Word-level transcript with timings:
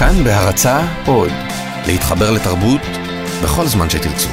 כאן 0.00 0.24
בהרצה 0.24 0.80
עוד, 1.06 1.30
להתחבר 1.86 2.30
לתרבות 2.30 2.80
בכל 3.42 3.66
זמן 3.66 3.90
שתרצו. 3.90 4.28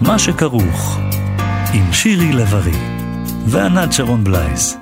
מה 0.00 0.18
שכרוך, 0.18 0.98
עם 1.74 1.92
שירי 1.92 2.32
לב-ארי 2.32 2.78
וענת 3.46 3.92
שרון 3.92 4.24
בלייס. 4.24 4.76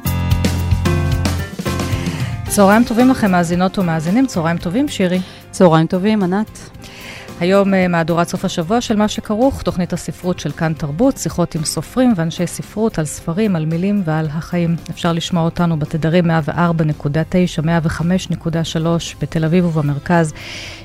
צהריים 2.48 2.84
טובים 2.84 3.09
לכם, 3.09 3.30
מאזינות 3.30 3.79
ומאזינים, 3.79 4.27
צהריים 4.27 4.59
טובים, 4.59 4.88
שירי. 4.88 5.20
צהריים 5.59 5.86
טובים, 5.86 6.22
ענת. 6.22 6.70
היום 7.40 7.75
אה, 7.75 7.89
מהדורת 7.89 8.29
סוף 8.29 8.44
השבוע 8.44 8.80
של 8.80 8.96
מה 8.96 9.08
שכרוך, 9.08 9.62
תוכנית 9.62 9.93
הספרות 9.93 10.39
של 10.39 10.53
כאן 10.53 10.72
תרבות, 10.72 11.17
שיחות 11.17 11.54
עם 11.54 11.64
סופרים 11.64 12.12
ואנשי 12.17 12.46
ספרות 12.46 12.98
על 12.98 13.04
ספרים, 13.04 13.57
על 13.57 13.67
מילים 13.67 14.03
ועל 14.04 14.26
החיים. 14.31 14.76
אפשר 14.90 15.12
לשמוע 15.12 15.44
אותנו 15.44 15.79
בתדרים 15.79 16.25
104.9, 16.31 16.31
105.3 17.62 18.86
בתל 19.22 19.44
אביב 19.44 19.64
ובמרכז. 19.64 20.32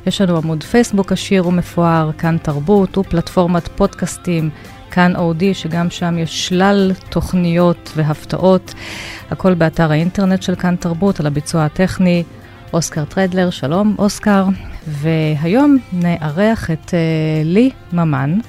יש 0.06 0.22
לנו 0.22 0.38
עמוד 0.38 0.64
פייסבוק 0.64 1.12
עשיר 1.12 1.48
ומפואר, 1.48 2.12
כאן 2.18 2.38
תרבות, 2.38 2.98
ופלטפורמת 2.98 3.68
פודקאסטים. 3.68 4.50
כאן 4.92 5.16
אודי, 5.16 5.54
שגם 5.54 5.90
שם 5.90 6.18
יש 6.18 6.48
שלל 6.48 6.92
תוכניות 7.10 7.92
והפתעות. 7.96 8.74
הכל 9.32 9.54
באתר 9.54 9.92
האינטרנט 9.92 10.42
של 10.42 10.56
כאן 10.56 10.76
תרבות, 10.76 11.20
על 11.20 11.28
הביצוע 11.28 11.66
הטכני. 11.66 12.24
אוסקר 12.74 13.06
טרדלר, 13.06 13.50
שלום 13.50 13.96
אוסקר. 14.00 14.46
והיום 14.88 15.78
נארח 15.94 16.72
את 16.72 16.88
uh, 16.88 16.94
לי 17.46 17.70
ממן, 17.94 18.40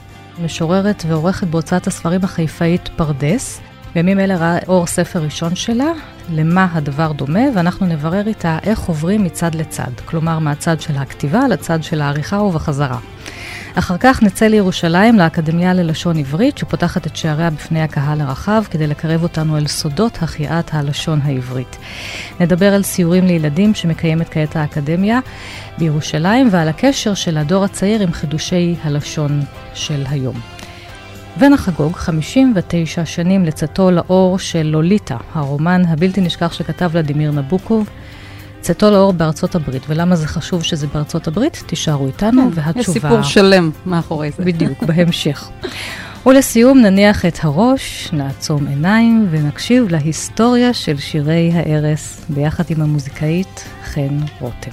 משוררת 0.45 1.03
ועורכת 1.09 1.47
בהוצאת 1.47 1.87
הספרים 1.87 2.21
החיפאית 2.25 2.89
פרדס. 2.97 3.61
בימים 3.95 4.21
אלה 4.21 4.37
ראה 4.37 4.59
אור 4.69 4.87
ספר 4.87 5.23
ראשון 5.23 5.55
שלה, 5.55 5.93
למה 6.31 6.67
הדבר 6.73 7.13
דומה, 7.13 7.41
ואנחנו 7.55 7.87
נברר 7.87 8.27
איתה 8.27 8.59
איך 8.63 8.81
עוברים 8.81 9.25
מצד 9.25 9.55
לצד, 9.55 9.91
כלומר 10.05 10.39
מהצד 10.39 10.81
של 10.81 10.97
הכתיבה 10.97 11.49
לצד 11.49 11.83
של 11.83 12.01
העריכה 12.01 12.43
ובחזרה. 12.43 12.99
אחר 13.79 13.97
כך 14.01 14.23
נצא 14.23 14.47
לירושלים, 14.47 15.19
לאקדמיה 15.19 15.75
ללשון 15.75 16.17
עברית, 16.17 16.59
שפותחת 16.59 17.07
את 17.07 17.17
שעריה 17.17 17.51
בפני 17.51 17.83
הקהל 17.83 18.21
הרחב, 18.21 18.65
כדי 18.71 18.87
לקרב 18.87 19.23
אותנו 19.23 19.57
אל 19.57 19.67
סודות 19.67 20.19
החייאת 20.23 20.75
הלשון 20.75 21.21
העברית. 21.25 21.77
נדבר 22.41 22.75
על 22.75 22.83
סיורים 22.83 23.27
לילדים 23.27 23.75
שמקיימת 23.75 24.29
כעת 24.29 24.57
האקדמיה 24.57 25.21
בירושלים, 25.79 26.49
ועל 26.51 26.69
הקשר 26.69 27.15
של 27.15 27.37
הדור 27.37 27.65
הצעיר 27.65 28.03
עם 28.03 28.13
חידושי 28.13 28.75
הלשון 28.83 29.43
של 29.75 30.05
היום. 30.11 30.41
ונחגוג 31.39 31.97
59 31.97 33.05
שנים 33.05 33.45
לצאתו 33.45 33.91
לאור 33.91 34.39
של 34.39 34.63
לוליטה, 34.63 35.17
הרומן 35.33 35.83
הבלתי 35.89 36.21
נשכח 36.21 36.53
שכתב 36.53 36.91
ולדימיר 36.93 37.31
נבוקוב. 37.31 37.89
צאתו 38.65 38.91
לאור 38.91 39.13
בארצות 39.13 39.55
הברית, 39.55 39.83
ולמה 39.89 40.17
זה 40.17 40.27
חשוב 40.27 40.63
שזה 40.63 40.87
בארצות 40.87 41.27
הברית? 41.27 41.63
תישארו 41.67 42.07
איתנו, 42.07 42.43
כן, 42.43 42.49
והתשובה... 42.55 42.81
יש 42.81 42.89
סיפור 42.91 43.23
שלם 43.23 43.71
מאחורי 43.87 44.31
זה. 44.31 44.45
בדיוק, 44.45 44.83
בהמשך. 44.89 45.51
ולסיום 46.27 46.79
נניח 46.79 47.25
את 47.25 47.39
הראש, 47.43 48.09
נעצום 48.13 48.67
עיניים 48.67 49.27
ונקשיב 49.31 49.89
להיסטוריה 49.91 50.75
של 50.75 50.99
שירי 50.99 51.51
הערש 51.55 52.17
ביחד 52.29 52.65
עם 52.69 52.83
המוזיקאית 52.83 53.65
חן 53.85 54.19
רותם. 54.41 54.71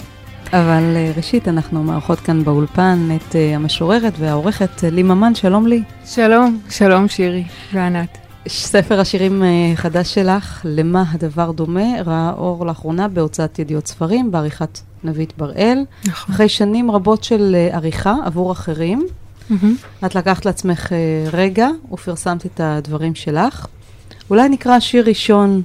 אבל 0.54 0.84
אה, 0.96 1.12
ראשית, 1.18 1.48
אנחנו 1.48 1.84
מארחות 1.84 2.20
כאן 2.20 2.44
באולפן 2.44 3.10
את 3.16 3.36
אה, 3.36 3.56
המשוררת 3.56 4.14
והעורכת 4.20 4.84
לי 4.84 5.04
ממן, 5.04 5.36
שלום 5.36 5.68
לי. 5.68 5.84
שלום, 6.06 6.60
שלום 6.70 7.08
שירי 7.08 7.44
וענת. 7.74 8.31
ספר 8.48 9.00
השירים 9.00 9.44
אה, 9.44 9.48
חדש 9.76 10.14
שלך, 10.14 10.62
למה 10.66 11.04
הדבר 11.12 11.52
דומה, 11.52 12.02
ראה 12.06 12.32
אור 12.38 12.66
לאחרונה 12.66 13.08
בהוצאת 13.08 13.60
ידיעות 13.60 13.88
ספרים, 13.88 14.32
בעריכת 14.32 14.80
נבית 15.04 15.34
בראל. 15.38 15.86
נכון. 16.06 16.34
אחרי 16.36 16.50
שנים 16.50 16.92
רבות 16.92 17.24
של 17.24 17.56
אה, 17.56 17.76
עריכה 17.76 18.16
עבור 18.26 18.52
אחרים, 18.52 19.08
mm-hmm. 19.50 20.06
את 20.06 20.16
לקחת 20.16 20.46
לעצמך 20.46 20.94
אה, 20.94 20.98
רגע 21.34 21.70
ופרסמת 21.92 22.46
את 22.46 22.60
הדברים 22.64 23.16
שלך. 23.16 23.66
אולי 24.30 24.50
נקרא 24.50 24.80
שיר 24.80 25.06
ראשון 25.06 25.62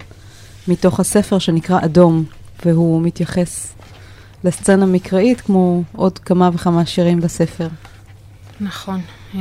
מתוך 0.68 1.00
הספר 1.00 1.38
שנקרא 1.38 1.78
אדום, 1.84 2.24
והוא 2.64 3.02
מתייחס 3.02 3.74
לסצנה 4.44 4.86
מקראית 4.86 5.40
כמו 5.40 5.82
עוד 5.96 6.18
כמה 6.18 6.50
וכמה 6.54 6.86
שירים 6.86 7.20
בספר. 7.20 7.68
נכון. 8.60 9.00
אה, 9.34 9.40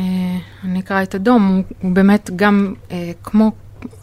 אני 0.63 0.79
אקרא 0.79 1.03
את 1.03 1.15
אדום, 1.15 1.61
הוא 1.81 1.91
באמת 1.91 2.29
גם, 2.35 2.73
אה, 2.91 3.11
כמו 3.23 3.51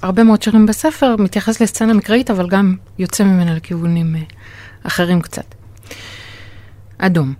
הרבה 0.02 0.24
מאוד 0.24 0.42
שירים 0.42 0.66
בספר, 0.66 1.16
מתייחס 1.18 1.60
לסצנה 1.60 1.92
מקראית, 1.94 2.30
אבל 2.30 2.48
גם 2.48 2.76
יוצא 2.98 3.24
ממנה 3.24 3.54
לכיוונים 3.54 4.16
אה, 4.16 4.22
אחרים 4.82 5.20
קצת. 5.20 5.54
אדום. 6.98 7.34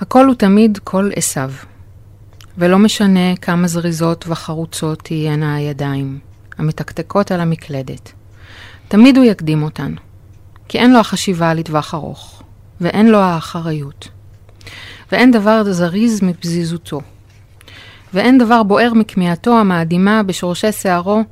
הכל 0.00 0.26
הוא 0.26 0.34
תמיד 0.34 0.78
קול 0.84 1.12
עשיו, 1.16 1.52
ולא 2.58 2.78
משנה 2.78 3.36
כמה 3.36 3.68
זריזות 3.68 4.24
וחרוצות 4.28 5.02
תהיינה 5.02 5.54
הידיים, 5.54 6.18
המתקתקות 6.58 7.32
על 7.32 7.40
המקלדת. 7.40 8.12
תמיד 8.88 9.16
הוא 9.16 9.24
יקדים 9.24 9.62
אותן, 9.62 9.94
כי 10.68 10.78
אין 10.78 10.92
לו 10.92 10.98
החשיבה 10.98 11.54
לטווח 11.54 11.94
ארוך, 11.94 12.42
ואין 12.80 13.08
לו 13.08 13.18
האחריות. 13.18 14.08
ואין 15.12 15.30
דבר 15.30 15.72
זריז 15.72 16.22
מפזיזותו. 16.22 17.00
ואין 18.14 18.38
דבר 18.38 18.62
בוער 18.62 18.94
מכמיהתו 18.94 19.58
המאדימה 19.58 20.22
בשורשי 20.22 20.72
שערו, 20.72 21.22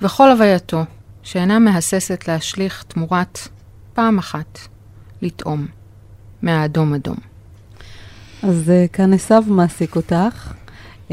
וכל 0.00 0.30
הווייתו, 0.30 0.84
שאינה 1.22 1.58
מהססת 1.58 2.28
להשליך 2.28 2.84
תמורת 2.88 3.38
פעם 3.94 4.18
אחת, 4.18 4.58
לטעום, 5.22 5.66
מהאדום 6.42 6.94
אדום. 6.94 7.16
אז 8.42 8.68
uh, 8.68 8.92
כאן 8.92 9.12
עשו 9.12 9.34
מעסיק 9.46 9.96
אותך. 9.96 10.52
Uh, 11.08 11.12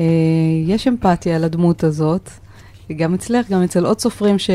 יש 0.68 0.88
אמפתיה 0.88 1.40
לדמות 1.40 1.84
הזאת, 1.84 2.30
גם 2.98 3.14
אצלך, 3.14 3.50
גם 3.50 3.64
אצל 3.64 3.86
עוד 3.86 4.00
סופרים 4.00 4.40
ש... 4.40 4.50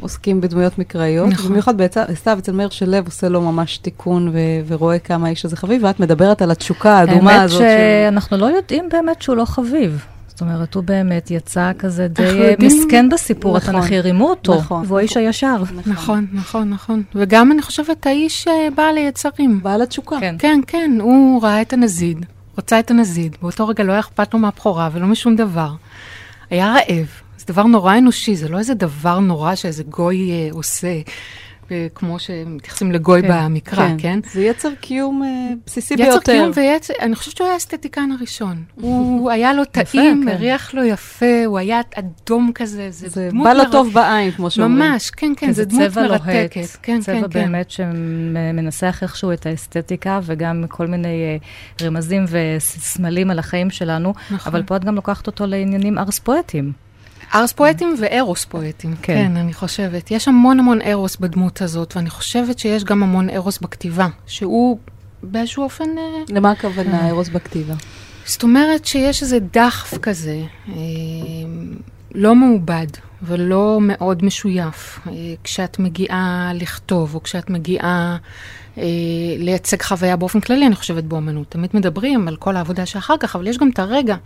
עוסקים 0.00 0.40
בדמויות 0.40 0.78
מקראיות. 0.78 1.28
נכון. 1.28 1.50
במיוחד 1.50 1.74
סתיו, 2.14 2.38
אצל 2.38 2.52
מאיר 2.52 2.68
שלו 2.68 2.98
עושה 3.06 3.28
לו 3.28 3.40
ממש 3.40 3.78
תיקון 3.78 4.28
ו- 4.28 4.60
ורואה 4.66 4.98
כמה 4.98 5.26
האיש 5.26 5.44
הזה 5.44 5.56
חביב, 5.56 5.84
ואת 5.84 6.00
מדברת 6.00 6.42
על 6.42 6.50
התשוקה 6.50 6.92
האדומה 6.98 7.42
הזאת. 7.42 7.60
האמת 7.60 7.78
שאנחנו 8.10 8.36
לא 8.36 8.46
יודעים 8.46 8.88
באמת 8.88 9.22
שהוא 9.22 9.36
לא 9.36 9.44
חביב. 9.44 10.04
זאת 10.36 10.40
אומרת, 10.40 10.74
הוא 10.74 10.84
באמת 10.84 11.30
יצא 11.30 11.72
כזה 11.78 12.08
די 12.08 12.54
מסכן 12.58 13.08
בסיפור, 13.08 13.56
נכון, 13.56 13.74
התנ"כי 13.74 14.00
רימו 14.00 14.28
אותו, 14.30 14.54
נכון, 14.54 14.84
והוא 14.86 14.98
האיש 14.98 15.16
הישר. 15.16 15.56
נכון, 15.62 15.82
נכון, 15.86 16.26
נכון, 16.32 16.70
נכון. 16.70 17.02
וגם 17.14 17.52
אני 17.52 17.62
חושבת, 17.62 18.06
האיש 18.06 18.48
אה, 18.48 18.68
בעל 18.74 18.96
היצרים. 18.96 19.60
בעל 19.62 19.82
התשוקה. 19.82 20.20
כן, 20.20 20.36
כן, 20.38 20.60
כן, 20.66 20.98
הוא 21.00 21.42
ראה 21.42 21.62
את 21.62 21.72
הנזיד, 21.72 22.26
רצה 22.58 22.78
את 22.78 22.90
הנזיד, 22.90 23.36
באותו 23.42 23.68
רגע 23.68 23.84
לא 23.84 23.92
היה 23.92 24.00
אכפת 24.00 24.34
לו 24.34 24.40
מהבכורה 24.40 24.88
ולא 24.92 25.06
משום 25.06 25.36
דבר. 25.36 25.70
היה 26.50 26.74
רעב, 26.74 27.06
זה 27.46 27.52
דבר 27.52 27.62
נורא 27.62 27.98
אנושי, 27.98 28.36
זה 28.36 28.48
לא 28.48 28.58
איזה 28.58 28.74
דבר 28.74 29.18
נורא 29.18 29.54
שאיזה 29.54 29.82
גוי 29.82 30.30
אה, 30.30 30.48
עושה. 30.52 31.00
כמו 31.94 32.18
שמתייחסים 32.18 32.92
לגוי 32.92 33.22
כן, 33.22 33.28
במקרא, 33.30 33.88
כן? 33.88 33.96
כן? 33.98 34.20
זה 34.32 34.42
יצר 34.42 34.68
קיום 34.80 35.22
אה, 35.22 35.28
בסיסי 35.66 35.94
יצר 35.94 36.02
ביותר. 36.04 36.16
יצר 36.16 36.32
קיום 36.32 36.50
ויצר, 36.54 36.94
אני 37.00 37.16
חושבת 37.16 37.36
שהוא 37.36 37.46
היה 37.46 37.54
האסתטיקן 37.54 38.10
הראשון. 38.18 38.64
הוא 38.80 39.30
היה 39.30 39.52
לו 39.52 39.64
טעים, 39.64 40.22
כן. 40.24 40.28
הריח 40.28 40.74
לו 40.74 40.84
יפה, 40.84 41.44
הוא 41.46 41.58
היה 41.58 41.80
אדום 41.94 42.50
כזה, 42.54 42.90
זה, 42.90 43.08
זה 43.08 43.28
דמות... 43.30 43.46
בא 43.46 43.52
לו 43.52 43.70
טוב 43.70 43.92
בעין, 43.92 44.30
כמו 44.30 44.50
שאומרים. 44.50 44.78
ממש, 44.78 45.10
כן, 45.10 45.32
כן, 45.36 45.52
זה 45.52 45.64
דמות 45.64 45.96
מרתקת. 45.96 46.66
כן, 46.82 47.00
צבע 47.00 47.14
כן, 47.14 47.28
באמת 47.30 47.66
כן. 47.76 47.92
שמנסח 48.54 48.98
איכשהו 49.02 49.32
את 49.32 49.46
האסתטיקה, 49.46 50.20
וגם 50.22 50.64
כל 50.68 50.86
מיני 50.86 51.38
uh, 51.38 51.84
רמזים 51.84 52.24
וסמלים 52.28 53.30
על 53.30 53.38
החיים 53.38 53.70
שלנו, 53.70 54.14
נכון. 54.30 54.52
אבל 54.52 54.62
פה 54.62 54.76
את 54.76 54.84
גם 54.84 54.94
לוקחת 54.94 55.26
אותו 55.26 55.46
לעניינים 55.46 55.98
ארס 55.98 56.18
פואטיים. 56.18 56.85
ארס 57.34 57.52
פואטים 57.52 57.94
וארוס 58.00 58.44
פואטים, 58.44 58.94
כן. 59.02 59.14
כן, 59.14 59.36
אני 59.36 59.52
חושבת. 59.52 60.10
יש 60.10 60.28
המון 60.28 60.60
המון 60.60 60.78
ארוס 60.82 61.16
בדמות 61.16 61.62
הזאת, 61.62 61.96
ואני 61.96 62.10
חושבת 62.10 62.58
שיש 62.58 62.84
גם 62.84 63.02
המון 63.02 63.30
ארוס 63.30 63.58
בכתיבה, 63.58 64.08
שהוא 64.26 64.78
באיזשהו 65.22 65.62
אופן... 65.62 65.98
אה, 65.98 66.22
למה 66.28 66.50
הכוונה 66.50 67.00
אה, 67.00 67.08
ארוס 67.08 67.28
בכתיבה? 67.28 67.74
זאת 68.26 68.42
אומרת 68.42 68.84
שיש 68.84 69.22
איזה 69.22 69.38
דחף 69.52 69.98
כזה, 69.98 70.42
אה, 70.68 70.74
לא 72.14 72.34
מעובד 72.34 72.86
ולא 73.22 73.78
מאוד 73.82 74.24
משויף, 74.24 75.00
אה, 75.06 75.12
כשאת 75.44 75.78
מגיעה 75.78 76.52
לכתוב, 76.54 77.14
או 77.14 77.22
כשאת 77.22 77.50
מגיעה 77.50 78.16
אה, 78.78 78.84
לייצג 79.38 79.82
חוויה 79.82 80.16
באופן 80.16 80.40
כללי, 80.40 80.66
אני 80.66 80.74
חושבת 80.74 81.04
באומנות. 81.04 81.50
תמיד 81.50 81.70
מדברים 81.74 82.28
על 82.28 82.36
כל 82.36 82.56
העבודה 82.56 82.86
שאחר 82.86 83.16
כך, 83.20 83.36
אבל 83.36 83.46
יש 83.46 83.58
גם 83.58 83.70
את 83.70 83.78
הרגע 83.78 84.16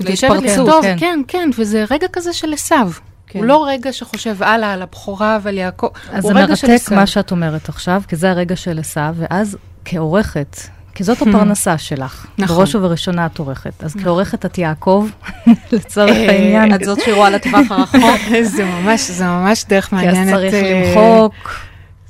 להתפרצות, 0.00 0.84
כן. 0.84 0.96
כן, 0.98 1.20
כן, 1.28 1.50
וזה 1.58 1.84
רגע 1.90 2.06
כזה 2.12 2.32
של 2.32 2.52
עשיו. 2.52 2.90
כן. 3.26 3.38
הוא 3.38 3.46
לא 3.46 3.66
רגע 3.68 3.92
שחושב 3.92 4.42
הלאה 4.42 4.72
על 4.72 4.82
הבכורה 4.82 5.38
ועל 5.42 5.58
יעקב, 5.58 5.86
הוא 5.86 5.92
רגע 6.14 6.20
של 6.20 6.20
עשיו. 6.20 6.54
אז 6.54 6.56
זה 6.56 6.64
מרתק 6.74 6.92
מה 6.92 7.06
שאת 7.06 7.30
אומרת 7.30 7.68
עכשיו, 7.68 8.02
כי 8.08 8.16
זה 8.16 8.30
הרגע 8.30 8.56
של 8.56 8.78
עשיו, 8.78 9.14
ואז 9.18 9.56
כעורכת, 9.84 10.56
כי 10.94 11.04
זאת 11.04 11.22
הפרנסה 11.22 11.78
שלך. 11.78 12.26
נכון. 12.38 12.56
בראש 12.56 12.74
ובראשונה 12.74 13.26
את 13.26 13.38
עורכת. 13.38 13.84
אז 13.84 13.94
כעורכת 14.02 14.46
את 14.46 14.58
יעקב, 14.58 15.08
לצורך 15.72 16.16
העניין. 16.28 16.74
את 16.74 16.84
זאת 16.84 16.98
שרואה 17.04 17.30
לטווח 17.30 17.70
הרחוק. 17.70 18.20
זה 18.56 18.64
ממש, 18.64 19.10
זה 19.10 19.24
ממש 19.24 19.64
דרך 19.68 19.90
כי 19.90 19.96
אז 19.96 20.02
מעניינת. 20.02 20.34
צריך 20.34 20.54
אה, 20.54 20.82
למחוק. 20.84 21.34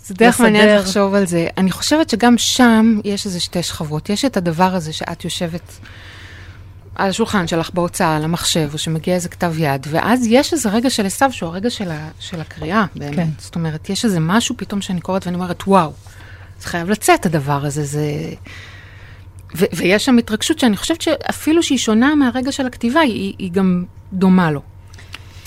זה 0.07 0.15
דרך. 0.15 0.41
מעניינת 0.41 0.81
לחשוב 0.81 1.15
על 1.15 1.27
זה. 1.27 1.49
אני 1.59 1.71
חושבת 1.71 2.11
שגם 2.11 2.39
שם 2.39 3.01
יש 3.05 3.27
איזה 3.27 3.41
שתי 3.41 3.63
שכבות. 3.63 4.11
יש 4.11 4.25
את 4.25 4.37
הדבר 4.37 4.75
הזה 4.75 4.93
שאת 4.93 5.25
יושבת 5.25 5.79
על 7.03 7.09
השולחן 7.09 7.47
שלך 7.47 7.71
בהוצאה, 7.75 8.17
על 8.17 8.25
המחשב, 8.25 8.71
או 8.73 8.79
שמגיע 8.79 9.15
איזה 9.15 9.29
כתב 9.29 9.55
יד, 9.59 9.87
ואז 9.91 10.27
יש 10.31 10.53
איזה 10.53 10.69
רגע 10.71 10.91
של 10.91 11.07
עשיו 11.07 11.33
שהוא 11.33 11.49
הרגע 11.51 11.71
של, 11.71 11.91
ה, 11.91 12.09
של 12.19 12.41
הקריאה, 12.41 12.85
באמת. 12.97 13.17
כן. 13.17 13.29
זאת 13.39 13.55
אומרת, 13.55 13.91
יש 13.91 14.05
איזה 14.05 14.21
משהו 14.21 14.55
פתאום 14.59 14.81
שאני 14.81 15.01
קוראת 15.01 15.27
ואני 15.27 15.37
אומרת, 15.37 15.63
וואו, 15.67 15.93
זה 16.61 16.67
חייב 16.67 16.91
לצאת 16.91 17.27
הדבר 17.27 17.65
הזה, 17.65 17.85
זה... 17.85 18.05
ו- 19.57 19.65
ויש 19.77 20.05
שם 20.05 20.19
התרגשות 20.19 20.59
שאני 20.59 20.77
חושבת 20.77 21.01
שאפילו 21.01 21.63
שהיא 21.63 21.79
שונה 21.79 22.15
מהרגע 22.15 22.53
של 22.53 22.67
הכתיבה, 22.67 23.01
היא, 23.01 23.35
היא 23.39 23.53
גם 23.53 23.85
דומה 24.13 24.51
לו. 24.51 24.61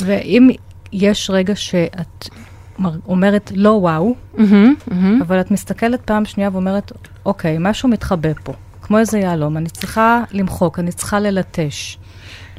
ואם 0.05 0.49
יש 0.91 1.29
רגע 1.29 1.55
שאת 1.55 2.29
מר- 2.79 2.99
אומרת 3.07 3.51
לא 3.55 3.69
וואו, 3.69 4.15
אבל 5.21 5.41
את 5.41 5.51
מסתכלת 5.51 6.01
פעם 6.01 6.25
שנייה 6.25 6.49
ואומרת, 6.53 6.91
אוקיי, 7.25 7.57
משהו 7.59 7.89
מתחבא 7.89 8.29
פה, 8.43 8.53
כמו 8.85 8.99
איזה 8.99 9.19
יהלום, 9.19 9.57
אני 9.57 9.69
צריכה 9.69 10.23
למחוק, 10.31 10.79
אני 10.79 10.91
צריכה 10.91 11.19
ללטש. 11.19 11.97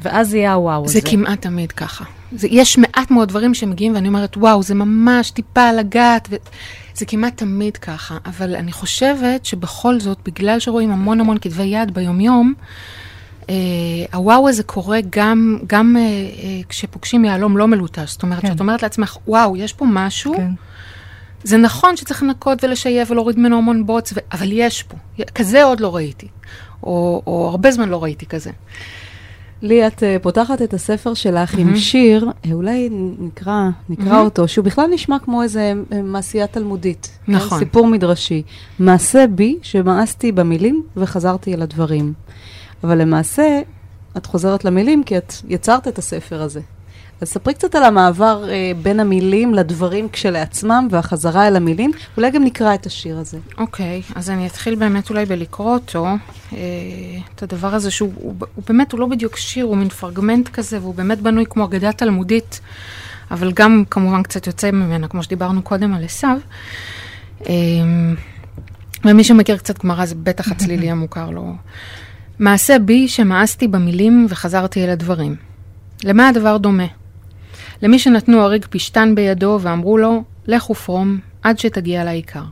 ואז 0.01 0.33
יהיה 0.33 0.53
הוואו 0.53 0.85
הזה. 0.85 0.93
זה 0.93 1.01
כמעט 1.01 1.41
תמיד 1.41 1.71
ככה. 1.71 2.05
זה, 2.31 2.47
יש 2.51 2.77
מעט 2.77 3.11
מאוד 3.11 3.29
דברים 3.29 3.53
שמגיעים 3.53 3.95
ואני 3.95 4.07
אומרת, 4.07 4.37
וואו, 4.37 4.63
זה 4.63 4.75
ממש 4.75 5.31
טיפה 5.31 5.71
לגעת, 5.71 6.27
ו... 6.31 6.35
זה 6.93 7.05
כמעט 7.05 7.37
תמיד 7.37 7.77
ככה. 7.77 8.17
אבל 8.25 8.55
אני 8.55 8.71
חושבת 8.71 9.45
שבכל 9.45 9.99
זאת, 9.99 10.17
בגלל 10.25 10.59
שרואים 10.59 10.91
המון 10.91 11.19
המון 11.19 11.37
כתבי 11.37 11.63
יד 11.63 11.93
ביומיום, 11.93 12.53
אה, 13.49 13.55
הוואו 14.13 14.49
הזה 14.49 14.63
קורה 14.63 14.99
גם, 15.09 15.59
גם 15.67 15.95
אה, 15.97 16.01
אה, 16.01 16.61
כשפוגשים 16.69 17.25
יהלום 17.25 17.57
לא 17.57 17.67
מלוטש. 17.67 18.11
זאת 18.11 18.23
אומרת, 18.23 18.41
כן. 18.41 18.47
שאת 18.47 18.59
אומרת 18.59 18.83
לעצמך, 18.83 19.17
וואו, 19.27 19.57
יש 19.57 19.73
פה 19.73 19.85
משהו, 19.89 20.33
כן. 20.37 20.51
זה 21.43 21.57
נכון 21.57 21.97
שצריך 21.97 22.23
לנקות 22.23 22.63
ולשייף 22.63 23.11
ולהוריד 23.11 23.39
ממנו 23.39 23.57
המון 23.57 23.85
בוץ, 23.85 24.13
ו... 24.13 24.15
אבל 24.31 24.47
יש 24.51 24.83
פה. 24.83 24.97
כזה 25.35 25.63
עוד 25.63 25.79
לא 25.79 25.95
ראיתי. 25.95 26.27
או, 26.83 27.21
או 27.27 27.47
הרבה 27.49 27.71
זמן 27.71 27.89
לא 27.89 28.03
ראיתי 28.03 28.25
כזה. 28.25 28.51
לי, 29.61 29.87
את 29.87 29.99
uh, 29.99 30.21
פותחת 30.21 30.61
את 30.61 30.73
הספר 30.73 31.13
שלך 31.13 31.53
עם 31.57 31.75
שיר, 31.75 32.29
אה, 32.45 32.53
אולי 32.53 32.89
נקרא, 33.19 33.69
נקרא 33.89 34.19
אותו, 34.19 34.47
שהוא 34.47 34.65
בכלל 34.65 34.87
נשמע 34.93 35.19
כמו 35.19 35.43
איזה 35.43 35.73
אה, 35.93 36.01
מעשייה 36.01 36.47
תלמודית. 36.47 37.19
נכון. 37.27 37.59
סיפור 37.59 37.87
מדרשי. 37.87 38.43
מעשה 38.79 39.25
בי 39.27 39.57
שמאסתי 39.61 40.31
במילים 40.31 40.83
וחזרתי 40.97 41.53
אל 41.53 41.61
הדברים. 41.61 42.13
אבל 42.83 43.01
למעשה, 43.01 43.61
את 44.17 44.25
חוזרת 44.25 44.65
למילים 44.65 45.03
כי 45.03 45.17
את 45.17 45.33
יצרת 45.47 45.87
את 45.87 45.97
הספר 45.97 46.41
הזה. 46.41 46.61
אז 47.21 47.27
ספרי 47.27 47.53
קצת 47.53 47.75
על 47.75 47.83
המעבר 47.83 48.49
אה, 48.49 48.71
בין 48.81 48.99
המילים 48.99 49.53
לדברים 49.53 50.09
כשלעצמם 50.09 50.87
והחזרה 50.91 51.47
אל 51.47 51.55
המילים. 51.55 51.91
אולי 52.17 52.31
גם 52.31 52.43
נקרא 52.43 52.73
את 52.73 52.85
השיר 52.85 53.17
הזה. 53.17 53.37
אוקיי, 53.57 54.01
אז 54.15 54.29
אני 54.29 54.47
אתחיל 54.47 54.75
באמת 54.75 55.09
אולי 55.09 55.25
בלקרוא 55.25 55.73
אותו, 55.73 56.07
אה, 56.53 56.57
את 57.35 57.43
הדבר 57.43 57.75
הזה 57.75 57.91
שהוא 57.91 58.11
הוא, 58.15 58.35
הוא 58.55 58.63
באמת, 58.67 58.91
הוא 58.91 58.99
לא 58.99 59.05
בדיוק 59.05 59.37
שיר, 59.37 59.65
הוא 59.65 59.77
מין 59.77 59.89
פרגמנט 59.89 60.49
כזה, 60.49 60.79
והוא 60.81 60.95
באמת 60.95 61.21
בנוי 61.21 61.45
כמו 61.49 61.65
אגדה 61.65 61.91
תלמודית, 61.91 62.59
אבל 63.31 63.51
גם 63.51 63.83
כמובן 63.89 64.23
קצת 64.23 64.47
יוצא 64.47 64.71
ממנה, 64.71 65.07
כמו 65.07 65.23
שדיברנו 65.23 65.61
קודם 65.61 65.93
על 65.93 66.03
עשיו. 66.03 66.37
אה, 67.49 67.53
ומי 69.05 69.23
שמכיר 69.23 69.57
קצת 69.57 69.83
גמרא, 69.83 70.05
זה 70.05 70.15
בטח 70.15 70.51
הצליל 70.51 70.83
יהיה 70.83 70.95
מוכר 71.05 71.29
לו. 71.29 71.55
מעשה 72.39 72.79
בי 72.79 73.07
שמאסתי 73.07 73.67
במילים 73.67 74.27
וחזרתי 74.29 74.83
אל 74.85 74.89
הדברים. 74.89 75.35
למה 76.03 76.29
הדבר 76.29 76.57
דומה? 76.57 76.96
למי 77.81 77.99
שנתנו 77.99 78.45
אריג 78.45 78.65
פשתן 78.69 79.15
בידו 79.15 79.59
ואמרו 79.61 79.97
לו, 79.97 80.23
לך 80.47 80.69
ופרום 80.69 81.19
עד 81.43 81.59
שתגיע 81.59 82.03
לעיקר. 82.03 82.43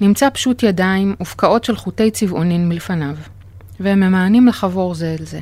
נמצא 0.00 0.28
פשוט 0.30 0.62
ידיים 0.62 1.14
ופקעות 1.20 1.64
של 1.64 1.76
חוטי 1.76 2.10
צבעונין 2.10 2.68
מלפניו, 2.68 3.16
והם 3.80 4.00
ממאנים 4.00 4.46
לחבור 4.46 4.94
זה 4.94 5.16
אל 5.20 5.24
זה. 5.24 5.40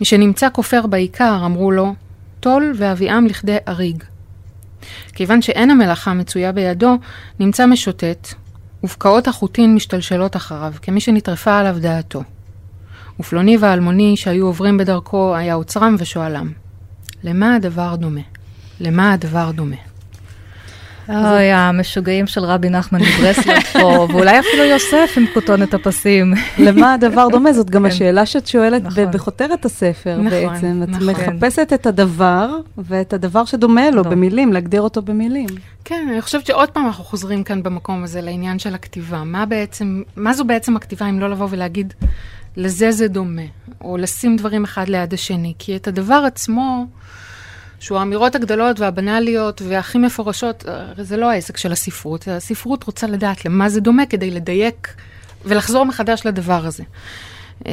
משנמצא 0.00 0.48
כופר 0.52 0.86
בעיקר, 0.86 1.42
אמרו 1.46 1.70
לו, 1.70 1.94
טול 2.40 2.72
והביאם 2.76 3.26
לכדי 3.26 3.56
אריג. 3.68 4.04
כיוון 5.12 5.42
שאין 5.42 5.70
המלאכה 5.70 6.14
מצויה 6.14 6.52
בידו, 6.52 6.98
נמצא 7.40 7.66
משוטט, 7.66 8.28
ופקעות 8.84 9.28
החוטין 9.28 9.74
משתלשלות 9.74 10.36
אחריו, 10.36 10.74
כמי 10.82 11.00
שנטרפה 11.00 11.58
עליו 11.58 11.76
דעתו. 11.80 12.22
ופלוני 13.20 13.56
ואלמוני 13.56 14.16
שהיו 14.16 14.46
עוברים 14.46 14.76
בדרכו, 14.78 15.34
היה 15.36 15.54
עוצרם 15.54 15.96
ושואלם, 15.98 16.52
למה 17.24 17.54
הדבר 17.54 17.96
דומה? 17.96 18.20
למה 18.80 19.12
הדבר 19.12 19.50
דומה? 19.50 19.76
אוי, 21.08 21.52
המשוגעים 21.52 22.26
של 22.26 22.44
רבי 22.44 22.70
נחמן 22.70 23.00
מברסלב 23.00 23.62
פה, 23.72 23.78
ואולי 24.10 24.40
אפילו 24.40 24.64
יוסף 24.64 25.14
עם 25.16 25.24
כותונת 25.34 25.74
הפסים. 25.74 26.34
למה 26.58 26.94
הדבר 26.94 27.28
דומה? 27.28 27.52
זאת 27.52 27.70
גם 27.70 27.82
כן. 27.82 27.88
השאלה 27.88 28.26
שאת 28.26 28.46
שואלת 28.46 28.82
נכון. 28.84 29.04
ב- 29.04 29.10
בכותרת 29.10 29.64
הספר 29.64 30.16
נכון, 30.16 30.30
בעצם. 30.30 30.80
את 30.82 30.88
נכון. 30.88 31.08
מחפשת 31.08 31.72
את 31.74 31.86
הדבר 31.86 32.50
ואת 32.78 33.12
הדבר 33.12 33.44
שדומה 33.44 33.90
לו 33.90 33.96
לא. 33.96 34.02
במילים, 34.02 34.52
להגדיר 34.52 34.82
אותו 34.82 35.02
במילים. 35.02 35.46
כן, 35.84 36.08
אני 36.12 36.22
חושבת 36.22 36.46
שעוד 36.46 36.70
פעם 36.70 36.86
אנחנו 36.86 37.04
חוזרים 37.04 37.44
כאן 37.44 37.62
במקום 37.62 38.04
הזה 38.04 38.20
לעניין 38.20 38.58
של 38.58 38.74
הכתיבה. 38.74 39.24
מה 39.24 39.46
בעצם, 39.46 40.02
מה 40.16 40.32
זו 40.32 40.44
בעצם 40.44 40.76
הכתיבה 40.76 41.08
אם 41.08 41.20
לא 41.20 41.30
לבוא 41.30 41.46
ולהגיד, 41.50 41.94
לזה 42.56 42.92
זה 42.92 43.08
דומה, 43.08 43.42
או 43.80 43.96
לשים 43.96 44.36
דברים 44.36 44.64
אחד 44.64 44.88
ליד 44.88 45.14
השני, 45.14 45.54
כי 45.58 45.76
את 45.76 45.88
הדבר 45.88 46.24
עצמו, 46.26 46.86
שהוא 47.82 47.98
האמירות 47.98 48.34
הגדולות 48.34 48.80
והבנאליות 48.80 49.62
והכי 49.68 49.98
מפורשות, 49.98 50.64
הרי 50.66 51.04
זה 51.04 51.16
לא 51.16 51.30
העסק 51.30 51.56
של 51.56 51.72
הספרות, 51.72 52.28
הספרות 52.28 52.84
רוצה 52.84 53.06
לדעת 53.06 53.44
למה 53.44 53.68
זה 53.68 53.80
דומה 53.80 54.06
כדי 54.06 54.30
לדייק 54.30 54.94
ולחזור 55.44 55.84
מחדש 55.84 56.26
לדבר 56.26 56.66
הזה. 56.66 56.82
אה, 57.66 57.72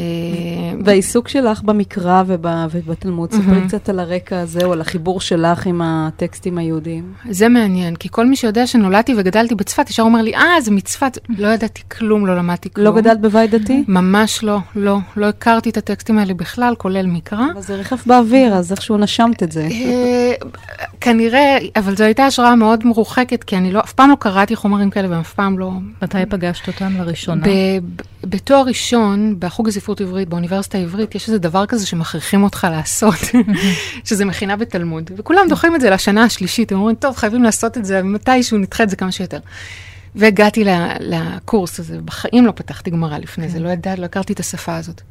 והעיסוק 0.85 1.27
שלך 1.27 1.61
במקרא 1.63 2.23
וב- 2.27 2.45
ובתלמוד, 2.71 3.31
ספרי 3.31 3.61
קצת 3.67 3.89
על 3.89 3.99
הרקע 3.99 4.39
הזה, 4.39 4.65
או 4.65 4.73
על 4.73 4.81
החיבור 4.81 5.21
שלך 5.21 5.65
עם 5.65 5.81
הטקסטים 5.83 6.57
היהודיים. 6.57 7.13
זה 7.29 7.49
מעניין, 7.49 7.95
כי 7.95 8.09
כל 8.11 8.25
מי 8.25 8.35
שיודע 8.35 8.67
שנולדתי 8.67 9.13
וגדלתי 9.17 9.55
בצפת, 9.55 9.89
ישר 9.89 10.03
אומר 10.03 10.21
לי, 10.21 10.35
אה, 10.35 10.61
זה 10.61 10.71
מצפת. 10.71 11.17
לא 11.29 11.47
ידעתי 11.47 11.81
כלום, 11.91 12.27
לא 12.27 12.37
למדתי 12.37 12.69
כלום. 12.73 12.95
לא 12.95 13.01
גדלת 13.01 13.21
בבית 13.21 13.51
דתי? 13.51 13.83
ממש 13.87 14.43
לא, 14.43 14.57
לא. 14.75 14.97
לא 15.17 15.25
הכרתי 15.25 15.69
את 15.69 15.77
הטקסטים 15.77 16.17
האלה 16.17 16.33
בכלל, 16.33 16.73
כולל 16.77 17.05
מקרא. 17.07 17.45
אבל 17.53 17.61
זה 17.61 17.75
ריחף 17.75 18.05
באוויר, 18.07 18.53
אז 18.53 18.71
איכשהו 18.71 18.97
נשמת 18.97 19.43
את 19.43 19.51
זה. 19.51 19.67
אה, 19.71 20.33
כנראה, 21.01 21.57
אבל 21.75 21.95
זו 21.95 22.03
הייתה 22.03 22.25
השראה 22.25 22.55
מאוד 22.55 22.85
מרוחקת, 22.85 23.43
כי 23.43 23.57
אני 23.57 23.71
לא, 23.71 23.79
אף 23.79 23.93
פעם 23.93 24.09
לא 24.09 24.15
קראתי 24.19 24.55
חומרים 24.55 24.89
כאלה, 24.89 25.17
ואף 25.17 25.33
פעם 25.33 25.59
לא... 25.59 25.71
מתי 26.01 26.17
פגשת 26.29 26.67
אותם 26.67 26.93
לראשונה? 26.97 27.45
בתואר 28.23 28.61
ראשון, 28.63 29.35
בחוג 29.39 29.67
לספרות 29.79 30.01
עברית, 30.01 30.29
באוניברסיטה 30.29 30.77
העברית, 30.77 31.15
יש 31.15 31.27
איזה 31.27 31.37
דבר 31.39 31.65
כזה 31.65 31.85
שמכריחים 31.87 32.43
אותך 32.43 32.67
לעשות, 32.71 33.15
שזה 34.07 34.25
מכינה 34.25 34.55
בתלמוד. 34.55 35.11
וכולם 35.17 35.45
דוחים 35.49 35.75
את 35.75 35.81
זה 35.81 35.89
לשנה 35.89 36.23
השלישית, 36.23 36.71
הם 36.71 36.77
אומרים, 36.77 36.95
טוב, 36.95 37.15
חייבים 37.15 37.43
לעשות 37.43 37.77
את 37.77 37.85
זה, 37.85 38.03
מתישהו 38.03 38.57
נדחה 38.57 38.83
את 38.83 38.89
זה 38.89 38.95
כמה 38.95 39.11
שיותר. 39.11 39.39
והגעתי 40.15 40.63
לקורס 40.99 41.79
הזה, 41.79 41.97
בחיים 42.05 42.45
לא 42.45 42.51
פתחתי 42.51 42.89
גמרא 42.89 43.17
לפני 43.17 43.49
זה, 43.49 43.59
לא 43.59 43.69
ידעתי, 43.69 44.01
לא 44.01 44.05
הכרתי 44.05 44.33
את 44.33 44.39
השפה 44.39 44.75
הזאת. 44.75 45.01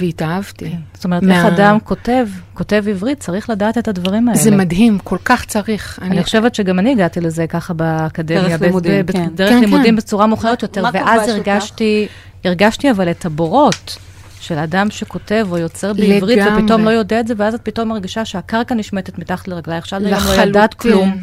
והתאהבתי. 0.00 0.72
זאת 0.94 1.04
אומרת, 1.04 1.22
מה- 1.22 1.36
איך 1.36 1.54
אדם 1.54 1.78
כותב, 1.84 2.26
כותב 2.54 2.84
עברית, 2.90 3.20
צריך 3.20 3.50
לדעת 3.50 3.78
את 3.78 3.88
הדברים 3.88 4.28
האלה. 4.28 4.40
זה 4.40 4.50
מדהים, 4.50 4.98
כל 4.98 5.18
כך 5.24 5.44
צריך. 5.44 5.98
אני 6.02 6.22
חושבת 6.24 6.54
שגם 6.54 6.78
אני 6.78 6.92
הגעתי 6.92 7.20
לזה 7.20 7.46
ככה 7.46 7.74
באקדמיה. 7.74 8.42
דרך 8.48 8.60
ב- 8.60 8.64
לימודים, 8.64 9.06
ב- 9.06 9.12
כן. 9.12 9.28
דרך 9.34 9.48
כן, 9.50 9.60
לימודים 9.60 9.84
כן. 9.86 9.96
בצורה 9.96 10.26
מאוחרת 10.26 10.62
יותר, 10.62 10.82
מה 10.82 10.90
ואז? 10.92 11.28
הרגשתי, 11.28 12.06
הרגשתי 12.44 12.90
אבל 12.90 13.10
את 13.10 13.26
הבורות. 13.26 13.96
של 14.44 14.58
אדם 14.58 14.90
שכותב 14.90 15.46
או 15.50 15.58
יוצר 15.58 15.92
בעברית, 15.92 16.38
לגמרי. 16.38 16.62
ופתאום 16.62 16.84
לא 16.84 16.90
יודע 16.90 17.20
את 17.20 17.26
זה, 17.28 17.34
ואז 17.36 17.54
את 17.54 17.60
פתאום 17.62 17.88
מרגישה 17.88 18.24
שהקרקע 18.24 18.74
נשמטת 18.74 19.18
מתחת 19.18 19.48
לרגלייך, 19.48 19.94
גם 19.94 20.02
לא. 20.02 20.42
ידעת 20.42 20.74
כלום, 20.74 21.22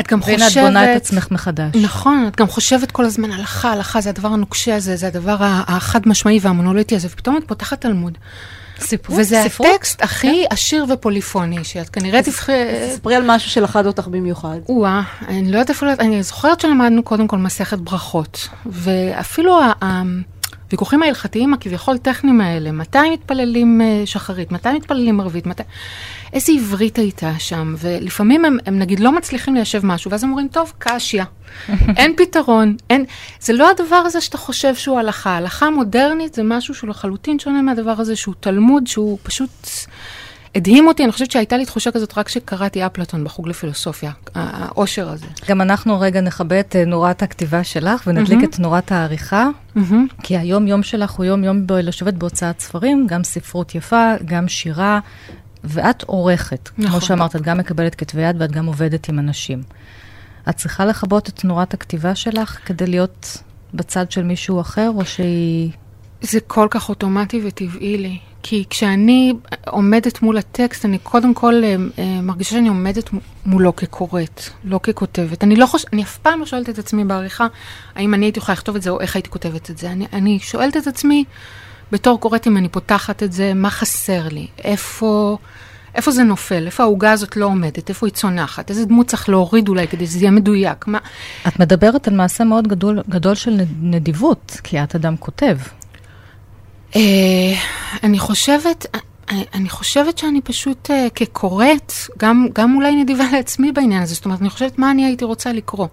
את 0.00 0.08
גם 0.12 0.20
והנה 0.26 0.44
את 0.44 0.48
חושבת... 0.48 0.64
בונה 0.64 0.92
את 0.92 0.96
עצמך 0.96 1.28
מחדש. 1.30 1.76
נכון, 1.82 2.24
את 2.28 2.36
גם 2.36 2.46
חושבת 2.46 2.90
כל 2.90 3.04
הזמן 3.04 3.32
הלכה, 3.32 3.72
הלכה, 3.72 4.00
זה 4.00 4.10
הדבר 4.10 4.28
הנוקשה 4.28 4.76
הזה, 4.76 4.96
זה 4.96 5.06
הדבר 5.06 5.36
החד 5.40 6.00
משמעי 6.06 6.38
והמונוליטי 6.42 6.96
הזה, 6.96 7.08
ופתאום 7.10 7.36
את 7.36 7.42
פותחת 7.46 7.80
תלמוד. 7.80 8.18
ספרות, 8.80 9.18
וזה 9.20 9.42
ספרות. 9.44 9.68
כן. 9.68 9.74
הטקסט 9.74 10.02
הכי 10.02 10.44
עשיר 10.50 10.86
ופוליפוני, 10.88 11.64
שאת 11.64 11.88
כנראה 11.88 12.22
תבחר... 12.22 12.66
ספרי 12.94 13.14
על 13.14 13.22
משהו 13.26 13.50
שלכד 13.50 13.86
אותך 13.86 14.06
במיוחד. 14.08 14.56
או-אה, 14.68 15.02
אני 15.28 15.52
לא 15.52 15.58
יודעת 15.58 15.70
אפילו, 15.70 15.90
אני 16.00 16.22
זוכרת 16.22 16.60
שלמדנו 16.60 17.02
קודם 17.02 17.26
כל 17.26 17.38
מסכת 17.38 17.78
ברכות, 17.78 18.48
ואפילו. 18.66 19.60
ה- 19.62 20.02
הוויכוחים 20.72 21.02
ההלכתיים 21.02 21.54
הכביכול 21.54 21.98
טכניים 21.98 22.40
האלה, 22.40 22.72
מתי 22.72 23.10
מתפללים 23.12 23.80
אה, 23.80 24.02
שחרית, 24.04 24.52
מתי 24.52 24.72
מתפללים 24.72 25.20
ערבית, 25.20 25.46
מתי... 25.46 25.62
איזה 26.32 26.52
עברית 26.52 26.98
הייתה 26.98 27.32
שם, 27.38 27.74
ולפעמים 27.78 28.44
הם, 28.44 28.58
הם 28.66 28.78
נגיד 28.78 29.00
לא 29.00 29.12
מצליחים 29.12 29.54
ליישב 29.54 29.86
משהו, 29.86 30.10
ואז 30.10 30.24
הם 30.24 30.30
אומרים, 30.30 30.48
טוב, 30.48 30.72
קשיא, 30.78 31.22
אין 31.98 32.14
פתרון, 32.16 32.76
אין... 32.90 33.04
זה 33.40 33.52
לא 33.52 33.70
הדבר 33.70 33.96
הזה 33.96 34.20
שאתה 34.20 34.38
חושב 34.38 34.74
שהוא 34.74 34.98
הלכה. 34.98 35.36
הלכה 35.36 35.70
מודרנית 35.70 36.34
זה 36.34 36.42
משהו 36.42 36.74
שהוא 36.74 36.90
לחלוטין 36.90 37.38
שונה 37.38 37.62
מהדבר 37.62 37.94
הזה, 37.98 38.16
שהוא 38.16 38.34
תלמוד, 38.40 38.86
שהוא 38.86 39.18
פשוט... 39.22 39.68
הדהים 40.54 40.86
אותי, 40.86 41.04
אני 41.04 41.12
חושבת 41.12 41.30
שהייתה 41.30 41.56
לי 41.56 41.66
תחושה 41.66 41.90
כזאת 41.90 42.18
רק 42.18 42.26
כשקראתי 42.26 42.86
אפלטון 42.86 43.24
בחוג 43.24 43.48
לפילוסופיה, 43.48 44.12
העושר 44.34 45.08
הזה. 45.08 45.26
גם 45.48 45.60
אנחנו 45.60 46.00
רגע 46.00 46.20
נכבה 46.20 46.60
את 46.60 46.76
נורת 46.86 47.22
הכתיבה 47.22 47.64
שלך 47.64 48.02
ונדליק 48.06 48.40
mm-hmm. 48.40 48.44
את 48.44 48.58
נורת 48.58 48.92
העריכה, 48.92 49.48
mm-hmm. 49.76 49.80
כי 50.22 50.38
היום-יום 50.38 50.82
שלך 50.82 51.10
הוא 51.10 51.24
יום-יום 51.24 51.66
לשבת 51.70 52.14
בהוצאת 52.14 52.60
ספרים, 52.60 53.06
גם 53.06 53.24
ספרות 53.24 53.74
יפה, 53.74 54.12
גם 54.24 54.48
שירה, 54.48 55.00
ואת 55.64 56.02
עורכת. 56.02 56.70
נכון. 56.78 56.90
כמו 56.90 57.00
שאמרת, 57.00 57.36
את 57.36 57.42
גם 57.42 57.58
מקבלת 57.58 57.94
כתבי 57.94 58.22
יד 58.22 58.36
ואת 58.38 58.52
גם 58.52 58.66
עובדת 58.66 59.08
עם 59.08 59.18
אנשים. 59.18 59.62
את 60.48 60.56
צריכה 60.56 60.84
לכבות 60.84 61.28
את 61.28 61.44
נורת 61.44 61.74
הכתיבה 61.74 62.14
שלך 62.14 62.58
כדי 62.64 62.86
להיות 62.86 63.42
בצד 63.74 64.10
של 64.10 64.22
מישהו 64.22 64.60
אחר, 64.60 64.90
או 64.94 65.04
שהיא... 65.04 65.70
זה 66.20 66.40
כל 66.40 66.66
כך 66.70 66.88
אוטומטי 66.88 67.40
וטבעי 67.44 67.98
לי. 67.98 68.18
כי 68.42 68.64
כשאני 68.70 69.32
עומדת 69.66 70.22
מול 70.22 70.38
הטקסט, 70.38 70.84
אני 70.84 70.98
קודם 70.98 71.34
כל 71.34 71.54
אה, 71.64 71.76
אה, 71.98 72.20
מרגישה 72.22 72.50
שאני 72.50 72.68
עומדת 72.68 73.10
מולו 73.46 73.76
כקוראת, 73.76 74.42
לא 74.64 74.80
ככותבת. 74.82 75.44
אני 75.44 75.56
לא 75.56 75.66
חוש... 75.66 75.84
אני 75.92 76.02
אף 76.02 76.18
פעם 76.18 76.40
לא 76.40 76.46
שואלת 76.46 76.68
את 76.68 76.78
עצמי 76.78 77.04
בעריכה, 77.04 77.46
האם 77.94 78.14
אני 78.14 78.26
הייתי 78.26 78.38
יכולה 78.38 78.54
לכתוב 78.54 78.76
את 78.76 78.82
זה 78.82 78.90
או 78.90 79.00
איך 79.00 79.16
הייתי 79.16 79.30
כותבת 79.30 79.70
את 79.70 79.78
זה. 79.78 79.90
אני, 79.90 80.06
אני 80.12 80.38
שואלת 80.38 80.76
את 80.76 80.86
עצמי, 80.86 81.24
בתור 81.92 82.20
קוראת, 82.20 82.46
אם 82.46 82.56
אני 82.56 82.68
פותחת 82.68 83.22
את 83.22 83.32
זה, 83.32 83.54
מה 83.54 83.70
חסר 83.70 84.28
לי? 84.28 84.46
איפה... 84.64 85.38
איפה 85.94 86.10
זה 86.10 86.22
נופל? 86.22 86.66
איפה 86.66 86.82
העוגה 86.82 87.12
הזאת 87.12 87.36
לא 87.36 87.46
עומדת? 87.46 87.88
איפה 87.88 88.06
היא 88.06 88.14
צונחת? 88.14 88.70
איזה 88.70 88.84
דמות 88.84 89.06
צריך 89.06 89.28
להוריד 89.28 89.68
אולי 89.68 89.88
כדי 89.88 90.06
שזה 90.06 90.18
יהיה 90.18 90.30
מדויק? 90.30 90.86
מה... 90.86 90.98
את 91.48 91.60
מדברת 91.60 92.08
על 92.08 92.14
מעשה 92.14 92.44
מאוד 92.44 92.68
גדול, 92.68 93.02
גדול 93.08 93.34
של 93.34 93.60
נדיבות, 93.80 94.56
כי 94.64 94.82
את 94.82 94.94
אדם 94.94 95.16
כותב. 95.16 95.56
אה, 96.96 97.00
אני 98.02 98.18
חושבת, 98.18 98.86
אה, 98.94 99.42
אני 99.54 99.68
חושבת 99.68 100.18
שאני 100.18 100.40
פשוט 100.40 100.90
uh, 100.90 101.10
כקוראת, 101.14 101.92
גם, 102.18 102.46
גם 102.52 102.76
אולי 102.76 102.96
נדיבה 102.96 103.24
לעצמי 103.32 103.72
בעניין 103.72 104.02
הזה, 104.02 104.14
זאת 104.14 104.24
אומרת, 104.24 104.40
אני 104.40 104.50
חושבת 104.50 104.78
מה 104.78 104.90
אני 104.90 105.04
הייתי 105.04 105.24
רוצה 105.24 105.52
לקרוא. 105.52 105.88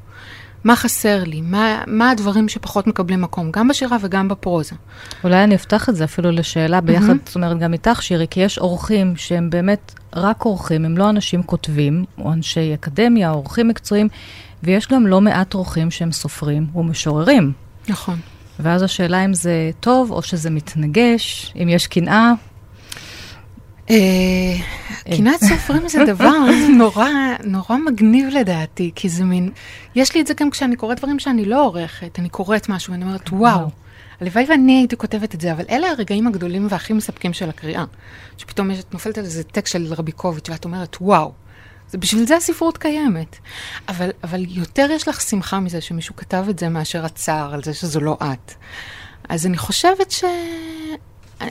מה 0.63 0.75
חסר 0.75 1.23
לי? 1.23 1.41
מה, 1.41 1.83
מה 1.87 2.11
הדברים 2.11 2.49
שפחות 2.49 2.87
מקבלים 2.87 3.21
מקום, 3.21 3.51
גם 3.51 3.67
בשירה 3.67 3.97
וגם 4.01 4.27
בפרוזה? 4.27 4.75
אולי 5.23 5.43
אני 5.43 5.55
אפתח 5.55 5.89
את 5.89 5.95
זה 5.95 6.03
אפילו 6.03 6.31
לשאלה 6.31 6.81
ביחד, 6.81 7.09
mm-hmm. 7.09 7.25
זאת 7.25 7.35
אומרת, 7.35 7.59
גם 7.59 7.73
איתך, 7.73 8.03
שירי, 8.03 8.27
כי 8.29 8.39
יש 8.39 8.57
אורחים 8.57 9.15
שהם 9.15 9.49
באמת 9.49 9.93
רק 10.15 10.45
אורחים, 10.45 10.85
הם 10.85 10.97
לא 10.97 11.09
אנשים 11.09 11.43
כותבים, 11.43 12.05
או 12.17 12.33
אנשי 12.33 12.73
אקדמיה, 12.73 13.31
או 13.31 13.35
אורחים 13.35 13.67
מקצועיים, 13.67 14.07
ויש 14.63 14.87
גם 14.87 15.07
לא 15.07 15.21
מעט 15.21 15.53
אורחים 15.53 15.91
שהם 15.91 16.11
סופרים 16.11 16.67
ומשוררים. 16.75 17.51
נכון. 17.87 18.19
ואז 18.59 18.83
השאלה 18.83 19.25
אם 19.25 19.33
זה 19.33 19.71
טוב 19.79 20.11
או 20.11 20.21
שזה 20.21 20.49
מתנגש, 20.49 21.53
אם 21.63 21.69
יש 21.69 21.87
קנאה. 21.87 22.33
אה, 23.89 23.95
קנאת 25.17 25.43
סופרים 25.43 25.89
זה 25.89 26.05
דבר 26.05 26.33
נורא, 26.77 27.09
נורא 27.43 27.77
מגניב 27.77 28.27
לדעתי, 28.31 28.91
כי 28.95 29.09
זה 29.09 29.23
מין, 29.23 29.51
יש 29.95 30.15
לי 30.15 30.21
את 30.21 30.27
זה 30.27 30.33
גם 30.33 30.49
כשאני 30.49 30.75
קוראת 30.75 30.97
דברים 30.97 31.19
שאני 31.19 31.45
לא 31.45 31.65
עורכת, 31.65 32.19
אני 32.19 32.29
קוראת 32.29 32.69
משהו 32.69 32.93
ואני 32.93 33.03
אומרת, 33.03 33.29
וואו, 33.29 33.69
הלוואי 34.21 34.45
ואני 34.49 34.77
הייתי 34.77 34.97
כותבת 34.97 35.35
את 35.35 35.41
זה, 35.41 35.51
אבל 35.51 35.63
אלה 35.69 35.89
הרגעים 35.89 36.27
הגדולים 36.27 36.67
והכי 36.69 36.93
מספקים 36.93 37.33
של 37.33 37.49
הקריאה. 37.49 37.85
שפתאום 38.37 38.71
את 38.71 38.93
נופלת 38.93 39.17
על 39.17 39.23
איזה 39.23 39.43
טקסט 39.43 39.73
של 39.73 39.93
רביקוביץ' 39.93 40.49
ואת 40.49 40.65
אומרת, 40.65 40.97
וואו, 41.01 41.31
זה, 41.89 41.97
בשביל 41.97 42.27
זה 42.27 42.35
הספרות 42.35 42.77
קיימת. 42.77 43.37
אבל, 43.89 44.09
אבל 44.23 44.45
יותר 44.47 44.87
יש 44.91 45.07
לך 45.07 45.21
שמחה 45.21 45.59
מזה 45.59 45.81
שמישהו 45.81 46.15
כתב 46.15 46.45
את 46.49 46.59
זה 46.59 46.69
מאשר 46.69 47.05
הצער 47.05 47.53
על 47.53 47.63
זה 47.63 47.73
שזו 47.73 47.99
לא 47.99 48.17
את. 48.21 48.53
אז 49.29 49.45
אני 49.45 49.57
חושבת 49.57 50.11
ש... 50.11 50.23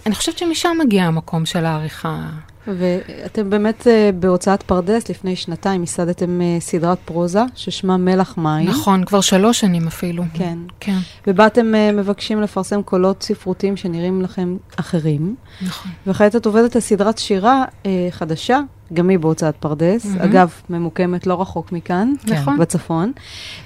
אני 0.07 0.15
חושבת 0.15 0.39
שמשם 0.39 0.77
מגיע 0.81 1.05
המקום 1.05 1.47
של 1.47 1.65
העריכה. 1.65 2.29
ואתם 2.67 3.51
באמת 3.51 3.87
אה, 3.87 4.11
בהוצאת 4.15 4.63
פרדס, 4.63 5.09
לפני 5.09 5.37
שנתיים 5.37 5.81
ייסדתם 5.81 6.41
אה, 6.41 6.57
סדרת 6.61 6.99
פרוזה 7.05 7.43
ששמה 7.55 7.97
מלח 7.97 8.39
מים. 8.39 8.69
נכון, 8.69 9.05
כבר 9.05 9.21
שלוש 9.21 9.61
שנים 9.61 9.87
אפילו. 9.87 10.25
כן. 10.35 10.59
כן. 10.81 10.99
ובה 11.27 11.47
אתם 11.47 11.75
אה, 11.75 11.93
מבקשים 11.93 12.41
לפרסם 12.43 12.83
קולות 12.83 13.23
ספרותיים 13.23 13.77
שנראים 13.77 14.23
לכם 14.23 14.57
אחרים. 14.77 15.35
נכון. 15.63 15.93
וכעת 16.07 16.37
את 16.37 16.47
עובדת 16.47 16.77
על 16.77 16.83
סדרת 16.83 17.19
שירה 17.19 17.65
חדשה, 18.11 18.61
גם 18.93 19.09
היא 19.09 19.19
בהוצאת 19.19 19.57
פרדס, 19.57 20.05
mm-hmm. 20.05 20.25
אגב, 20.25 20.53
ממוקמת 20.71 21.27
לא 21.27 21.41
רחוק 21.41 21.73
מכאן, 21.73 22.13
נכון. 22.25 22.59
בצפון. 22.59 23.13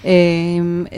אמ, 0.04 0.10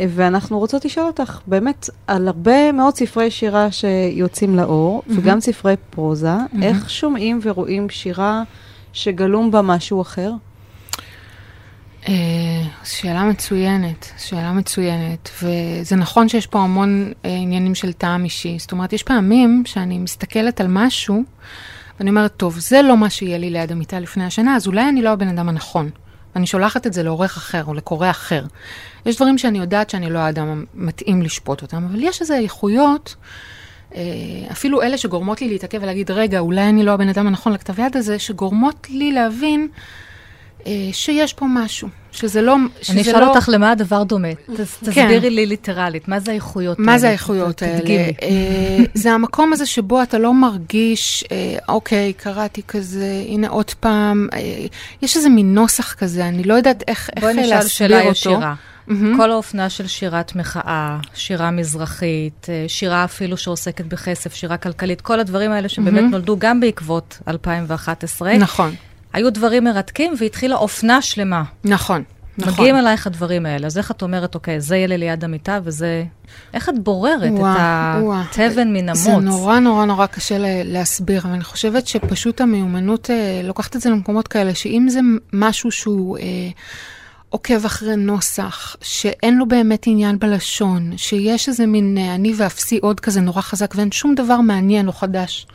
ואנחנו 0.09 0.59
רוצות 0.59 0.85
לשאול 0.85 1.07
אותך 1.07 1.41
באמת 1.47 1.91
על 2.07 2.29
הרבה 2.29 2.73
מאוד 2.73 2.97
ספרי 2.97 3.31
שירה 3.31 3.73
שיוצאים 3.73 4.57
לאור, 4.57 5.03
mm-hmm. 5.03 5.13
וגם 5.17 5.41
ספרי 5.41 5.75
פרוזה, 5.91 6.37
mm-hmm. 6.37 6.63
איך 6.63 6.91
שומעים 6.91 7.41
ורואים 7.43 7.91
שירה 7.91 8.43
שגלום 8.93 9.51
בה 9.51 9.63
משהו 9.63 10.03
אחר? 10.03 10.33
Uh, 12.03 12.07
שאלה 12.85 13.25
מצוינת, 13.25 14.11
שאלה 14.19 14.53
מצוינת, 14.53 15.31
וזה 15.43 15.97
נכון 15.97 16.29
שיש 16.29 16.47
פה 16.47 16.61
המון 16.61 17.13
uh, 17.13 17.27
עניינים 17.27 17.75
של 17.75 17.93
טעם 17.93 18.25
אישי. 18.25 18.57
זאת 18.59 18.73
אומרת, 18.73 18.93
יש 18.93 19.03
פעמים 19.03 19.63
שאני 19.67 19.99
מסתכלת 19.99 20.61
על 20.61 20.67
משהו, 20.71 21.23
ואני 21.99 22.11
אומרת, 22.11 22.33
טוב, 22.37 22.59
זה 22.59 22.83
לא 22.83 22.97
מה 22.97 23.11
שיהיה 23.11 23.39
לי 23.39 23.51
ליד 23.51 23.73
המיטה 23.73 24.01
לפני 24.01 24.25
השנה, 24.25 24.57
אז 24.57 24.67
אולי 24.67 24.89
אני 24.89 25.03
לא 25.03 25.11
הבן 25.11 25.29
אדם 25.29 25.49
הנכון. 25.49 25.91
ואני 26.35 26.47
שולחת 26.47 26.87
את 26.87 26.93
זה 26.93 27.03
לעורך 27.03 27.37
אחר 27.37 27.65
או 27.65 27.75
לקורא 27.75 28.11
אחר. 28.11 28.45
יש 29.07 29.17
דברים 29.17 29.39
שאני 29.39 29.59
יודעת 29.59 29.91
שאני 29.91 30.11
לא 30.11 30.19
האדם 30.19 30.65
המתאים 30.75 31.23
לשפוט 31.23 31.63
אותם, 31.63 31.85
אבל 31.91 32.03
יש 32.03 32.21
איזה 32.21 32.39
איכויות, 32.39 33.15
אה, 33.95 34.03
אפילו 34.53 34.83
אלה 34.83 34.99
שגורמות 34.99 35.41
לי 35.41 35.49
להתעכב 35.49 35.79
ולהגיד, 35.83 36.11
רגע, 36.11 36.39
אולי 36.39 36.69
אני 36.69 36.83
לא 36.83 36.91
הבן 36.91 37.09
אדם 37.09 37.27
הנכון 37.27 37.53
לכתב 37.53 37.79
יד 37.79 37.97
הזה, 37.97 38.19
שגורמות 38.19 38.87
לי 38.91 39.13
להבין 39.13 39.69
שיש 40.93 41.33
פה 41.33 41.47
משהו, 41.49 41.89
שזה 42.13 42.43
לא... 42.43 42.57
אני 42.91 43.03
אשאל 43.03 43.21
לא... 43.21 43.29
אותך 43.29 43.49
למה 43.53 43.71
הדבר 43.71 44.03
דומה. 44.03 44.29
כן. 44.35 44.65
תסבירי 44.65 45.31
לי 45.31 45.47
ליטרלית, 45.47 46.09
מה 46.09 46.21
זה 46.21 46.31
האיכויות 46.31 46.79
האלה? 46.79 46.91
מה 46.93 46.99
זה 46.99 47.09
האיכויות 47.09 47.63
האלה? 47.63 47.81
תדגימי. 47.81 48.13
אה, 48.23 48.85
זה 48.95 49.13
המקום 49.13 49.53
הזה 49.53 49.67
שבו 49.67 50.03
אתה 50.03 50.19
לא 50.19 50.35
מרגיש, 50.35 51.25
אה, 51.33 51.57
אוקיי, 51.69 52.13
קראתי 52.13 52.63
כזה, 52.69 53.25
הנה 53.29 53.49
עוד 53.49 53.71
פעם, 53.71 54.29
יש 55.03 55.17
איזה 55.17 55.29
מין 55.29 55.55
נוסח 55.55 55.95
כזה, 55.95 56.29
אני 56.29 56.45
לא 56.45 56.55
יודעת 56.55 56.85
איך 56.89 57.11
להסביר 57.17 57.31
אותו. 57.31 57.41
בואי 57.41 57.47
נשאל 57.47 57.69
שאלה 57.69 58.03
ישירה. 58.03 58.55
Mm-hmm. 58.89 58.93
כל 59.17 59.31
האופנה 59.31 59.71
של 59.71 59.87
שירת 59.87 60.37
מחאה, 60.37 60.99
שירה 61.15 61.51
מזרחית, 61.51 62.47
שירה 62.69 63.05
אפילו 63.05 63.37
שעוסקת 63.37 63.85
בכסף, 63.85 64.35
שירה 64.35 64.57
כלכלית, 64.57 65.01
כל 65.01 65.21
הדברים 65.21 65.51
האלה 65.51 65.69
שבאמת 65.69 65.99
mm-hmm. 65.99 66.07
נולדו 66.07 66.37
גם 66.39 66.61
בעקבות 66.61 67.19
2011. 67.29 68.39
נכון. 68.39 68.75
היו 69.15 69.33
דברים 69.33 69.65
מרתקים 69.65 70.15
והתחילה 70.19 70.57
אופנה 70.57 71.03
שלמה. 71.03 71.43
נכון. 71.65 72.03
נכון. 72.39 72.53
מגיעים 72.53 72.77
אלייך 72.77 73.07
הדברים 73.07 73.47
האלה, 73.47 73.67
אז 73.67 73.79
איך 73.79 73.91
את 73.91 74.03
אומרת, 74.03 74.35
אוקיי, 74.35 74.61
זה 74.61 74.85
לי 74.89 74.99
ליד 74.99 75.25
המיטה 75.25 75.59
וזה... 75.65 76.05
איך 76.55 76.69
את 76.69 76.79
בוררת 76.79 77.33
ווא, 77.33 77.49
את 77.51 78.39
התבן 78.39 78.73
מן 78.73 78.89
המוץ? 78.89 78.99
זה 78.99 79.17
נורא 79.17 79.59
נורא 79.59 79.85
נורא 79.85 80.07
קשה 80.07 80.37
להסביר, 80.65 81.23
אבל 81.25 81.33
אני 81.33 81.45
חושבת 81.45 81.87
שפשוט 81.87 82.41
המיומנות 82.41 83.11
אה, 83.11 83.41
לוקחת 83.45 83.77
את 83.77 83.81
זה 83.81 83.91
למקומות 83.91 84.29
כאלה, 84.29 84.55
שאם 84.55 84.87
זה 84.89 85.01
משהו 85.33 85.71
שהוא... 85.71 86.19
אה, 86.19 86.23
עוקב 87.29 87.65
אחרי 87.65 87.97
נוסח, 87.97 88.77
שאין 88.81 89.37
לו 89.39 89.49
באמת 89.49 89.83
עניין 89.87 90.19
בלשון, 90.19 90.93
שיש 90.97 91.49
איזה 91.49 91.67
מין 91.67 91.99
אה, 91.99 92.15
אני 92.15 92.35
ואפסי 92.37 92.79
עוד 92.83 93.01
כזה 93.01 93.21
נורא 93.21 93.41
חזק 93.41 93.75
ואין 93.77 93.93
שום 93.93 94.15
דבר 94.15 94.41
מעניין 94.41 94.89
או 94.89 94.93
חדש 94.93 95.47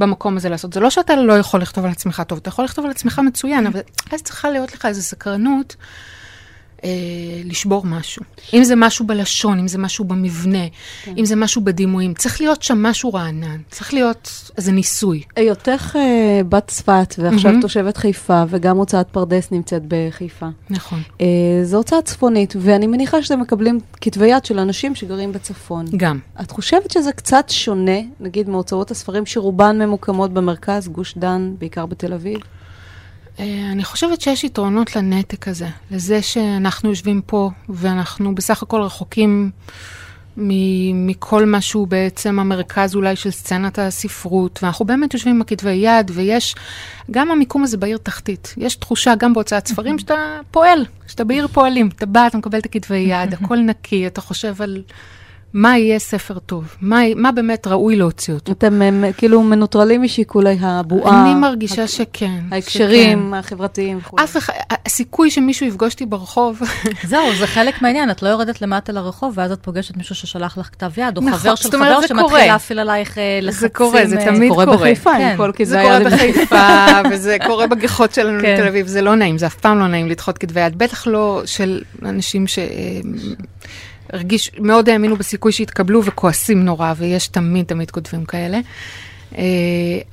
במקום 0.00 0.36
הזה 0.36 0.48
לעשות. 0.48 0.72
זה 0.72 0.80
לא 0.80 0.90
שאתה 0.90 1.16
לא 1.16 1.32
יכול 1.32 1.62
לכתוב 1.62 1.84
על 1.84 1.90
עצמך 1.90 2.22
טוב, 2.26 2.38
אתה 2.38 2.48
יכול 2.48 2.64
לכתוב 2.64 2.84
על 2.84 2.90
עצמך 2.90 3.18
מצוין, 3.26 3.66
אבל 3.66 3.80
אז 4.12 4.22
צריכה 4.22 4.50
להיות 4.50 4.74
לך 4.74 4.86
איזו 4.86 5.02
סקרנות 5.02 5.76
אה, 6.84 6.90
לשבור 7.44 7.84
משהו. 7.86 8.22
אם 8.54 8.64
זה 8.64 8.76
משהו 8.76 9.06
בלשון, 9.06 9.58
אם 9.58 9.68
זה 9.68 9.78
משהו 9.78 10.04
במבנה, 10.04 10.64
כן. 11.04 11.14
אם 11.18 11.24
זה 11.24 11.36
משהו 11.36 11.60
בדימויים, 11.64 12.14
צריך 12.14 12.40
להיות 12.40 12.62
שם 12.62 12.82
משהו 12.82 13.14
רענן, 13.14 13.60
צריך 13.70 13.94
להיות 13.94 14.50
איזה 14.56 14.72
ניסוי. 14.72 15.22
היותך 15.36 15.96
אה, 15.96 16.40
בת 16.48 16.66
צפת, 16.66 17.14
ועכשיו 17.18 17.52
mm-hmm. 17.52 17.62
תושבת 17.62 17.96
חיפה, 17.96 18.44
וגם 18.48 18.76
הוצאת 18.76 19.08
פרדס 19.08 19.50
נמצאת 19.50 19.82
בחיפה. 19.88 20.46
נכון. 20.70 21.02
אה, 21.20 21.26
זו 21.62 21.76
הוצאה 21.76 22.02
צפונית, 22.02 22.54
ואני 22.58 22.86
מניחה 22.86 23.22
שאתם 23.22 23.40
מקבלים 23.40 23.80
כתבי 24.00 24.26
יד 24.26 24.44
של 24.44 24.58
אנשים 24.58 24.94
שגרים 24.94 25.32
בצפון. 25.32 25.84
גם. 25.96 26.18
את 26.40 26.50
חושבת 26.50 26.90
שזה 26.90 27.12
קצת 27.12 27.44
שונה, 27.48 28.00
נגיד, 28.20 28.48
מהוצאות 28.48 28.90
הספרים 28.90 29.26
שרובן 29.26 29.82
ממוקמות 29.82 30.32
במרכז, 30.32 30.88
גוש 30.88 31.14
דן, 31.18 31.54
בעיקר 31.58 31.86
בתל 31.86 32.12
אביב? 32.12 32.38
אה, 33.40 33.72
אני 33.72 33.84
חושבת 33.84 34.20
שיש 34.20 34.44
יתרונות 34.44 34.96
לנתק 34.96 35.48
הזה, 35.48 35.68
לזה 35.90 36.22
שאנחנו 36.22 36.90
יושבים 36.90 37.20
פה 37.26 37.50
ואנחנו 37.68 38.34
בסך 38.34 38.62
הכל 38.62 38.82
רחוקים 38.82 39.50
מכל 40.36 41.46
מה 41.46 41.60
שהוא 41.60 41.88
בעצם 41.88 42.38
המרכז 42.38 42.94
אולי 42.94 43.16
של 43.16 43.30
סצנת 43.30 43.78
הספרות, 43.78 44.58
ואנחנו 44.62 44.84
באמת 44.84 45.14
יושבים 45.14 45.34
עם 45.34 45.40
הכתבי 45.40 45.72
יד, 45.72 46.10
ויש, 46.14 46.54
גם 47.10 47.30
המיקום 47.30 47.62
הזה 47.62 47.76
בעיר 47.76 47.98
תחתית. 47.98 48.54
יש 48.56 48.76
תחושה 48.76 49.14
גם 49.14 49.32
בהוצאת 49.32 49.68
ספרים 49.68 49.98
שאתה 49.98 50.38
פועל, 50.50 50.86
שאתה 51.06 51.24
בעיר 51.24 51.48
פועלים. 51.48 51.88
אתה 51.88 52.06
בא, 52.06 52.26
אתה 52.26 52.38
מקבל 52.38 52.58
את 52.58 52.66
הכתבי 52.66 52.98
יד, 52.98 53.34
הכל 53.40 53.56
נקי, 53.56 54.06
אתה 54.06 54.20
חושב 54.20 54.62
על... 54.62 54.82
מה 55.54 55.78
יהיה 55.78 55.98
ספר 55.98 56.38
טוב? 56.38 56.76
מה, 56.80 57.00
מה 57.16 57.32
באמת 57.32 57.66
ראוי 57.66 57.96
להוציא 57.96 58.34
אותו? 58.34 58.52
אתם 58.52 58.82
הם, 58.82 59.04
כאילו 59.16 59.42
מנוטרלים 59.42 60.02
משיקולי 60.02 60.56
הבועה. 60.60 61.22
אני 61.22 61.34
מרגישה 61.34 61.82
הק... 61.82 61.88
שכן. 61.88 62.40
ההקשרים 62.50 63.18
שכן. 63.18 63.34
החברתיים 63.34 63.98
וכו'. 63.98 64.16
אף 64.24 64.36
אחד, 64.36 64.52
הסיכוי 64.86 65.30
שמישהו 65.30 65.66
יפגוש 65.66 65.92
אותי 65.92 66.06
ברחוב. 66.06 66.62
זהו, 67.08 67.36
זה 67.38 67.46
חלק 67.46 67.82
מהעניין, 67.82 68.10
את 68.10 68.22
לא 68.22 68.28
יורדת 68.28 68.62
למטה 68.62 68.92
לרחוב, 68.92 69.32
ואז 69.36 69.52
את 69.52 69.58
פוגשת 69.62 69.96
מישהו 69.96 70.14
ששלח 70.14 70.58
לך 70.58 70.66
כתב 70.66 70.90
יד, 70.96 71.16
או 71.16 71.22
נכון, 71.22 71.38
חבר 71.38 71.54
של 71.54 71.70
חבר 71.70 72.06
שמתחיל 72.06 72.46
להפעיל 72.46 72.78
עלייך 72.78 73.18
לחצים. 73.42 73.60
זה 73.60 73.68
קורה, 73.68 74.06
זה 74.06 74.16
תמיד 74.16 74.50
קורה. 74.50 74.64
זה 74.64 74.70
קורה 74.70 74.78
בחיפה, 74.78 75.12
כן. 75.18 75.34
כל 75.36 75.50
כתבי 75.54 75.62
יד. 75.62 75.66
זה 75.66 75.82
קורה 75.82 76.00
בחיפה, 76.00 76.86
וזה 77.10 77.36
קורה 77.46 77.66
בגיחות 77.66 78.14
שלנו 78.14 78.40
כן. 78.42 78.54
בתל 78.54 78.66
אביב, 78.66 78.86
זה 78.86 79.02
לא 79.02 79.14
נעים, 79.14 79.38
זה 79.38 79.46
אף 79.46 79.54
פעם 79.54 79.78
לא 79.78 79.86
נעים 79.86 80.08
לדחות 80.08 80.38
כתבי 80.38 80.60
יד, 80.60 80.78
בטח 80.78 81.06
לא 81.06 81.42
של 81.46 81.82
אנשים 82.02 82.46
ש... 82.46 82.58
הרגיש, 84.12 84.50
מאוד 84.58 84.88
האמינו 84.88 85.16
בסיכוי 85.16 85.52
שיתקבלו 85.52 86.04
וכועסים 86.04 86.64
נורא, 86.64 86.92
ויש 86.96 87.28
תמיד 87.28 87.66
תמיד 87.66 87.90
כותבים 87.90 88.24
כאלה. 88.24 88.60
אה, 89.38 89.42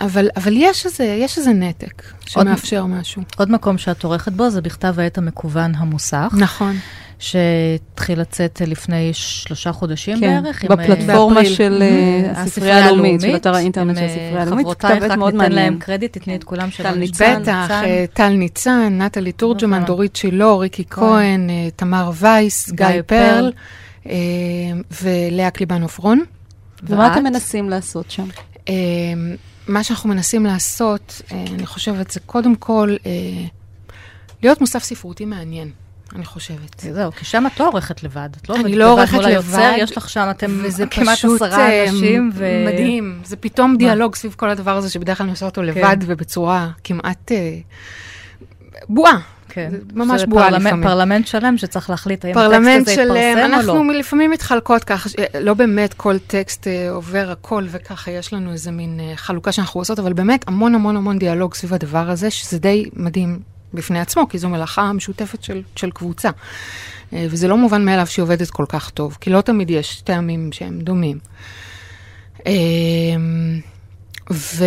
אבל, 0.02 0.30
אבל 0.36 0.54
יש, 0.56 0.86
איזה, 0.86 1.04
יש 1.04 1.38
איזה 1.38 1.54
נתק 1.54 2.04
שמאפשר 2.26 2.82
עוד, 2.82 2.90
משהו. 2.90 3.22
עוד 3.38 3.52
מקום 3.52 3.78
שאת 3.78 4.04
עורכת 4.04 4.32
בו 4.32 4.50
זה 4.50 4.62
בכתב 4.62 5.00
העת 5.00 5.18
המקוון 5.18 5.76
המוסך. 5.76 6.34
נכון. 6.38 6.76
שהתחיל 7.20 8.22
לצאת 8.22 8.62
לפני 8.68 9.10
שלושה 9.14 9.72
חודשים 9.72 10.20
כן, 10.20 10.44
בערך. 10.44 10.62
כן, 10.62 10.68
בפלטפורמה 10.68 11.40
עם, 11.40 11.46
של 11.46 11.84
mm-hmm. 11.84 12.38
הספרייה 12.38 12.86
הלאומית, 12.86 13.22
של 13.22 13.36
אתר 13.36 13.56
האינטרנט 13.56 13.98
של 13.98 14.04
הספרייה 14.04 14.42
הלאומית. 14.42 14.66
חברותייך, 14.66 15.04
רק 15.04 15.34
ניתן 15.34 15.52
להם 15.52 15.78
קרדיט, 15.80 16.18
תתני 16.18 16.36
את 16.36 16.44
כולם 16.44 16.72
של 16.72 16.92
ניצן. 16.92 17.42
בטח, 17.42 17.72
טל 18.14 18.30
ניצן, 18.30 19.02
נטלי 19.02 19.32
תורג'מן, 19.32 19.86
דורית 19.86 20.16
שילה, 20.16 20.56
ריקי 20.56 20.84
כהן, 20.90 21.50
תמר 21.76 22.12
וייס, 22.16 22.70
גיא 22.72 22.88
פרל. 23.06 23.52
אה, 24.10 24.80
ולאה 25.02 25.52
קליבן 25.52 25.82
עופרון. 25.82 26.24
ומה 26.84 27.14
אתם 27.14 27.24
מנסים 27.24 27.70
לעשות 27.70 28.12
שם? 28.12 28.28
אה, 28.70 28.74
מה 29.68 29.84
שאנחנו 29.84 30.10
מנסים 30.10 30.46
לעשות, 30.46 31.22
אה, 31.32 31.46
אני 31.54 31.66
חושבת, 31.66 32.12
זה 32.12 32.20
קודם 32.20 32.56
כל 32.56 32.96
להיות 34.44 34.62
מוסף 34.62 34.84
ספרותי 34.84 35.26
מעניין. 35.26 35.72
אני 36.16 36.26
חושבת. 36.26 36.80
זהו, 36.80 37.12
כי 37.12 37.26
שם 37.26 37.48
את 37.48 37.60
לא 37.60 37.68
עורכת 37.68 38.04
לבד. 38.04 38.30
את 38.42 38.50
לא 38.50 38.56
אני 38.56 38.76
לא 38.76 38.92
עורכת 38.92 39.14
לבד. 39.18 39.26
היוצר, 39.26 39.74
יש 39.78 39.98
לך 39.98 40.10
שם, 40.10 40.28
אתם 40.32 40.62
כמעט 40.92 41.18
עשרה 41.26 41.84
אנשים. 41.84 42.32
ו... 42.34 42.66
מדהים. 42.68 43.22
זה 43.24 43.36
פתאום 43.36 43.78
דיאלוג 43.78 44.16
סביב 44.16 44.36
כל 44.38 44.50
הדבר 44.50 44.78
הזה, 44.78 44.90
שבדרך 44.90 45.18
כלל 45.18 45.24
אני 45.26 45.32
עושה 45.32 45.46
אותו 45.46 45.62
כן. 45.62 45.68
לבד 45.68 45.98
ובצורה 46.02 46.70
כמעט 46.84 47.32
בועה. 48.90 49.20
כן. 49.50 49.70
זה 49.72 49.78
ממש 49.94 50.24
בועה 50.24 50.50
לפעמים. 50.50 50.84
פרלמנט 50.84 51.28
שלם 51.28 51.58
שצריך 51.58 51.90
להחליט 51.90 52.26
האם 52.26 52.38
הטקסט 52.38 52.54
הזה 52.54 52.92
יתפרסם 52.92 53.08
או 53.08 53.48
לא. 53.48 53.54
אנחנו 53.54 53.94
לפעמים 53.94 54.32
מתחלקות 54.32 54.84
ככה, 54.84 55.10
לא 55.42 55.54
באמת 55.54 55.94
כל 55.94 56.18
טקסט 56.20 56.68
אה, 56.68 56.92
עובר 56.92 57.32
הכל 57.32 57.66
וככה, 57.72 58.12
יש 58.12 58.34
לנו 58.34 58.52
איזה 58.52 58.72
מין 58.72 59.00
אה, 59.00 59.14
חלוקה 59.16 59.52
שאנחנו 59.52 59.82
עושות, 59.82 60.00
אבל 60.00 60.14
באמת 60.14 60.48
המון 60.48 60.76
המון 60.76 60.98
המון 60.98 61.20
דיאלוג 61.20 61.54
סביב 61.54 61.74
הדבר 61.74 62.10
הזה, 62.10 62.32
שזה 62.32 62.60
די 62.60 62.86
מדהים 62.94 63.40
בפני 63.74 64.00
עצמו, 64.00 64.30
כי 64.30 64.38
זו 64.38 64.50
מלאכה 64.50 64.94
משותפת 64.94 65.44
של, 65.44 65.62
של 65.76 65.92
קבוצה. 65.92 66.30
אה, 67.14 67.26
וזה 67.30 67.48
לא 67.48 67.58
מובן 67.58 67.86
מאליו 67.86 68.08
שהיא 68.08 68.24
עובדת 68.24 68.50
כל 68.50 68.66
כך 68.70 68.90
טוב, 68.90 69.18
כי 69.22 69.30
לא 69.30 69.42
תמיד 69.42 69.70
יש 69.70 70.02
טעמים 70.02 70.52
שהם 70.52 70.80
דומים. 70.80 71.18
ו... 74.32 74.66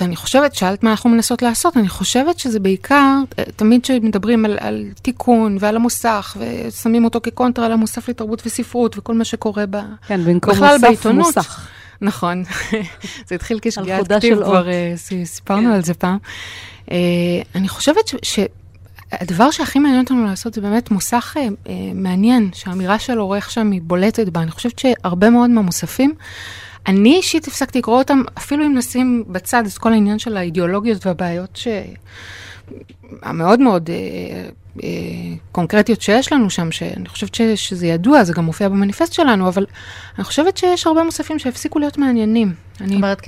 ואני 0.00 0.16
חושבת, 0.16 0.54
שאלת 0.54 0.82
מה 0.82 0.90
אנחנו 0.90 1.10
מנסות 1.10 1.42
לעשות, 1.42 1.76
אני 1.76 1.88
חושבת 1.88 2.38
שזה 2.38 2.60
בעיקר, 2.60 3.18
תמיד 3.56 3.82
כשמדברים 3.82 4.44
על, 4.44 4.58
על 4.60 4.84
תיקון 5.02 5.56
ועל 5.60 5.76
המוסך, 5.76 6.36
ושמים 6.40 7.04
אותו 7.04 7.20
כקונטרה 7.22 7.68
למוסף 7.68 8.08
לתרבות 8.08 8.42
וספרות, 8.46 8.98
וכל 8.98 9.14
מה 9.14 9.24
שקורה 9.24 9.64
ב... 9.70 9.76
כן, 10.06 10.24
במקום 10.24 10.54
מוסף, 10.54 10.76
בעיתונות. 10.80 11.26
מוסך. 11.26 11.68
נכון, 12.00 12.42
זה 13.28 13.34
התחיל 13.34 13.58
כשגיאת 13.62 14.12
כתיב, 14.12 14.42
כבר 14.44 14.66
uh, 14.66 15.24
סיפרנו 15.24 15.68
כן. 15.68 15.74
על 15.74 15.82
זה 15.82 15.94
פעם. 15.94 16.18
Uh, 16.86 16.90
אני 17.54 17.68
חושבת 17.68 18.08
ש... 18.08 18.14
ש... 18.22 18.38
הדבר 19.12 19.50
שהכי 19.50 19.78
מעניין 19.78 20.02
אותנו 20.02 20.26
לעשות 20.26 20.54
זה 20.54 20.60
באמת 20.60 20.90
מוסך 20.90 21.36
uh, 21.36 21.68
מעניין, 21.94 22.50
שהאמירה 22.52 22.98
של 22.98 23.18
עורך 23.18 23.50
שם 23.50 23.70
היא 23.70 23.80
בולטת 23.82 24.28
בה. 24.28 24.42
אני 24.42 24.50
חושבת 24.50 24.78
שהרבה 24.78 25.30
מאוד 25.30 25.50
מהמוספים, 25.50 26.14
אני 26.88 27.16
אישית 27.16 27.48
הפסקתי 27.48 27.78
לקרוא 27.78 27.98
אותם, 27.98 28.22
אפילו 28.38 28.66
אם 28.66 28.78
נשים 28.78 29.24
בצד 29.28 29.66
את 29.66 29.78
כל 29.78 29.92
העניין 29.92 30.18
של 30.18 30.36
האידיאולוגיות 30.36 31.06
והבעיות 31.06 31.56
ש... 31.56 31.68
המאוד 33.22 33.60
מאוד 33.60 33.90
אה, 33.90 34.48
אה, 34.84 34.88
קונקרטיות 35.52 36.02
שיש 36.02 36.32
לנו 36.32 36.50
שם, 36.50 36.72
שאני 36.72 37.08
חושבת 37.08 37.34
ש, 37.34 37.42
שזה 37.42 37.86
ידוע, 37.86 38.24
זה 38.24 38.32
גם 38.32 38.44
מופיע 38.44 38.68
במניפסט 38.68 39.12
שלנו, 39.12 39.48
אבל 39.48 39.66
אני 40.18 40.24
חושבת 40.24 40.56
שיש 40.56 40.86
הרבה 40.86 41.04
מוספים 41.04 41.38
שהפסיקו 41.38 41.78
להיות 41.78 41.98
מעניינים. 41.98 42.54
זאת 42.78 42.92
אומרת, 42.92 43.22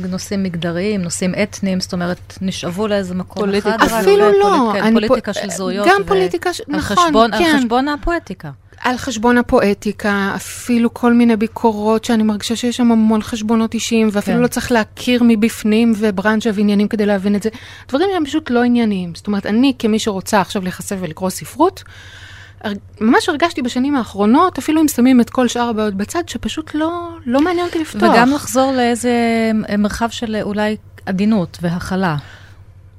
בנושאים 0.00 0.42
מגדריים, 0.42 1.02
נושאים 1.02 1.34
אתניים, 1.42 1.80
זאת 1.80 1.92
אומרת, 1.92 2.38
נשאבו 2.40 2.88
לאיזה 2.88 3.14
מקום 3.14 3.42
פוליטיקה. 3.42 3.76
אחד. 3.76 4.00
אפילו 4.00 4.32
לא. 4.32 4.68
פוליט, 4.72 4.84
כן, 4.84 4.94
פוליטיקה 4.94 5.32
פ... 5.32 5.36
של 5.36 5.50
זהויות. 5.50 5.88
גם 5.90 6.00
פוליטיקה, 6.06 6.50
נכון, 6.68 6.96
חשבון, 6.96 7.30
כן. 7.38 7.44
על 7.44 7.58
חשבון 7.58 7.88
הפואטיקה. 7.88 8.50
על 8.82 8.96
חשבון 8.96 9.38
הפואטיקה, 9.38 10.32
אפילו 10.36 10.94
כל 10.94 11.12
מיני 11.12 11.36
ביקורות 11.36 12.04
שאני 12.04 12.22
מרגישה 12.22 12.56
שיש 12.56 12.76
שם 12.76 12.92
המון 12.92 13.22
חשבונות 13.22 13.74
אישיים, 13.74 14.08
ואפילו 14.12 14.36
כן. 14.36 14.42
לא 14.42 14.46
צריך 14.46 14.72
להכיר 14.72 15.22
מבפנים 15.24 15.92
וברנז'ה 15.96 16.50
ועניינים 16.54 16.88
כדי 16.88 17.06
להבין 17.06 17.36
את 17.36 17.42
זה. 17.42 17.50
דברים 17.88 18.08
שהם 18.12 18.24
פשוט 18.24 18.50
לא 18.50 18.62
ענייניים. 18.62 19.14
זאת 19.14 19.26
אומרת, 19.26 19.46
אני 19.46 19.72
כמי 19.78 19.98
שרוצה 19.98 20.40
עכשיו 20.40 20.62
להיחשף 20.62 20.96
ולקרוא 21.00 21.30
ספרות, 21.30 21.82
ממש 23.00 23.28
הרגשתי 23.28 23.62
בשנים 23.62 23.96
האחרונות, 23.96 24.58
אפילו 24.58 24.80
אם 24.80 24.88
שמים 24.88 25.20
את 25.20 25.30
כל 25.30 25.48
שאר 25.48 25.68
הבעיות 25.68 25.94
בצד, 25.94 26.28
שפשוט 26.28 26.70
לא, 26.74 27.08
לא 27.26 27.40
מעניין 27.40 27.66
אותי 27.66 27.78
לפתוח. 27.78 28.02
וגם 28.02 28.30
לחזור 28.30 28.72
לאיזה 28.72 29.10
מרחב 29.78 30.08
של 30.10 30.36
אולי 30.42 30.76
עדינות 31.06 31.58
והכלה. 31.62 32.16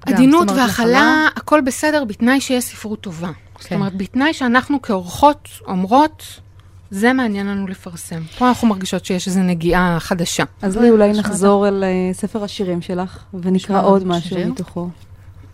עדינות 0.06 0.52
והכלה, 0.52 1.28
הכל 1.36 1.62
בסדר, 1.62 2.04
בתנאי 2.04 2.42
שיש 2.42 2.64
ספרות 2.64 3.02
טובה. 3.02 3.30
זאת 3.60 3.70
כן. 3.70 3.76
אומרת, 3.76 3.96
בתנאי 3.98 4.34
שאנחנו 4.34 4.82
כאורחות 4.82 5.50
אומרות, 5.68 6.40
זה 6.92 7.14
מעניין 7.14 7.48
לנו 7.48 7.68
לפרסם. 7.68 8.24
פה 8.38 8.50
אנחנו 8.50 8.68
מרגישות 8.68 9.06
שיש 9.06 9.28
איזו 9.28 9.40
נגיעה 9.40 9.98
חדשה. 10.00 10.44
אז 10.62 10.78
לי 10.78 10.90
אולי 10.90 11.12
נחזור 11.12 11.68
אל 11.68 11.84
uh, 11.84 12.16
ספר 12.18 12.44
השירים 12.44 12.82
שלך, 12.82 13.24
ונקרא 13.34 13.84
עוד 13.84 14.08
משהו 14.08 14.30
שיר? 14.30 14.48
מתוכו. 14.48 14.90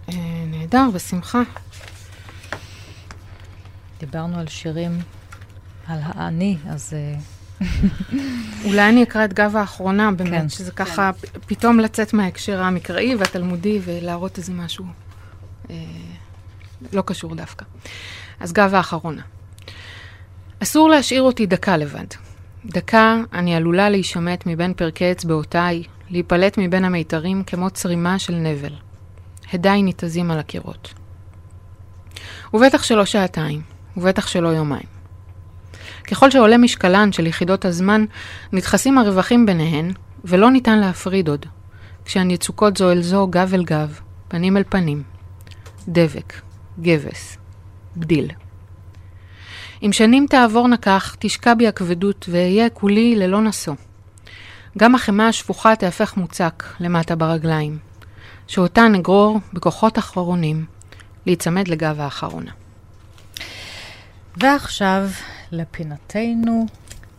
Uh, 0.08 0.14
נהדר, 0.48 0.88
בשמחה. 0.94 1.42
דיברנו 4.00 4.40
על 4.40 4.48
שירים, 4.48 5.00
על 5.88 6.00
האני, 6.04 6.58
אז... 6.70 6.94
Uh... 6.94 7.40
אולי 8.66 8.90
אני 8.90 9.04
אקרא 9.04 9.26
את 9.26 9.34
גב 9.34 9.56
האחרונה, 9.56 10.12
באמת, 10.12 10.42
כן. 10.42 10.50
שזה 10.50 10.72
ככה 10.72 11.12
כן. 11.22 11.40
פתאום 11.48 11.80
לצאת 11.80 12.14
מההקשר 12.14 12.62
המקראי 12.62 13.16
והתלמודי 13.16 13.80
ולהראות 13.86 14.38
איזה 14.38 14.54
משהו. 14.54 14.86
לא 16.94 17.02
קשור 17.02 17.36
דווקא. 17.36 17.66
אז 18.40 18.54
גב 18.54 18.74
האחרונה. 18.74 19.22
אסור 20.64 20.90
להשאיר 20.90 21.22
אותי 21.22 21.46
דקה 21.46 21.78
לבד. 21.78 22.06
דקה 22.66 23.18
אני 23.34 23.56
עלולה 23.56 23.90
להישמט 23.90 24.44
מבין 24.46 24.74
פרקי 24.74 25.12
אצבעותיי, 25.12 25.84
להיפלט 26.10 26.58
מבין 26.58 26.86
המיתרים 26.86 27.44
כמו 27.44 27.70
צרימה 27.70 28.20
של 28.20 28.36
נבל. 28.36 28.74
הדיי 29.54 29.84
ניתזים 29.84 30.32
על 30.32 30.40
הקירות. 30.40 30.94
ובטח 32.54 32.84
שלא 32.84 33.06
שעתיים, 33.06 33.62
ובטח 33.98 34.28
שלא 34.28 34.48
יומיים. 34.48 35.00
ככל 36.08 36.32
שעולה 36.32 36.58
משקלן 36.58 37.12
של 37.12 37.28
יחידות 37.28 37.66
הזמן, 37.66 38.06
נדחסים 38.52 38.98
הרווחים 38.98 39.46
ביניהן, 39.46 39.94
ולא 40.26 40.52
ניתן 40.52 40.80
להפריד 40.80 41.28
עוד, 41.28 41.46
כשהן 42.06 42.32
יצוקות 42.32 42.78
זו 42.78 42.92
אל 42.92 43.02
זו 43.02 43.28
גב 43.28 43.54
אל 43.54 43.64
גב, 43.64 44.00
פנים 44.28 44.58
אל 44.58 44.64
פנים. 44.70 45.04
דבק, 45.88 46.34
גבס, 46.82 47.38
בדיל. 47.98 48.32
אם 49.84 49.92
שנים 49.94 50.26
תעבורנה 50.30 50.78
כך, 50.78 51.16
תשקע 51.20 51.54
בי 51.54 51.68
הכבדות, 51.68 52.26
ואהיה 52.30 52.70
כולי 52.70 53.16
ללא 53.16 53.42
נשוא. 53.42 53.76
גם 54.78 54.96
החמאה 54.96 55.28
השפוכה 55.28 55.76
תהפך 55.76 56.18
מוצק 56.18 56.64
למטה 56.80 57.16
ברגליים, 57.16 57.78
שאותה 58.48 58.88
נגרור 58.88 59.40
בכוחות 59.54 59.98
אחרונים 59.98 60.66
להיצמד 61.26 61.68
לגב 61.68 62.00
האחרונה. 62.00 62.52
ועכשיו 64.38 65.10
לפינתנו 65.52 66.66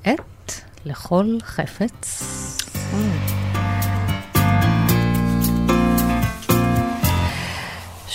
את 0.03 0.53
לכל 0.85 1.39
חפץ. 1.43 2.23
Mm. 2.75 3.40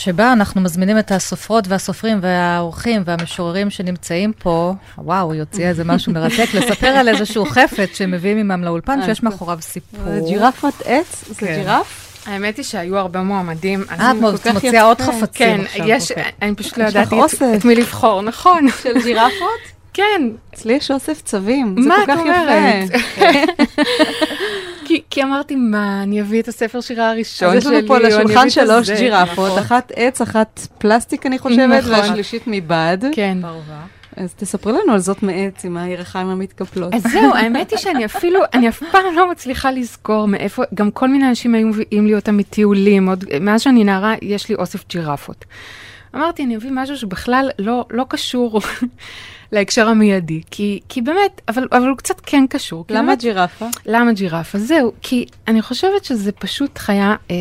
שבה 0.06 0.34
אנחנו 0.34 0.62
מזמינים 0.62 1.00
את 1.00 1.12
הסופרות 1.12 1.68
והסופרים 1.68 2.20
והאורחים 2.22 3.02
והמשוררים 3.06 3.70
שנמצאים 3.70 4.34
פה, 4.34 4.74
וואו, 4.98 5.34
יוציא 5.34 5.68
איזה 5.68 5.84
משהו 5.84 6.14
מרתק, 6.14 6.48
לספר 6.58 6.88
על 6.88 7.08
איזשהו 7.08 7.46
חפץ 7.46 7.98
שהם 7.98 8.12
מביאים 8.12 8.38
עמם 8.38 8.64
לאולפן, 8.64 9.06
שיש 9.06 9.24
מאחוריו 9.24 9.58
סיפור. 9.62 10.00
ג'ירפת 10.28 10.74
עץ? 10.86 11.24
זה 11.28 11.36
כן. 11.36 11.56
ג'ירף? 11.56 12.22
האמת 12.26 12.58
היא 12.58 12.66
שהיו 12.66 12.98
הרבה 12.98 13.22
מועמדים. 13.22 13.84
אה, 13.92 14.12
את 14.12 14.48
מוציאה. 14.54 14.84
עוד 14.84 15.02
חפצים 15.02 15.28
כן, 15.34 15.62
עכשיו, 15.66 15.86
יש, 15.90 16.12
אוקיי. 16.12 16.32
אני 16.42 16.56
פשוט 16.56 16.78
לא 16.78 16.84
ידעתי 16.84 17.16
את-. 17.16 17.42
את 17.56 17.66
מי 17.66 17.76
לבחור, 17.76 18.22
נכון. 18.22 18.68
של 18.84 19.02
ג'ירפות? 19.04 19.76
כן, 19.94 20.22
אצלי 20.54 20.74
יש 20.74 20.92
אוסף 20.92 21.22
צבים, 21.22 21.76
זה 21.82 21.90
מה 21.90 21.96
כל 21.96 22.12
את 22.12 22.18
כך 22.18 22.22
אומרת? 22.22 22.90
יפה. 22.94 23.26
כי, 23.26 24.75
כי 25.16 25.24
אמרתי, 25.24 25.56
מה, 25.56 26.04
אני 26.04 26.22
אביא 26.22 26.42
את 26.42 26.48
הספר 26.48 26.82
שירה 26.82 27.10
הראשון 27.10 27.50
אז 27.50 27.56
יש 27.56 27.64
שלי, 27.64 27.78
לנו 27.78 27.88
פה 27.88 27.94
או 27.94 28.00
אני 28.00 28.08
לשולחן 28.08 28.38
אביא 28.38 28.48
את 28.48 28.52
שלוש. 28.52 28.90
ג'ירפות, 28.90 29.48
נכון. 29.48 29.60
אחת 29.60 29.92
עץ, 29.96 30.22
אחת 30.22 30.68
פלסטיק 30.78 31.26
אני 31.26 31.40
חושבת, 31.40 31.84
נכון. 31.84 31.92
והשלישית 31.92 32.44
מבד. 32.48 32.98
כן. 33.12 33.38
אז 34.18 34.34
תספרי 34.34 34.74
לנו 34.74 34.94
על 34.94 35.00
זאת 35.00 35.24
מעץ 35.24 35.66
עם 35.66 35.78
הירחיים 35.78 36.28
המתקפלות. 36.28 36.94
אז 36.94 37.04
זהו, 37.04 37.34
האמת 37.36 37.72
היא 37.72 37.80
שאני 37.80 38.06
אפילו, 38.06 38.40
אני 38.54 38.70
אף 38.70 38.84
פעם 38.92 39.16
לא 39.16 39.32
מצליחה 39.32 39.72
לזכור 39.72 40.28
מאיפה, 40.28 40.64
גם 40.74 40.92
כל 40.92 41.10
מיני 41.10 41.30
אנשים 41.30 41.56
היו 41.56 41.68
מביאים 41.68 42.08
לי 42.08 42.16
אותם 42.16 42.38
מטיולים, 42.38 43.10
עוד 43.10 43.26
מאז 43.42 43.62
שאני 43.62 43.84
נערה 43.84 44.14
יש 44.22 44.50
לי 44.50 44.56
אוסף 44.56 44.88
ג'ירפות. 44.90 45.46
אמרתי, 46.16 46.44
אני 46.44 46.56
אביא 46.58 46.72
משהו 46.74 46.98
שבכלל 46.98 47.50
לא, 47.60 47.86
לא 47.92 48.06
קשור 48.10 48.62
להקשר 49.52 49.88
המיידי, 49.88 50.42
כי, 50.52 50.80
כי 50.90 51.02
באמת, 51.02 51.42
אבל, 51.48 51.68
אבל 51.72 51.88
הוא 51.88 51.98
קצת 51.98 52.22
כן 52.26 52.46
קשור. 52.50 52.86
למה 52.90 53.02
באמת- 53.08 53.20
ג'ירפה? 53.22 53.66
למה 53.86 54.14
ג'ירפה? 54.14 54.58
זהו, 54.58 54.92
כי 55.02 55.26
אני 55.48 55.62
חושבת 55.62 56.06
שזה 56.06 56.32
פשוט 56.32 56.78
חיה, 56.78 57.16
אה, 57.32 57.36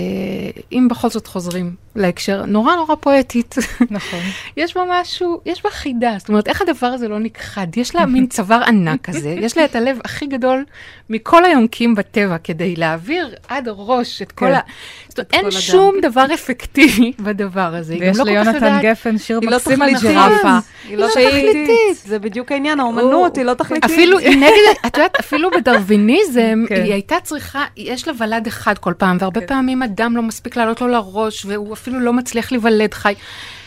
אם 0.72 0.88
בכל 0.90 1.10
זאת 1.10 1.26
חוזרים 1.26 1.83
להקשר, 1.96 2.44
נורא 2.46 2.74
נורא 2.76 2.94
פואטית. 2.94 3.54
נכון. 3.90 4.20
יש 4.56 4.76
בה 4.76 4.82
משהו, 4.90 5.40
יש 5.46 5.62
בה 5.64 5.70
חידה, 5.70 6.14
זאת 6.18 6.28
אומרת, 6.28 6.48
איך 6.48 6.62
הדבר 6.62 6.86
הזה 6.86 7.08
לא 7.08 7.18
נכחד? 7.18 7.66
יש 7.76 7.94
לה 7.94 8.06
מין 8.06 8.26
צוואר 8.34 8.62
ענק 8.64 9.00
כזה, 9.02 9.28
יש 9.28 9.56
לה 9.56 9.64
את 9.64 9.76
הלב 9.76 9.98
הכי 10.04 10.26
גדול 10.26 10.64
מכל 11.10 11.44
היונקים 11.44 11.94
בטבע, 11.94 12.36
כדי 12.38 12.76
להעביר 12.76 13.34
עד 13.48 13.68
הראש 13.68 14.22
את 14.22 14.32
כל 14.32 14.46
כן. 14.46 14.52
ה... 14.54 14.60
זאת 15.08 15.18
אומרת, 15.18 15.32
אין. 15.34 15.50
שום 15.50 15.94
דבר 16.02 16.26
אפקטיבי 16.34 17.12
בדבר 17.24 17.74
הזה. 17.74 17.92
היא 17.92 18.00
גם 18.00 18.06
ויש 18.08 18.18
לא 18.18 18.24
כל 18.24 18.30
כך 18.30 18.46
ליונתן 18.46 18.78
גפן 18.82 19.18
שיר 19.18 19.40
לא 19.42 19.50
מקסים 19.56 19.82
על. 19.82 19.90
ג'ירפה. 20.00 20.58
היא 20.88 20.96
לא 20.96 21.08
שהיא- 21.10 21.28
תכליתית. 21.28 21.96
זה 22.04 22.18
בדיוק 22.18 22.52
העניין, 22.52 22.80
האומנות 22.80 23.36
היא 23.36 23.44
לא 23.44 23.54
תכליתית. 23.54 23.84
אפילו 23.90 24.18
נגד, 24.18 24.50
את 24.86 24.96
יודעת, 24.96 25.16
אפילו 25.20 25.50
בדרוויניזם, 25.50 26.64
כן. 26.68 26.74
היא 26.82 26.92
הייתה 26.92 27.16
צריכה, 27.22 27.64
יש 27.76 28.08
לה 28.08 28.14
ולד 28.18 28.46
אחד 28.46 28.78
כל 28.78 28.92
פעם, 28.98 29.16
והרבה 29.20 29.40
פעמים 29.40 29.82
אדם 29.82 30.16
לא 30.16 30.22
מספיק 30.22 30.56
לעלות 30.56 30.80
לו 30.80 30.88
לראש, 30.88 31.44
והוא 31.46 31.72
אפילו 31.84 32.00
לא 32.00 32.12
מצליח 32.12 32.52
להיוולד 32.52 32.94
חי. 32.94 33.14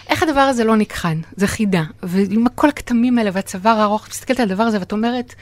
איך 0.10 0.24
הדבר 0.24 0.40
הזה 0.40 0.64
לא 0.64 0.76
נכחד? 0.76 1.16
זה 1.36 1.48
חידה. 1.48 1.84
ועם 2.04 2.46
כל 2.56 2.70
הכתמים 2.70 3.18
האלה 3.18 3.30
והצוואר 3.34 3.80
הארוך, 3.80 4.06
את 4.06 4.12
מסתכלת 4.12 4.40
על 4.40 4.52
הדבר 4.52 4.64
הזה 4.64 4.80
ואת 4.80 4.92
אומרת, 4.92 5.36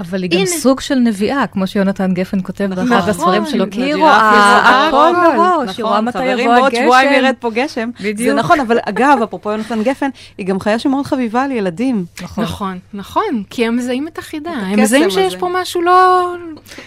אבל 0.00 0.22
היא 0.22 0.30
גם 0.30 0.38
הנה. 0.38 0.46
סוג 0.46 0.80
של 0.80 0.94
נביאה, 0.94 1.46
כמו 1.46 1.66
שיונתן 1.66 2.14
גפן 2.14 2.38
כותב 2.42 2.64
באחד 2.74 2.82
נכון, 2.82 3.08
הספרים 3.08 3.46
שלו, 3.46 3.64
כי 3.70 3.82
היא 3.82 3.94
לג'ירפה 3.94 4.02
רואה 4.02 4.88
הכל 4.88 5.12
הכל. 5.16 5.38
מראש, 5.38 5.76
היא 5.76 5.84
רואה 5.84 6.00
נכון, 6.00 6.04
מתי 6.04 6.18
חברים, 6.18 6.38
יבוא 6.38 6.54
בעוד 6.54 6.74
שבועיים 6.74 7.08
הגשם. 7.08 7.24
ירד 7.24 7.34
פה 7.40 7.50
גשם. 7.50 7.90
זה 7.98 8.08
בדיוק. 8.08 8.38
נכון, 8.38 8.60
אבל 8.60 8.78
אגב, 8.82 9.18
אפרופו 9.24 9.50
יונתן 9.50 9.82
גפן, 9.82 10.08
היא 10.38 10.46
גם 10.46 10.60
חיה 10.60 10.78
שמאוד 10.78 11.06
חביבה 11.06 11.42
על 11.42 11.50
ילדים. 11.50 12.04
נכון. 12.22 12.44
נכון, 12.44 12.78
נכון, 12.94 13.42
כי 13.50 13.66
הם 13.66 13.76
מזהים 13.76 14.08
את 14.08 14.18
החידה, 14.18 14.50
הם 14.50 14.80
מזהים 14.80 15.10
שיש 15.10 15.32
הזה. 15.32 15.38
פה 15.38 15.48
משהו 15.52 15.82
לא... 15.82 16.34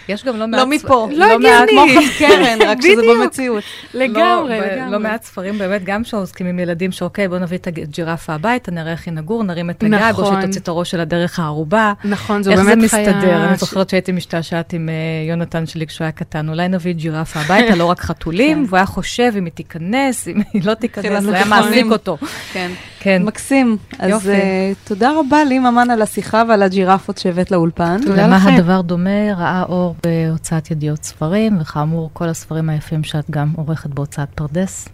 יש 0.10 0.26
גם 0.26 0.38
לא 0.38 0.48
מעט... 0.48 0.60
לא 0.60 0.68
מפה. 0.68 1.08
לא 1.12 1.40
מעט 1.40 1.70
הגיוני. 1.70 1.94
כמו 1.94 2.02
חד 2.02 2.20
קרן, 2.20 2.58
רק 2.68 2.82
שזה. 2.82 3.02
במציאות. 3.10 3.64
לגמרי, 3.94 4.60
לא, 4.60 4.66
לגמרי. 4.66 4.92
לא 4.92 5.00
מעט 5.00 5.24
ספרים 5.24 5.58
באמת, 5.58 5.84
גם 5.84 6.04
שעוסקים 6.04 6.48
עם 6.48 6.60
ילדים, 6.60 6.92
שאוקיי, 6.92 7.28
בוא 7.28 7.38
נביא 7.38 7.58
את 7.58 7.68
הג'ירפה 7.68 8.34
הביתה, 8.34 8.72
נראה 8.72 8.92
איך 8.92 9.08
היא 9.08 9.14
נגור, 9.14 9.44
נרים 9.44 9.70
את 9.70 9.84
הגג, 9.84 10.14
או 10.18 10.22
נכון. 10.22 10.42
שתוציא 10.42 10.62
את 10.62 10.68
הראש 10.68 10.92
שלה 10.92 11.06
דרך 11.06 11.40
הערובה. 11.40 11.94
נכון, 12.06 12.44
זו 12.44 12.52
איך 12.52 12.64
זה 12.64 12.76
באמת 12.76 12.90
חיה... 12.90 13.01
מסתדר? 13.02 13.46
אני 13.48 13.58
זוכרת 13.58 13.90
שהייתי 13.90 14.12
משתעשעת 14.12 14.74
עם 14.74 14.90
אה, 14.90 15.30
יונתן 15.30 15.66
שלי 15.66 15.88
כשהוא 15.88 16.06
היה 16.06 16.12
קטן, 16.12 16.50
אולי 16.50 16.68
נביא 16.68 16.94
ג'ירפה 16.94 17.40
הביתה, 17.40 17.76
לא 17.76 17.86
רק 17.86 18.02
חתולים, 18.02 18.66
והוא 18.68 18.78
היה 18.78 18.86
חושב 18.86 19.34
אם 19.38 19.46
היא 19.46 19.54
תיכנס, 19.54 20.28
אם 20.28 20.42
היא 20.54 20.62
לא 20.66 20.74
תיכנס, 20.74 21.24
זה 21.24 21.36
היה. 21.36 21.46
מעסיק 21.46 21.86
אותו. 21.92 22.18
כן. 22.54 22.72
כן. 23.00 23.24
מקסים. 23.24 23.78
אז. 24.00 24.30
אה, 24.30 24.72
תודה 24.84 25.12
רבה 25.20 25.44
לי, 25.44 25.60
ממן, 25.60 25.90
על 25.90 26.02
השיחה 26.02 26.44
ועל 26.50 26.64
הג'ירפות 26.64 27.18
שהבאת 27.18 27.52
לאולפן. 27.52 27.98
למה. 28.16 28.44
הדבר 28.44 28.82
דומה? 28.82 29.34
ראה 29.38 29.64
אור 29.64 29.96
בהוצאת 30.04 30.72
ידיעות 30.72 31.04
ספרים, 31.04 31.58
וכאמור, 31.62 32.10
כל 32.14 32.30
הספרים 32.30 32.70
היפים 32.70 33.04
שאת 33.04 33.32
גם 33.32 33.54
עורכת 33.56 33.90
בהוצאת 33.90 34.30
פרדס, 34.36 34.90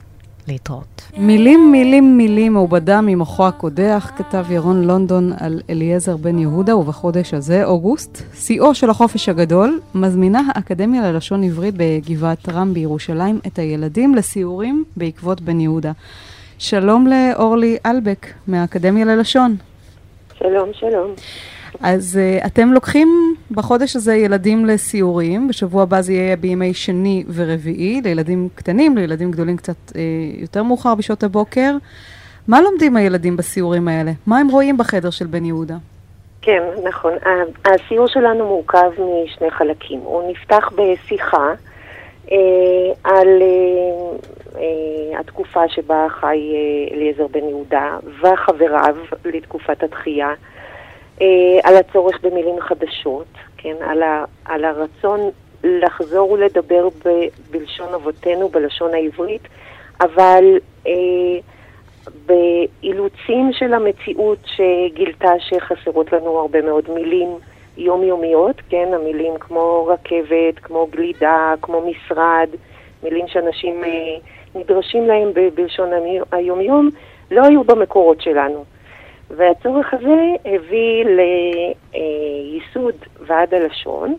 להתראות. 0.48 1.02
מילים, 1.18 1.72
מילים, 1.72 2.18
מילים, 2.18 2.54
מעובדה 2.54 3.02
ממוחו 3.02 3.48
הקודח, 3.48 4.12
כתב 4.18 4.52
ירון 4.52 4.84
לונדון 4.84 5.32
על 5.40 5.62
אליעזר 5.70 6.18
בן 6.18 6.40
יהודה, 6.40 6.76
ובחודש 6.76 7.34
הזה, 7.34 7.66
אוגוסט, 7.66 8.22
שיאו 8.34 8.76
של 8.76 8.90
החופש 8.90 9.30
הגדול, 9.30 9.80
מזמינה 9.96 10.42
האקדמיה 10.56 11.12
ללשון 11.12 11.44
עברית 11.44 11.74
בגבעת 11.78 12.50
רם 12.50 12.74
בירושלים 12.74 13.40
את 13.48 13.60
הילדים 13.60 14.16
לסיורים 14.16 14.84
בעקבות 14.98 15.42
בן 15.42 15.60
יהודה. 15.60 15.92
שלום 16.60 17.08
לאורלי 17.08 17.78
אלבק 17.86 18.28
מהאקדמיה 18.48 19.06
ללשון. 19.06 19.56
שלום, 20.40 20.70
שלום. 20.74 21.14
אז 21.82 22.20
uh, 22.20 22.46
אתם 22.46 22.74
לוקחים 22.74 23.36
בחודש 23.52 23.96
הזה 23.96 24.16
ילדים 24.16 24.66
לסיורים, 24.66 25.48
בשבוע 25.48 25.84
הבא 25.84 26.02
זה 26.02 26.14
יהיה 26.14 26.36
בימי 26.36 26.74
שני 26.74 27.24
ורביעי, 27.34 28.02
לילדים 28.04 28.50
קטנים, 28.56 28.98
לילדים 28.98 29.32
גדולים 29.32 29.58
קצת 29.58 29.76
uh, 29.90 29.94
יותר 30.38 30.64
מאוחר 30.64 30.96
בשעות 30.96 31.24
הבוקר. 31.24 31.76
מה 32.48 32.62
לומדים 32.62 32.98
הילדים 32.98 33.38
בסיורים 33.38 33.88
האלה? 33.88 34.12
מה 34.28 34.40
הם 34.40 34.48
רואים 34.48 34.78
בחדר 34.78 35.10
של 35.10 35.26
בן 35.26 35.46
יהודה? 35.46 35.76
כן, 36.42 36.64
נכון. 36.84 37.14
הסיור 37.66 38.08
שלנו 38.08 38.48
מורכב 38.48 38.92
משני 39.26 39.52
חלקים. 39.52 40.00
הוא 40.00 40.32
נפתח 40.32 40.70
בשיחה 40.76 41.52
אה, 42.32 42.38
על 43.04 43.28
אה, 43.42 44.18
אה, 44.56 45.20
התקופה 45.20 45.70
שבה 45.70 46.08
חי 46.10 46.26
אה, 46.28 46.96
אליעזר 46.96 47.28
בן 47.28 47.50
יהודה 47.50 47.98
וחבריו 48.22 48.96
לתקופת 49.26 49.84
התחייה, 49.84 50.28
אה, 50.28 50.34
על 51.64 51.76
הצורך 51.76 52.20
במילים 52.24 52.62
חדשות, 52.62 53.28
כן, 53.58 53.76
על, 53.82 54.04
ה, 54.04 54.26
על 54.46 54.66
הרצון 54.66 55.20
לחזור 55.64 56.32
ולדבר 56.32 56.90
ב, 57.06 57.10
בלשון 57.52 57.94
אבותינו, 57.94 58.50
בלשון 58.50 58.94
העברית, 58.94 59.42
אבל 60.02 60.44
אה, 60.88 60.94
באילוצים 62.26 63.50
של 63.52 63.74
המציאות 63.74 64.40
שגילתה 64.46 65.32
שחסרות 65.40 66.14
לנו 66.14 66.38
הרבה 66.40 66.62
מאוד 66.62 66.90
מילים 66.90 67.30
יומיומיות, 67.78 68.62
כן, 68.70 68.90
המילים 68.94 69.34
כמו 69.40 69.86
רכבת, 69.86 70.60
כמו 70.62 70.88
גלידה, 70.92 71.54
כמו 71.62 71.82
משרד, 71.82 72.50
מילים 73.04 73.28
שאנשים 73.28 73.84
אה, 73.84 74.18
נדרשים 74.56 75.08
להם 75.08 75.32
בלשון 75.56 75.90
היומיום, 76.32 76.90
לא 77.32 77.46
היו 77.46 77.64
במקורות 77.64 78.22
שלנו. 78.22 78.66
והצורך 79.30 79.94
הזה 79.94 80.18
הביא 80.46 81.06
לייסוד 81.94 82.96
ועד 83.28 83.54
הלשון, 83.54 84.16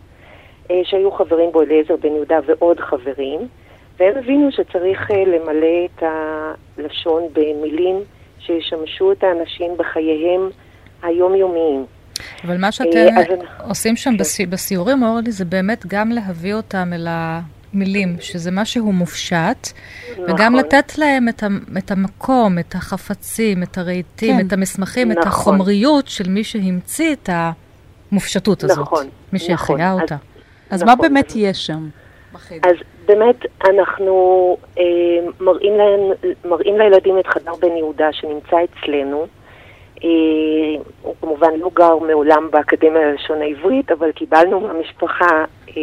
אה, 0.71 0.81
שהיו 0.83 1.11
חברים 1.11 1.51
בו 1.51 1.61
אליעזר 1.61 1.95
בן 2.01 2.09
יהודה 2.15 2.39
ועוד 2.45 2.79
חברים, 2.79 3.39
והם 3.99 4.17
הבינו 4.17 4.51
שצריך 4.51 5.11
אה, 5.11 5.23
למלא 5.25 5.85
את 5.85 6.03
הלשון 6.77 7.23
במילים 7.33 7.95
שישמשו 8.39 9.11
את 9.11 9.23
האנשים 9.23 9.71
בחייהם 9.77 10.49
היומיומיים. 11.03 11.85
אבל 12.43 12.57
מה 12.57 12.71
שאתם 12.71 13.07
אה, 13.17 13.23
עושים 13.67 13.95
שם 13.95 14.17
בסי- 14.17 14.45
בסיורים, 14.45 15.03
אורלי, 15.03 15.31
זה 15.31 15.45
באמת 15.45 15.85
גם 15.87 16.09
להביא 16.09 16.53
אותם 16.53 16.89
אל 16.93 17.07
המילים, 17.73 18.15
שזה 18.19 18.51
משהו 18.51 18.91
מופשט, 18.91 19.67
וגם 20.27 20.35
נכון. 20.55 20.55
לתת 20.55 20.97
להם 20.97 21.29
את, 21.29 21.43
ה- 21.43 21.47
את 21.77 21.91
המקום, 21.91 22.59
את 22.59 22.75
החפצים, 22.75 23.63
את 23.63 23.77
הרהיטים, 23.77 24.37
כן. 24.37 24.47
את 24.47 24.53
המסמכים, 24.53 25.11
את 25.11 25.17
נכון. 25.17 25.27
החומריות 25.31 26.07
של 26.07 26.29
מי 26.29 26.43
שהמציא 26.43 27.13
את 27.13 27.29
המופשטות 28.11 28.63
הזאת. 28.63 28.79
נכון, 28.79 29.07
מי 29.33 29.39
שהחיה 29.39 29.75
נכון. 29.75 29.97
אז- 29.97 30.01
אותה. 30.01 30.15
אז 30.69 30.83
נכון. 30.83 30.95
מה 30.95 31.01
באמת 31.01 31.33
יש 31.35 31.65
שם? 31.65 31.89
אז 32.63 32.75
באמת 33.05 33.35
אנחנו 33.69 34.13
אה, 34.77 34.83
מראים, 35.39 35.73
להם, 35.77 35.99
מראים 36.51 36.77
לילדים 36.77 37.19
את 37.19 37.27
חדר 37.27 37.51
בן 37.61 37.77
יהודה 37.77 38.07
שנמצא 38.11 38.55
אצלנו. 38.63 39.27
אה, 40.03 40.09
הוא 41.01 41.15
כמובן 41.21 41.59
לא 41.59 41.69
גר 41.73 41.97
מעולם 41.97 42.47
באקדמיה 42.51 43.11
ללשון 43.11 43.41
העברית, 43.41 43.91
אבל 43.91 44.11
קיבלנו 44.11 44.59
מהמשפחה 44.59 45.45
אה, 45.69 45.73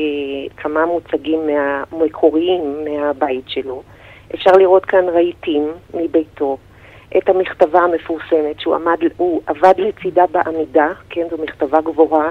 כמה 0.56 0.86
מוצגים 0.86 1.40
מהמקוריים 1.46 2.84
מהבית 2.84 3.44
שלו. 3.48 3.82
אפשר 4.34 4.52
לראות 4.52 4.84
כאן 4.84 5.08
רהיטים 5.08 5.68
מביתו, 5.94 6.56
את 7.18 7.28
המכתבה 7.28 7.80
המפורסמת 7.80 8.60
שהוא 8.60 8.74
עמד, 8.74 8.96
הוא 9.16 9.40
עבד 9.46 9.74
לצידה 9.78 10.24
בעמידה, 10.26 10.88
כן, 11.10 11.26
זו 11.30 11.36
מכתבה 11.42 11.80
גבוהה. 11.80 12.30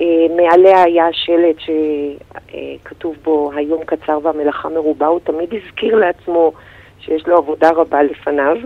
אה, 0.00 0.26
מעליה 0.36 0.82
היה 0.82 1.06
שלט 1.12 1.56
שכתוב 1.58 3.16
בו 3.22 3.50
היום 3.54 3.84
קצר 3.84 4.18
והמלאכה 4.22 4.68
מרובה, 4.68 5.06
הוא 5.06 5.20
תמיד 5.24 5.54
הזכיר 5.54 5.96
לעצמו 5.96 6.52
שיש 7.00 7.26
לו 7.26 7.36
עבודה 7.36 7.70
רבה 7.70 8.02
לפניו. 8.02 8.56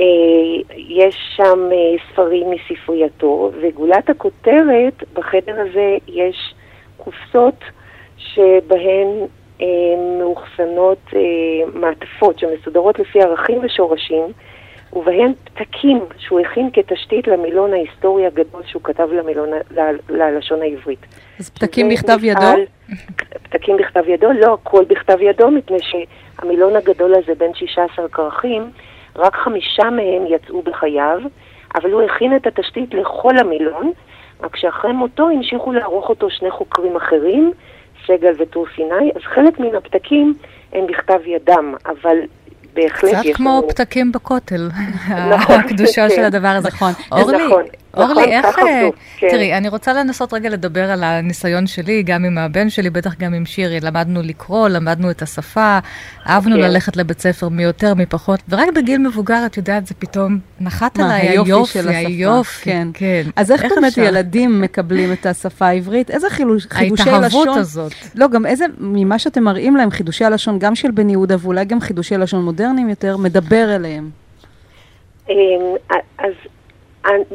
אה, 0.00 0.76
יש 0.76 1.16
שם 1.36 1.68
אה, 1.72 2.04
ספרים 2.12 2.46
מספרייתו, 2.50 3.50
וגולת 3.62 4.10
הכותרת, 4.10 5.02
בחדר 5.12 5.60
הזה 5.60 5.96
יש 6.08 6.54
קופסות 6.96 7.64
שבהן 8.16 9.08
אה, 9.60 9.66
מאוחסנות 10.18 10.98
מעטפות 11.74 12.38
שמסודרות 12.38 12.98
לפי 12.98 13.22
ערכים 13.22 13.58
ושורשים, 13.62 14.24
ובהן 14.92 15.32
פתקים 15.44 16.00
שהוא 16.18 16.40
הכין 16.40 16.70
כתשתית 16.72 17.28
למילון 17.28 17.72
ההיסטורי 17.72 18.26
הגדול 18.26 18.62
שהוא 18.66 18.82
כתב 18.82 19.08
למילון, 19.12 19.48
ללשון 20.08 20.62
העברית. 20.62 21.06
אז 21.38 21.50
פתקים 21.50 21.88
בכתב 21.88 22.18
ידו? 22.22 22.40
פתקים 23.42 23.76
בכתב 23.76 24.08
ידו, 24.08 24.32
לא 24.32 24.54
הכל 24.54 24.84
בכתב 24.84 25.20
ידו, 25.20 25.50
מפני 25.50 25.78
שהמילון 25.80 26.76
הגדול 26.76 27.14
הזה 27.14 27.34
בין 27.38 27.54
16 27.54 28.08
כרכים, 28.08 28.70
רק 29.16 29.36
חמישה 29.36 29.90
מהם 29.90 30.26
יצאו 30.28 30.62
בחייו, 30.62 31.18
אבל 31.74 31.90
הוא 31.90 32.02
הכין 32.02 32.36
את 32.36 32.46
התשתית 32.46 32.94
לכל 32.94 33.38
המילון, 33.38 33.92
רק 34.40 34.56
שאחרי 34.56 34.92
מותו 34.92 35.28
המשיכו 35.28 35.72
לערוך 35.72 36.08
אותו 36.08 36.30
שני 36.30 36.50
חוקרים 36.50 36.96
אחרים, 36.96 37.52
סגל 38.06 38.32
וטור 38.38 38.66
סיני, 38.76 39.10
אז 39.16 39.22
חלק 39.22 39.60
מן 39.60 39.74
הפתקים 39.76 40.34
הם 40.72 40.86
בכתב 40.86 41.20
ידם, 41.26 41.74
אבל 41.86 42.16
בהחלט 42.74 43.10
יש 43.10 43.14
לנו... 43.14 43.22
קצת 43.22 43.36
כמו 43.36 43.62
פתקים 43.68 44.12
בכותל, 44.12 44.68
נכון, 45.34 45.56
הקדושה 45.56 46.08
של 46.08 46.16
כן. 46.16 46.24
הדבר 46.24 46.48
הזה. 46.48 46.68
נכון. 46.68 46.92
אורלי, 47.12 47.46
נכון, 47.46 47.62
אורלי, 47.96 48.12
נכון, 48.12 48.24
איך... 48.28 48.58
אה, 48.58 48.88
כן. 49.16 49.28
תראי, 49.30 49.56
אני 49.56 49.68
רוצה 49.68 49.92
לנסות 49.92 50.32
רגע 50.32 50.48
לדבר 50.48 50.90
על 50.90 51.04
הניסיון 51.04 51.66
שלי, 51.66 52.02
גם 52.02 52.24
עם 52.24 52.38
הבן 52.38 52.70
שלי, 52.70 52.90
בטח 52.90 53.14
גם 53.18 53.34
עם 53.34 53.46
שירי. 53.46 53.80
למדנו 53.80 54.22
לקרוא, 54.22 54.68
למדנו 54.68 55.10
את 55.10 55.22
השפה, 55.22 55.78
אהבנו 56.28 56.54
כן. 56.54 56.60
ללכת 56.60 56.96
לבית 56.96 57.20
ספר 57.20 57.48
מי 57.48 57.62
יותר, 57.62 57.94
מי 57.94 58.06
פחות, 58.06 58.40
ורק 58.48 58.68
בגיל 58.76 58.98
מבוגר, 58.98 59.42
את 59.46 59.56
יודעת, 59.56 59.86
זה 59.86 59.94
פתאום 59.98 60.38
נחת 60.60 61.00
עליי, 61.00 61.28
היופי 61.28 61.72
של 61.72 61.88
השפה. 61.88 61.98
היופי, 61.98 62.64
כן. 62.64 62.88
כן. 62.94 63.22
אז 63.36 63.52
איך 63.52 63.64
באמת 63.74 63.96
ילדים 63.96 64.60
מקבלים 64.60 65.12
את 65.12 65.26
השפה 65.26 65.66
העברית? 65.66 66.10
איזה 66.10 66.30
חידושי 66.30 66.66
לשון? 66.66 67.14
ההתאהבות 67.14 67.48
הזאת. 67.48 67.92
לא, 68.14 68.28
גם 68.28 68.46
איזה, 68.46 68.64
ממה 68.78 69.18
שאתם 69.18 69.42
מראים 69.42 69.76
להם, 69.76 69.90
חידושי 69.90 70.24
הלשון, 70.24 70.58
גם 70.58 70.74
של 70.74 70.90
בן 70.90 71.10
יהודה, 71.10 71.36
ואולי 71.40 71.64
גם 71.64 71.80
חידושי 71.80 72.16
לשון 72.16 72.44
מודרניים 72.44 72.88
יותר, 72.88 73.16
מדבר 73.16 73.74
אליהם. 73.74 74.10
אמ, 75.30 75.34
אז 76.18 76.32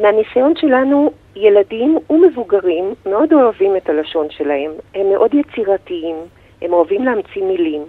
מהניסיון 0.02 0.54
שלנו, 0.56 1.12
ילדים 1.36 1.98
ומבוגרים 2.10 2.94
מאוד 3.06 3.34
אוהבים 3.34 3.76
את 3.78 3.90
הלשון 3.90 4.28
שלהם. 4.30 4.72
הם 4.96 5.10
מאוד 5.10 5.32
יצירתיים, 5.34 6.16
הם 6.62 6.74
אוהבים 6.74 7.04
להמציא 7.04 7.44
מילים. 7.44 7.82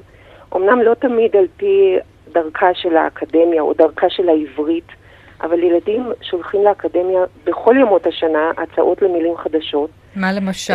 אמנם 0.57 0.83
לא 0.83 0.95
תמיד 0.95 1.37
על 1.37 1.47
פי 1.57 1.97
דרכה 2.33 2.75
של 2.75 2.97
האקדמיה 2.97 3.63
או 3.63 3.73
דרכה 3.73 4.11
של 4.11 4.29
העברית, 4.29 4.89
אבל 5.43 5.63
ילדים 5.63 6.13
שולחים 6.23 6.65
לאקדמיה 6.65 7.25
בכל 7.45 7.75
ימות 7.81 8.07
השנה 8.07 8.51
הצעות 8.57 9.03
למילים 9.03 9.37
חדשות. 9.37 9.91
מה 10.17 10.33
למשל? 10.33 10.73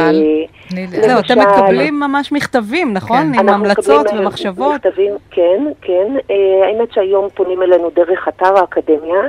אה, 0.78 0.86
זהו, 0.88 1.19
אתם 1.19 1.39
מקבלים 1.39 2.00
ממש 2.00 2.32
מכתבים, 2.32 2.93
נכון? 2.93 3.34
עם 3.39 3.50
המלצות 3.50 4.08
ומחשבות? 4.13 4.76
מכתבים, 4.76 5.13
כן, 5.32 5.63
כן. 5.82 6.15
אה, 6.32 6.67
האמת 6.67 6.93
שהיום 6.93 7.30
פונים 7.30 7.63
אלינו 7.63 7.89
דרך 7.89 8.28
אתר 8.28 8.58
האקדמיה. 8.58 9.21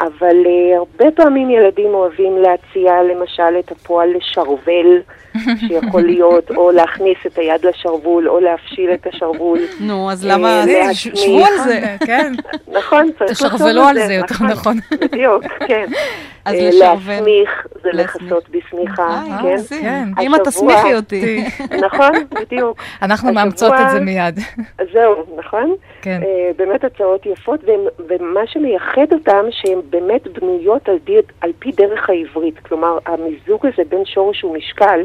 אבל 0.00 0.36
uh, 0.44 0.76
הרבה 0.76 1.10
פעמים 1.10 1.50
ילדים 1.50 1.94
אוהבים 1.94 2.38
להציע 2.38 3.02
למשל 3.02 3.58
את 3.58 3.70
הפועל 3.70 4.16
לשרוול, 4.16 5.00
שיכול 5.68 6.02
להיות, 6.02 6.50
או 6.50 6.70
להכניס 6.70 7.18
את 7.26 7.38
היד 7.38 7.66
לשרוול, 7.66 8.28
או 8.28 8.40
להפשיל 8.40 8.90
את 8.94 9.06
השרוול. 9.06 9.58
נו, 9.80 10.10
אז 10.10 10.26
למה, 10.26 10.64
uh, 10.64 10.94
שבו 10.94 11.44
על 11.46 11.58
זה, 11.64 11.96
כן. 12.06 12.32
נכון, 12.72 13.10
צריך 13.18 13.30
לחשוב 13.30 13.44
על 13.44 13.50
זה. 13.50 13.56
תשרוולו 13.56 13.82
על 13.82 13.96
זה 14.06 14.14
יותר 14.14 14.34
נכון. 14.34 14.46
נכון. 14.46 14.76
בדיוק, 15.00 15.44
כן. 15.66 15.86
אז 16.44 16.54
uh, 16.54 16.74
להסמיך 16.74 17.66
זה 17.82 17.88
לכסות 17.92 18.48
בשמיכה, 18.50 19.22
כן? 19.42 19.56
כן. 19.80 20.08
אמא 20.20 20.36
תסמיכי 20.44 20.94
אותי. 20.94 21.44
נכון, 21.86 22.12
בדיוק. 22.40 22.78
אנחנו 23.02 23.32
מאמצות 23.32 23.72
את 23.72 23.90
זה 23.90 24.00
מיד. 24.00 24.40
זהו, 24.92 25.24
נכון? 25.36 25.74
כן. 26.02 26.20
באמת 26.56 26.84
הצעות 26.84 27.26
יפות, 27.26 27.60
ומה 28.08 28.40
שמייחד 28.46 29.12
אותם, 29.12 29.44
שהן 29.50 29.78
באמת 29.90 30.26
בנויות 30.26 30.88
על 31.40 31.52
פי 31.58 31.70
דרך 31.72 32.10
העברית. 32.10 32.58
כלומר, 32.58 32.98
המיזוג 33.06 33.66
הזה 33.66 33.82
בין 33.88 34.04
שורש 34.04 34.44
ומשקל, 34.44 35.00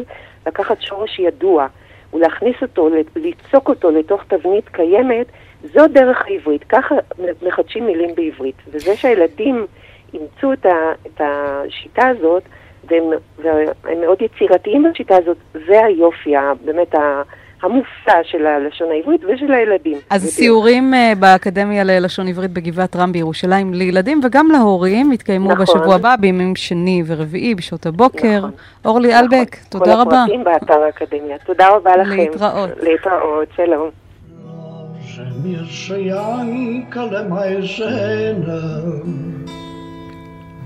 לקחת 0.48 0.82
שורש 0.82 1.20
ידוע 1.20 1.68
ולהכניס 2.14 2.56
אותו, 2.62 2.90
ליצוק 3.16 3.70
אותו 3.70 3.92
לתוך 3.92 4.24
תבנית 4.28 4.70
קיימת, 4.70 5.28
זו 5.74 5.88
דרך 5.88 6.26
העברית. 6.28 6.64
ככה 6.64 6.96
מחדשים 7.42 7.86
מילים 7.86 8.16
בעברית. 8.16 8.56
וזה 8.68 8.96
שהילדים 8.96 9.66
אימצו 10.14 10.54
את, 10.54 10.66
ה, 10.66 10.92
את 11.08 11.22
השיטה 11.22 12.08
הזאת, 12.08 12.44
והם, 12.84 13.04
והם 13.38 14.02
מאוד 14.02 14.22
יצירתיים 14.22 14.92
בשיטה 14.92 15.18
הזאת, 15.18 15.38
זה 15.68 15.86
היופי, 15.86 16.34
באמת 16.66 16.96
ה... 16.96 17.22
המופלא 17.64 18.14
של 18.24 18.46
הלשון 18.46 18.88
העברית 18.92 19.22
ושל 19.24 19.52
הילדים. 19.52 19.98
אז 20.10 20.22
בדיוק. 20.22 20.36
סיורים 20.36 20.94
uh, 20.94 21.16
באקדמיה 21.20 21.84
ללשון 21.84 22.28
עברית 22.28 22.52
בגבעת 22.52 22.96
רם 22.96 23.12
בירושלים 23.12 23.74
לילדים 23.74 24.20
וגם 24.24 24.48
להורים 24.52 25.12
יתקיימו 25.12 25.52
נכון. 25.52 25.66
בשבוע 25.66 25.96
הבא 25.96 26.16
בימים 26.20 26.56
שני 26.56 27.04
ורביעי 27.08 27.56
בשעות 27.56 27.86
הבוקר. 27.86 28.38
נכון. 28.38 28.52
אורלי 28.86 29.10
נכון. 29.14 29.34
אלבק, 29.34 29.56
תודה 29.70 30.02
רבה. 30.02 30.12
כל 30.12 30.16
הפרטים 30.18 30.44
באתר 30.44 30.82
האקדמיה. 30.82 31.38
תודה 31.46 31.70
רבה 31.70 31.98
לכם. 31.98 32.18
להתראות. 32.18 32.70
להתראות, 32.82 33.48
שלום. 33.56 33.90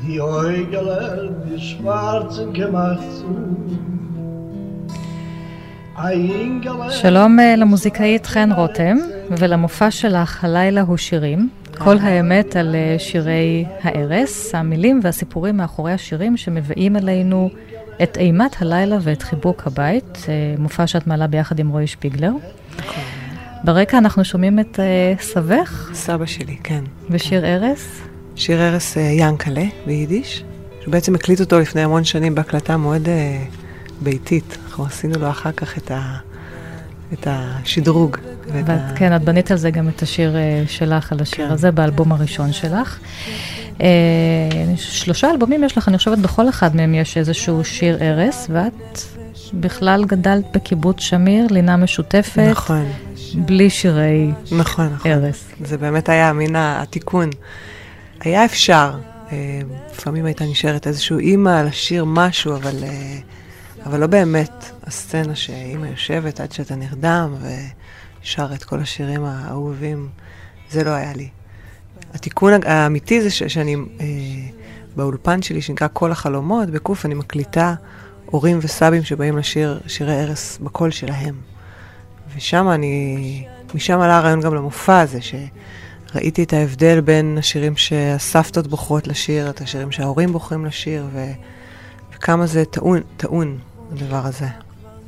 Die 0.07 0.19
Äugele, 0.21 1.33
die 1.45 1.59
schwarzen 1.69 2.53
gemacht 2.53 3.07
zu, 3.17 3.29
שלום 6.89 7.39
אה, 7.39 7.55
למוזיקאית 7.55 8.25
חן 8.25 8.51
רותם, 8.51 8.97
ולמופע 9.29 9.91
שלך 9.91 10.43
הלילה 10.43 10.81
הוא 10.81 10.97
שירים. 10.97 11.49
כל 11.77 11.97
האמת 11.97 12.55
על 12.55 12.75
אה, 12.75 12.95
שירי 12.99 13.65
הארס, 13.81 14.55
המילים 14.55 14.99
והסיפורים 15.03 15.57
מאחורי 15.57 15.91
השירים 15.91 16.37
שמביאים 16.37 16.95
אלינו 16.95 17.49
את 18.03 18.17
אימת 18.17 18.61
הלילה 18.61 18.97
ואת 19.01 19.21
חיבוק 19.21 19.67
הבית, 19.67 20.25
אה, 20.29 20.55
מופע 20.57 20.87
שאת 20.87 21.07
מעלה 21.07 21.27
ביחד 21.27 21.59
עם 21.59 21.69
רועי 21.69 21.87
שפיגלר. 21.87 22.31
ברקע 23.63 23.97
אנחנו 23.97 24.25
שומעים 24.25 24.59
את 24.59 24.79
סבך. 25.19 25.89
סבא 25.93 26.25
שלי, 26.25 26.57
כן. 26.63 26.83
ושיר 27.09 27.45
ארס? 27.45 28.01
שיר 28.35 28.67
ארס 28.67 28.97
ינקלה 28.97 29.65
ביידיש, 29.85 30.43
שהוא 30.81 30.91
בעצם 30.91 31.15
הקליט 31.15 31.39
אותו 31.39 31.59
לפני 31.59 31.81
המון 31.81 32.03
שנים 32.03 32.35
בהקלטה 32.35 32.77
מאוד... 32.77 33.07
ביתית. 34.01 34.57
אנחנו 34.65 34.85
עשינו 34.85 35.19
לו 35.19 35.29
אחר 35.29 35.51
כך 35.51 35.77
את, 35.77 35.91
ה, 35.91 36.17
את 37.13 37.27
השדרוג. 37.29 38.17
ואת 38.53 38.69
ה... 38.69 38.91
כן, 38.95 39.15
את 39.15 39.23
בנית 39.23 39.51
על 39.51 39.57
זה 39.57 39.71
גם 39.71 39.89
את 39.89 40.01
השיר 40.01 40.35
uh, 40.35 40.69
שלך, 40.69 41.11
על 41.11 41.17
השיר 41.21 41.47
כן. 41.47 41.53
הזה, 41.53 41.71
באלבום 41.71 42.11
הראשון 42.11 42.53
שלך. 42.53 42.99
Uh, 43.77 43.81
שלושה 44.77 45.31
אלבומים 45.31 45.63
יש 45.63 45.77
לך, 45.77 45.87
אני 45.87 45.97
חושבת 45.97 46.17
בכל 46.17 46.49
אחד 46.49 46.75
מהם 46.75 46.93
יש 46.93 47.17
איזשהו 47.17 47.63
שיר 47.63 47.97
ערש, 47.99 48.35
ואת 48.49 48.99
בכלל 49.53 50.05
גדלת 50.05 50.45
בקיבוץ 50.53 50.99
שמיר, 50.99 51.47
לינה 51.49 51.77
משותפת. 51.77 52.47
נכון. 52.51 52.85
בלי 53.35 53.69
שירי 53.69 54.31
נכון, 54.51 54.89
נכון. 54.93 55.11
ערש. 55.11 55.37
זה 55.63 55.77
באמת 55.77 56.09
היה 56.09 56.33
מן 56.33 56.55
התיקון. 56.55 57.29
היה 58.19 58.45
אפשר. 58.45 58.91
Uh, 59.27 59.31
לפעמים 59.91 60.25
הייתה 60.25 60.45
נשארת 60.45 60.87
איזשהו 60.87 61.19
אימא 61.19 61.63
לשיר 61.67 62.05
משהו, 62.05 62.55
אבל... 62.55 62.83
Uh, 62.83 63.34
אבל 63.85 63.99
לא 63.99 64.07
באמת 64.07 64.65
הסצנה 64.83 65.35
שאימא 65.35 65.85
יושבת 65.85 66.39
עד 66.39 66.51
שאתה 66.51 66.75
נרדם 66.75 67.35
ושר 68.21 68.53
את 68.53 68.63
כל 68.63 68.79
השירים 68.79 69.25
האהובים, 69.25 70.09
זה 70.69 70.83
לא 70.83 70.89
היה 70.89 71.13
לי. 71.13 71.29
התיקון 72.13 72.51
האמיתי 72.65 73.21
זה 73.21 73.29
ש- 73.29 73.43
שאני 73.43 73.75
אה, 73.75 74.05
באולפן 74.95 75.41
שלי, 75.41 75.61
שנקרא 75.61 75.87
כל 75.93 76.11
החלומות, 76.11 76.69
בקוף 76.69 77.05
אני 77.05 77.13
מקליטה 77.13 77.75
הורים 78.25 78.59
וסבים 78.61 79.03
שבאים 79.03 79.37
לשיר 79.37 79.79
שירי 79.87 80.21
ערש 80.21 80.57
בקול 80.61 80.91
שלהם. 80.91 81.35
ושם 82.35 82.69
אני, 82.69 83.47
משם 83.75 83.99
עלה 83.99 84.17
הרעיון 84.17 84.41
גם 84.41 84.55
למופע 84.55 84.99
הזה, 84.99 85.19
שראיתי 85.21 86.43
את 86.43 86.53
ההבדל 86.53 87.01
בין 87.01 87.37
השירים 87.37 87.77
שהסבתות 87.77 88.67
בוחרות 88.67 89.07
לשיר, 89.07 89.49
את 89.49 89.61
השירים 89.61 89.91
שההורים 89.91 90.31
בוחרים 90.31 90.65
לשיר, 90.65 91.05
ו... 91.13 91.25
וכמה 92.15 92.47
זה 92.47 92.65
טעון, 92.65 93.01
טעון 93.17 93.57
הדבר 93.91 94.25
הזה. 94.25 94.47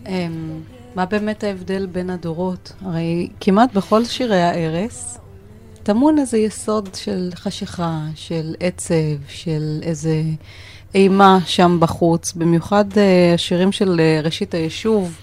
אמ, 0.08 0.62
מה 0.96 1.06
באמת 1.06 1.44
ההבדל 1.44 1.86
בין 1.86 2.10
הדורות? 2.10 2.74
הרי 2.86 3.30
כמעט 3.40 3.74
בכל 3.74 4.06
שירי 4.06 4.42
הארס 4.42 5.18
טמון 5.84 6.20
איזה 6.20 6.38
יסוד 6.38 6.90
של 6.96 7.30
חשיכה, 7.36 8.00
של 8.16 8.56
עצב, 8.60 8.94
של 9.28 9.80
איזה 9.84 10.22
אימה 10.96 11.40
שם 11.46 11.78
בחוץ, 11.80 12.34
במיוחד 12.34 12.86
uh, 12.94 12.98
השירים 13.36 13.72
של 13.72 14.00
uh, 14.22 14.26
ראשית 14.26 14.54
היישוב, 14.54 15.18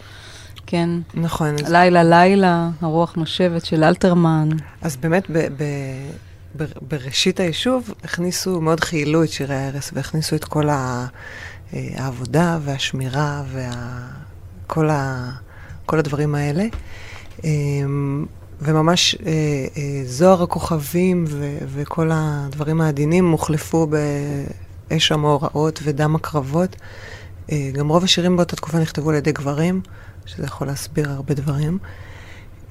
כן. 0.67 0.91
נכון. 1.15 1.55
אז- 1.55 1.73
לילה 1.73 2.03
לילה, 2.05 2.69
הרוח 2.81 3.15
נושבת 3.17 3.65
של 3.65 3.85
אלתרמן. 3.85 4.49
אז 4.83 4.97
באמת, 4.97 5.31
ב, 5.31 5.39
ב, 5.39 5.65
ב, 6.57 6.65
בראשית 6.89 7.41
היישוב 7.41 7.95
הכניסו, 8.05 8.61
מאוד 8.61 8.81
חיילו 8.81 9.25
את 9.25 9.29
שירי 9.29 9.55
ההרס, 9.55 9.91
והכניסו 9.95 10.37
את 10.37 10.45
כל 10.45 10.69
ה, 10.69 10.73
אה, 10.73 11.07
העבודה 11.95 12.59
והשמירה 12.65 13.43
וכל 13.53 14.91
ה, 14.91 15.31
כל 15.87 15.99
הדברים 15.99 16.35
האלה. 16.35 16.65
אמ, 17.45 18.27
וממש 18.61 19.15
אה, 19.27 19.33
אה, 19.77 20.03
זוהר 20.05 20.43
הכוכבים 20.43 21.25
ו, 21.29 21.59
וכל 21.75 22.11
הדברים 22.13 22.81
העדינים 22.81 23.31
הוחלפו 23.31 23.87
באש 24.91 25.13
המאורעות 25.13 25.81
ודם 25.83 26.15
הקרבות. 26.15 26.77
אה, 27.53 27.71
גם 27.73 27.89
רוב 27.89 28.05
השירים 28.05 28.37
באותה 28.37 28.57
תקופה 28.57 28.79
נכתבו 28.79 29.11
על 29.11 29.17
ידי 29.17 29.33
גברים, 29.33 29.81
שזה 30.27 30.45
יכול 30.45 30.67
להסביר 30.67 31.11
הרבה 31.11 31.35
דברים. 31.35 31.79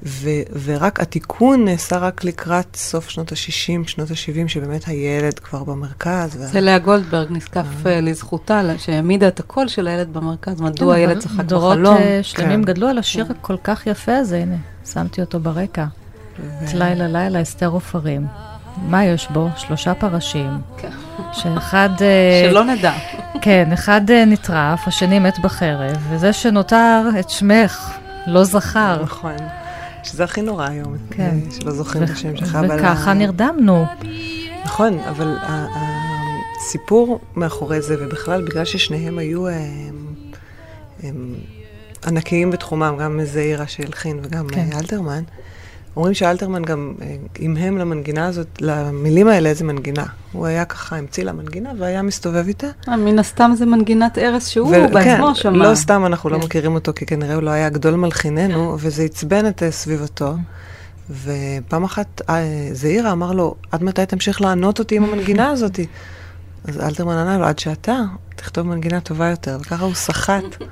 ו- 0.05 0.29
ורק 0.63 0.99
התיקון 0.99 1.65
נעשה 1.65 1.97
רק 1.97 2.23
לקראת 2.23 2.75
סוף 2.75 3.09
שנות 3.09 3.31
ה-60, 3.31 3.87
שנות 3.87 4.11
ה-70, 4.11 4.47
שבאמת 4.47 4.85
הילד 4.87 5.39
כבר 5.39 5.63
במרכז. 5.63 6.35
וה- 6.39 6.45
זה 6.45 6.61
לאה 6.61 6.79
גולדברג 6.79 7.27
נזקף 7.31 7.65
אה, 7.85 8.01
לזכותה, 8.01 8.63
לה- 8.63 8.77
שהעמידה 8.77 9.27
את 9.27 9.39
הקול 9.39 9.67
של 9.67 9.87
הילד 9.87 10.13
במרכז, 10.13 10.61
מדוע 10.61 10.95
הילד 10.95 11.19
צחק 11.19 11.37
כן, 11.37 11.41
דורות 11.41 11.77
בחלום. 11.77 11.97
אה, 11.97 12.19
שלמים 12.23 12.63
כן. 12.65 12.71
גדלו 12.73 12.87
על 12.87 12.97
השיר 12.97 13.25
הכל 13.39 13.55
כך 13.63 13.87
יפה 13.87 14.17
הזה, 14.17 14.37
הנה, 14.37 14.55
שמתי 14.85 15.21
אותו 15.21 15.39
ברקע. 15.39 15.85
את 16.63 16.73
לילה 16.73 17.07
לילה 17.07 17.41
אסתר 17.41 17.67
עופרים. 17.67 18.27
מה 18.89 19.05
יש 19.05 19.27
בו? 19.29 19.49
שלושה 19.57 19.93
פרשים. 19.93 20.51
כן. 20.77 20.89
שאחד... 21.33 21.89
אה, 22.01 22.49
שלא 22.49 22.63
נדע. 22.65 22.93
כן, 23.41 23.69
אחד 23.73 24.01
אה, 24.11 24.25
נטרף, 24.25 24.87
השני 24.87 25.19
מת 25.19 25.39
בחרב, 25.39 25.97
וזה 26.09 26.33
שנותר 26.33 27.01
את 27.19 27.29
שמך 27.29 27.91
לא 28.27 28.43
זכר. 28.43 29.01
נכון. 29.03 29.35
שזה 30.03 30.23
הכי 30.23 30.41
נורא 30.41 30.67
היום, 30.67 30.95
כן. 31.09 31.37
אה, 31.45 31.51
שלא 31.61 31.71
זוכרים 31.71 32.03
את 32.03 32.09
השם 32.09 32.35
שלך. 32.37 32.55
אבל 32.55 32.79
וככה 32.79 33.11
ה- 33.11 33.13
נרדמנו. 33.13 33.85
נכון, 34.65 34.99
אבל 34.99 35.35
הסיפור 36.57 37.19
מאחורי 37.35 37.81
זה, 37.81 37.95
ובכלל, 37.99 38.41
בגלל 38.41 38.65
ששניהם 38.65 39.17
היו 39.17 39.47
אה, 39.47 39.53
הם, 41.03 41.35
ענקיים 42.07 42.51
בתחומם, 42.51 42.97
גם 42.99 43.19
זעירה 43.23 43.67
שהלחין 43.67 44.19
וגם 44.23 44.47
כן. 44.47 44.69
כן. 44.71 44.77
אלתרמן, 44.77 45.23
אומרים 45.95 46.13
שאלתרמן 46.13 46.63
גם 46.63 46.93
אה, 47.01 47.15
המהם 47.39 47.77
למנגינה 47.77 48.25
הזאת, 48.25 48.47
למילים 48.61 49.27
האלה 49.27 49.49
איזה 49.49 49.63
מנגינה. 49.63 50.05
הוא 50.31 50.45
היה 50.45 50.65
ככה, 50.65 50.95
המציא 50.97 51.23
לה 51.23 51.31
מנגינה 51.31 51.71
והיה 51.79 52.01
מסתובב 52.01 52.47
איתה. 52.47 52.67
אה, 52.89 52.97
מן 52.97 53.19
הסתם 53.19 53.51
זה 53.57 53.65
מנגינת 53.65 54.17
ארס 54.17 54.47
שהוא 54.47 54.67
ו- 54.67 54.93
בעצמו 54.93 55.27
כן, 55.27 55.35
שמע. 55.35 55.69
לא 55.69 55.75
סתם 55.75 56.05
אנחנו 56.05 56.29
לא 56.29 56.37
כן. 56.37 56.45
מכירים 56.45 56.75
אותו, 56.75 56.93
כי 56.95 57.05
כנראה 57.05 57.35
הוא 57.35 57.43
לא 57.43 57.49
היה 57.49 57.69
גדול 57.69 57.95
מלחיננו, 57.95 58.77
וזה 58.79 59.03
עצבן 59.03 59.47
את 59.47 59.63
אה, 59.63 59.71
סביבתו. 59.71 60.35
ופעם 61.09 61.83
אחת 61.83 62.21
אה, 62.29 62.69
זעירה 62.71 63.11
אמר 63.11 63.31
לו, 63.31 63.55
עד 63.71 63.83
מתי 63.83 64.05
תמשיך 64.05 64.41
לענות 64.41 64.79
אותי 64.79 64.95
עם 64.95 65.03
המנגינה 65.03 65.49
הזאת? 65.49 65.79
אז 66.67 66.79
אלתרמן 66.79 67.17
ענה 67.17 67.37
לו, 67.37 67.45
עד 67.45 67.59
שאתה 67.59 68.01
תכתוב 68.35 68.67
מנגינה 68.67 68.99
טובה 68.99 69.29
יותר, 69.29 69.57
וככה 69.61 69.85
הוא 69.85 69.93
סחט. 69.93 70.43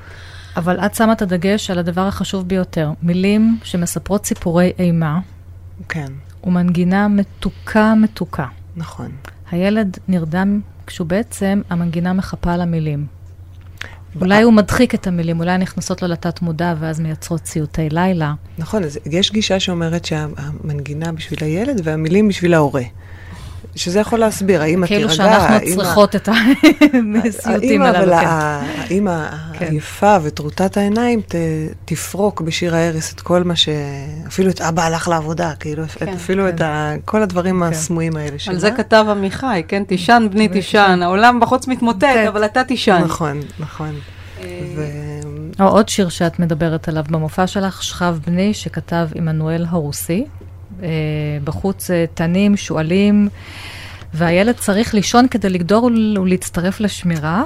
אבל 0.56 0.80
את 0.80 0.96
שמה 0.96 1.14
את 1.14 1.22
הדגש 1.22 1.72
על 1.72 1.80
הדבר 1.80 2.08
החשוב 2.08 2.48
ביותר, 2.48 2.92
מילים 3.04 3.58
שמספרות 3.64 4.26
סיפורי 4.26 4.72
אימה, 4.80 5.20
כן, 5.90 6.12
ומנגינה 6.44 7.08
מתוקה 7.08 7.94
מתוקה. 7.96 8.46
נכון. 8.76 9.12
הילד 9.52 9.98
נרדם 10.08 10.62
כשהוא 10.88 11.08
בעצם, 11.08 11.62
המנגינה 11.70 12.14
מחפה 12.14 12.54
על 12.54 12.62
המילים. 12.62 13.06
אולי 14.22 14.42
הוא 14.42 14.54
מדחיק 14.54 14.96
את 14.96 15.08
המילים, 15.08 15.40
אולי 15.40 15.58
נכנסות 15.58 16.02
לו 16.02 16.08
לתת 16.08 16.42
מודע 16.42 16.74
ואז 16.80 17.00
מייצרות 17.00 17.46
סיוטי 17.46 17.90
לילה. 17.90 18.34
נכון, 18.58 18.84
אז 18.84 19.00
יש 19.06 19.32
גישה 19.32 19.60
שאומרת 19.60 20.06
שהמנגינה 20.06 21.12
בשביל 21.12 21.40
הילד 21.42 21.82
והמילים 21.84 22.28
בשביל 22.28 22.54
ההורה. 22.54 22.84
שזה 23.76 24.00
יכול 24.00 24.20
להסביר, 24.20 24.62
האמא 24.62 24.86
תירגע, 24.86 24.88
כאילו 25.08 25.16
שאנחנו 25.16 25.56
האמא- 25.56 25.76
צריכות 25.76 26.16
את 26.16 26.30
הסיוטים 27.26 27.82
הללו. 27.82 28.04
אבל 28.14 28.20
כן. 28.22 28.28
האמא 28.90 29.30
כן. 29.54 29.66
היפה 29.72 30.18
וטרוטת 30.24 30.78
העיניים 30.78 31.22
ת- 31.22 31.36
תפרוק 31.86 32.42
בשיר 32.42 32.76
ההרס 32.76 33.14
את 33.14 33.22
כל 33.22 33.44
מה 33.44 33.56
ש... 33.56 33.70
אפילו 34.28 34.50
את 34.50 34.62
אבא 34.62 34.84
הלך 34.84 35.08
לעבודה, 35.08 35.52
כאילו, 35.60 35.84
את- 35.84 36.02
אפילו 36.16 36.50
את 36.50 36.62
ה- 36.62 36.94
כל 37.06 37.22
הדברים 37.22 37.64
הסמויים 37.64 38.16
האלה 38.16 38.40
שלה. 38.40 38.54
על 38.54 38.60
זה 38.60 38.72
כתב 38.72 39.06
עמיחי, 39.10 39.62
כן? 39.68 39.84
תישן 39.84 40.28
בני 40.32 40.48
תישן, 40.48 41.00
העולם 41.04 41.40
בחוץ 41.40 41.68
מתמוטט, 41.68 42.04
מתמוטט. 42.04 42.28
אבל 42.28 42.46
אתה 42.46 42.64
תישן. 42.64 43.02
נכון, 43.06 43.40
נכון. 43.60 43.92
ו... 44.76 44.86
או 45.60 45.68
עוד 45.68 45.90
שיר 45.90 46.10
שאת 46.10 46.40
מדברת 46.40 46.88
עליו 46.88 47.04
במופע 47.10 47.48
שלך, 47.48 47.84
שכב 47.84 48.16
בני, 48.28 48.54
שכתב 48.54 49.08
עמנואל 49.16 49.66
הרוסי. 49.70 50.26
אה, 50.84 50.88
בחוץ 51.44 51.92
אה, 51.92 52.06
תנים, 52.14 52.58
שועלים, 52.58 53.30
והילד 54.14 54.56
צריך 54.56 54.94
לישון 54.94 55.28
כדי 55.28 55.50
לגדול 55.50 55.84
ול- 55.84 56.18
ולהצטרף 56.22 56.80
לשמירה. 56.80 57.44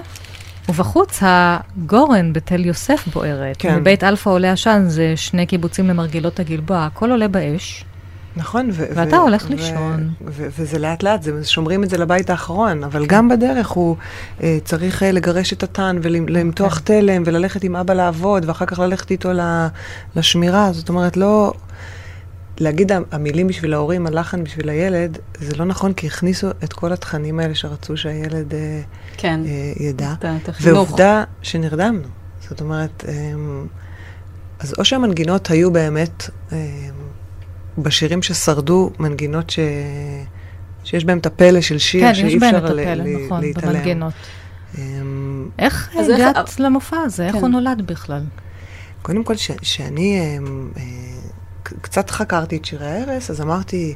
ובחוץ 0.69 1.19
הגורן 1.21 2.34
בתל 2.34 2.65
יוסף 2.65 3.08
בוערת. 3.13 3.56
כן. 3.60 3.76
מבית 3.80 4.04
אלפא 4.04 4.30
עולה 4.30 4.52
עשן, 4.52 4.84
זה 4.88 5.13
שני 5.15 5.45
קיבוצים 5.45 5.88
למרגלות 5.88 6.39
הגלבוע, 6.39 6.86
הכל 6.86 7.12
עולה 7.12 7.28
באש. 7.28 7.86
נכון. 8.38 8.69
ו- 8.71 8.86
ואתה 8.95 9.15
ו- 9.15 9.19
הולך 9.19 9.45
ו- 9.50 9.54
לישון. 9.54 10.10
ו- 10.28 10.48
וזה 10.58 10.80
לאט 10.80 11.04
לאט, 11.04 11.24
זה- 11.24 11.43
שומרים 11.43 11.84
את 11.84 11.89
זה 11.89 11.98
לבית 11.98 12.30
האחרון, 12.30 12.84
אבל 12.84 13.06
גם 13.06 13.30
בדרך 13.30 13.67
הוא 13.67 13.95
אה, 14.43 14.58
צריך 14.63 15.04
אה, 15.04 15.12
לגרש 15.12 15.54
את 15.54 15.63
התן 15.63 15.97
ולמתוח 16.02 16.74
כן. 16.78 16.84
תלם 17.02 17.24
וללכת 17.26 17.63
עם 17.63 17.76
אבא 17.76 17.93
לעבוד, 17.93 18.45
ואחר 18.50 18.65
כך 18.65 18.80
ללכת 18.80 19.12
איתו 19.12 19.34
ל- 19.34 19.67
לשמירה. 20.15 20.69
זאת 20.74 20.89
אומרת, 20.89 21.17
לא... 21.17 21.54
להגיד 22.59 22.91
המ- 22.91 23.03
המילים 23.11 23.47
בשביל 23.47 23.73
ההורים, 23.73 24.07
הלחן 24.07 24.43
בשביל 24.43 24.69
הילד, 24.69 25.17
זה 25.39 25.55
לא 25.55 25.65
נכון, 25.65 25.93
כי 25.93 26.07
הכניסו 26.07 26.47
את 26.63 26.73
כל 26.73 26.93
התכנים 26.93 27.39
האלה 27.39 27.55
שרצו 27.55 27.97
שהילד 27.97 28.53
אה, 28.53 28.81
כן. 29.17 29.39
אה, 29.45 29.83
ידע. 29.85 30.13
את 30.19 30.25
ה- 30.25 30.37
את 30.43 30.49
החינוך. 30.49 30.77
ועובדה 30.77 31.23
שנרדמנו. 31.41 32.07
זאת 32.49 32.61
אומרת, 32.61 33.05
אמ, 33.07 33.65
אז 34.59 34.73
או 34.77 34.85
שהמנגינות 34.85 35.49
היו 35.49 35.71
באמת 35.73 36.29
אמ, 36.51 36.57
בשירים 37.77 38.21
ששרדו, 38.21 38.91
מנגינות 38.99 39.49
ש... 39.49 39.59
שיש 40.83 41.05
בהם 41.05 41.17
את 41.17 41.25
הפלא 41.25 41.61
של 41.61 41.77
שיר, 41.77 42.01
כן, 42.01 42.15
שאי 42.15 42.25
יש 42.27 42.35
בהן 42.35 42.55
את 42.55 42.63
אפשר 42.63 42.73
ל- 42.73 42.79
הפלא, 42.79 42.93
ל- 43.03 43.25
נכון, 43.25 43.41
להתעלם. 43.41 43.73
במנגינות. 43.73 44.13
אמ, 44.77 45.49
איך 45.59 45.89
אז 45.99 46.09
איך- 46.09 46.19
הגעת 46.19 46.59
למופע 46.59 46.97
הזה? 46.97 47.25
איך 47.27 47.35
כן. 47.35 47.41
הוא 47.41 47.49
נולד 47.49 47.81
בכלל? 47.85 48.21
קודם 49.01 49.23
כל, 49.23 49.35
ש- 49.35 49.51
שאני 49.61 50.19
אמ, 50.37 50.69
אה, 50.77 50.81
ק- 50.81 51.14
קצת 51.82 52.10
חקרתי 52.10 52.58
את 52.58 52.65
שירי 52.65 52.88
ההרס, 52.88 53.30
אז 53.30 53.41
אמרתי, 53.41 53.95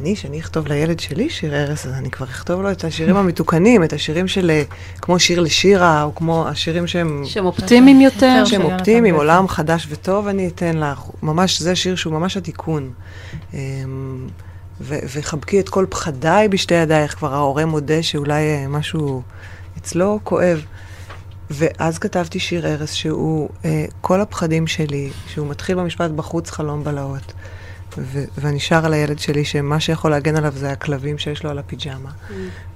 אני, 0.00 0.16
שאני 0.16 0.40
אכתוב 0.40 0.66
לילד 0.66 1.00
שלי 1.00 1.30
שיר 1.30 1.54
הרס, 1.54 1.86
אז 1.86 1.92
אני 1.92 2.10
כבר 2.10 2.26
אכתוב 2.26 2.62
לו 2.62 2.70
את 2.70 2.84
השירים 2.84 3.16
המתוקנים, 3.16 3.84
את 3.84 3.92
השירים 3.92 4.28
של, 4.28 4.50
אה, 4.50 4.62
כמו 5.00 5.18
שיר 5.18 5.40
לשירה, 5.40 6.02
או 6.02 6.14
כמו 6.14 6.48
השירים 6.48 6.86
שהם... 6.86 7.22
שהם 7.24 7.46
אופטימיים 7.46 8.00
יותר. 8.00 8.44
שהם 8.44 8.62
אופטימיים. 8.62 9.14
עולם 9.14 9.48
חדש 9.48 9.86
וטוב, 9.90 10.26
אני 10.26 10.48
אתן 10.48 10.76
לך. 10.76 11.02
ממש, 11.22 11.62
זה 11.62 11.76
שיר 11.76 11.96
שהוא 11.96 12.12
ממש 12.12 12.36
התיקון. 12.36 12.90
אמ, 13.54 13.58
וחבקי 14.80 15.60
את 15.60 15.68
כל 15.68 15.86
פחדיי 15.88 16.48
בשתי 16.48 16.74
ידייך, 16.74 17.14
כבר 17.14 17.34
ההורה 17.34 17.66
מודה 17.66 18.02
שאולי 18.02 18.42
אה, 18.42 18.68
משהו 18.68 19.22
אצלו 19.78 20.20
כואב. 20.24 20.64
ואז 21.52 21.98
כתבתי 21.98 22.38
שיר 22.38 22.66
ארס 22.66 22.92
שהוא 22.92 23.48
אה, 23.64 23.84
כל 24.00 24.20
הפחדים 24.20 24.66
שלי, 24.66 25.10
שהוא 25.26 25.46
מתחיל 25.46 25.76
במשפט 25.76 26.10
בחוץ 26.10 26.50
חלום 26.50 26.84
בלהות. 26.84 27.32
ו- 27.98 28.24
ואני 28.38 28.60
שר 28.60 28.86
על 28.86 28.92
הילד 28.92 29.18
שלי 29.18 29.44
שמה 29.44 29.80
שיכול 29.80 30.10
להגן 30.10 30.36
עליו 30.36 30.52
זה 30.56 30.70
הכלבים 30.70 31.18
שיש 31.18 31.44
לו 31.44 31.50
על 31.50 31.58
הפיג'מה. 31.58 32.10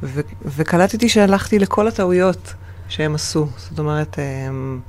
ו- 0.03 0.21
וקלטתי 0.45 1.09
שהלכתי 1.09 1.59
לכל 1.59 1.89
הטעויות 1.89 2.55
שהם 2.89 3.15
עשו. 3.15 3.47
זאת 3.57 3.79
אומרת, 3.79 4.19
אמ, 4.19 4.81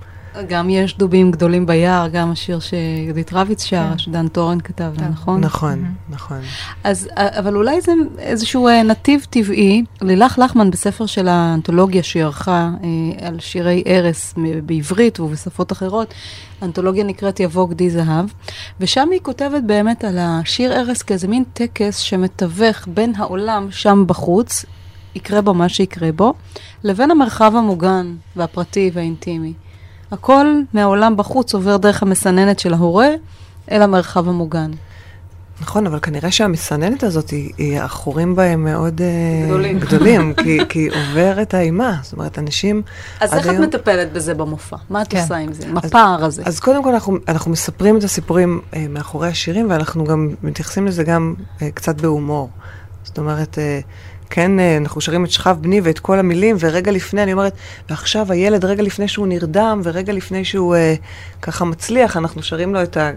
גם 0.48 0.70
יש 0.70 0.98
דובים 0.98 1.32
גדולים 1.32 1.66
ביער, 1.66 2.08
גם 2.08 2.32
השיר 2.32 2.60
שיהודית 2.60 3.34
רביץ 3.34 3.64
שר, 3.64 3.90
כן. 3.92 3.98
שדן 3.98 4.28
טורן 4.28 4.60
כתב, 4.60 4.92
כן. 4.98 5.08
נכון? 5.08 5.42
נכון, 5.42 5.86
נכון. 6.10 6.38
אז, 6.84 7.10
אבל 7.16 7.56
אולי 7.56 7.82
זה 7.82 7.92
איזשהו 8.20 8.68
אה, 8.68 8.84
נתיב 8.84 9.26
טבעי. 9.30 9.84
לילך 10.02 10.40
לחמן 10.40 10.72
בספר 10.72 11.06
של 11.06 11.28
האנתולוגיה 11.28 12.04
שהיא 12.04 12.24
ערכה 12.24 12.70
אה, 12.84 13.28
על 13.28 13.40
שירי 13.40 13.84
ארס 13.88 14.34
מ- 14.38 14.68
בעברית 14.68 15.20
ובשפות 15.20 15.72
אחרות, 15.72 16.14
האנתולוגיה 16.62 17.04
נקראת 17.04 17.40
יבוא 17.40 17.68
גדי 17.70 17.90
זהב, 17.90 18.26
ושם 18.80 19.08
היא 19.12 19.20
כותבת 19.24 19.64
באמת 19.64 20.04
על 20.04 20.18
השיר 20.20 20.74
ארס 20.74 21.02
כאיזה 21.02 21.28
מין 21.28 21.44
טקס 21.54 21.98
שמתווך 21.98 22.88
בין 22.88 23.14
העולם 23.18 23.68
שם 23.72 24.04
בחוץ, 24.08 24.66
יקרה 25.16 25.42
בו 25.42 25.54
מה 25.54 25.70
שיקרה 25.70 26.12
בו, 26.12 26.34
לבין 26.84 27.12
המרחב 27.12 27.54
המוגן 27.56 28.16
והפרטי 28.36 28.92
והאינטימי. 28.94 29.54
הכל 30.12 30.46
מהעולם 30.74 31.18
בחוץ 31.18 31.54
עובר 31.54 31.78
דרך 31.78 32.04
המסננת 32.04 32.60
של 32.60 32.74
ההורה 32.74 33.10
אל 33.72 33.82
המרחב 33.82 34.30
המוגן. 34.30 34.72
נכון, 35.62 35.88
אבל 35.88 36.00
כנראה 36.00 36.32
שהמסננת 36.32 37.04
הזאת, 37.04 37.30
היא, 37.30 37.52
היא 37.58 37.80
החורים 37.80 38.36
בהם 38.36 38.64
מאוד 38.64 39.02
אה, 39.02 39.46
גדולים. 39.46 39.80
גדולים 39.80 40.34
כי, 40.44 40.60
כי 40.70 40.80
היא 40.80 40.92
עוברת 40.92 41.54
האימה. 41.54 41.98
זאת 42.04 42.14
אומרת, 42.14 42.40
אנשים... 42.40 42.82
אז 43.20 43.34
איך 43.34 43.46
את 43.46 43.52
היום- 43.52 43.64
מטפלת 43.64 44.14
בזה 44.14 44.34
במופע? 44.34 44.78
מה 44.90 45.02
את 45.02 45.08
כן. 45.08 45.22
עושה 45.22 45.36
עם 45.36 45.54
זה? 45.54 45.68
עם 45.68 45.78
הפער 45.78 46.26
הזה? 46.26 46.44
אז 46.46 46.60
קודם 46.60 46.84
כל 46.84 46.94
אנחנו, 46.94 47.18
אנחנו 47.28 47.52
מספרים 47.52 47.98
את 47.98 48.04
הסיפורים 48.04 48.62
אה, 48.74 48.86
מאחורי 48.90 49.28
השירים, 49.28 49.70
ואנחנו 49.70 50.06
גם 50.06 50.30
מתייחסים 50.44 50.88
לזה 50.88 51.04
גם 51.04 51.34
אה, 51.62 51.72
קצת 51.72 52.02
בהומור. 52.02 52.50
זאת 53.04 53.18
אומרת, 53.18 53.60
אה, 53.60 53.80
כן, 54.30 54.60
אה, 54.60 54.78
אנחנו 54.78 55.02
שרים 55.02 55.26
את 55.26 55.32
שכב 55.32 55.58
בני 55.62 55.82
ואת 55.84 56.00
כל 56.00 56.20
המילים, 56.20 56.56
ורגע 56.60 56.92
לפני, 56.92 57.24
אני 57.24 57.34
אומרת, 57.34 57.54
ועכשיו 57.90 58.32
הילד, 58.32 58.66
רגע 58.66 58.84
לפני 58.84 59.08
שהוא 59.08 59.28
נרדם, 59.28 59.82
ורגע 59.84 60.14
לפני 60.14 60.46
שהוא 60.46 60.76
אה, 60.76 60.96
ככה 61.42 61.66
מצליח, 61.66 62.18
אנחנו 62.18 62.44
שרים 62.44 62.74
לו 62.74 62.84
את 62.84 62.98
ה... 62.98 63.12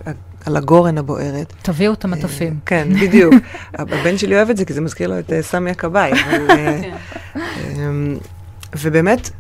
על 0.47 0.57
הגורן 0.57 0.99
הבוערת. 0.99 1.53
תביאו 1.63 1.93
את 1.93 2.05
המטפים. 2.05 2.59
כן, 2.67 2.89
בדיוק. 3.03 3.35
הבן 3.75 4.19
שלי 4.19 4.37
אוהב 4.37 4.51
את 4.51 4.57
זה, 4.57 4.65
כי 4.65 4.73
זה 4.73 4.81
מזכיר 4.81 5.09
לו 5.09 5.19
את 5.19 5.33
אה, 5.33 5.43
סמי 5.43 5.71
הכבאי. 5.71 6.13
אה, 6.13 6.81
אמ, 7.77 8.19
ובאמת, 8.77 9.31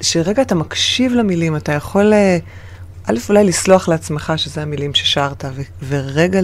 שרגע 0.00 0.42
אתה 0.42 0.54
מקשיב 0.54 1.12
למילים, 1.12 1.56
אתה 1.56 1.72
יכול, 1.72 2.12
אה, 2.12 2.38
א', 3.04 3.18
אולי 3.28 3.44
לסלוח 3.44 3.88
לעצמך 3.88 4.32
שזה 4.36 4.62
המילים 4.62 4.94
ששרת, 4.94 5.44
ורגע 5.88 6.40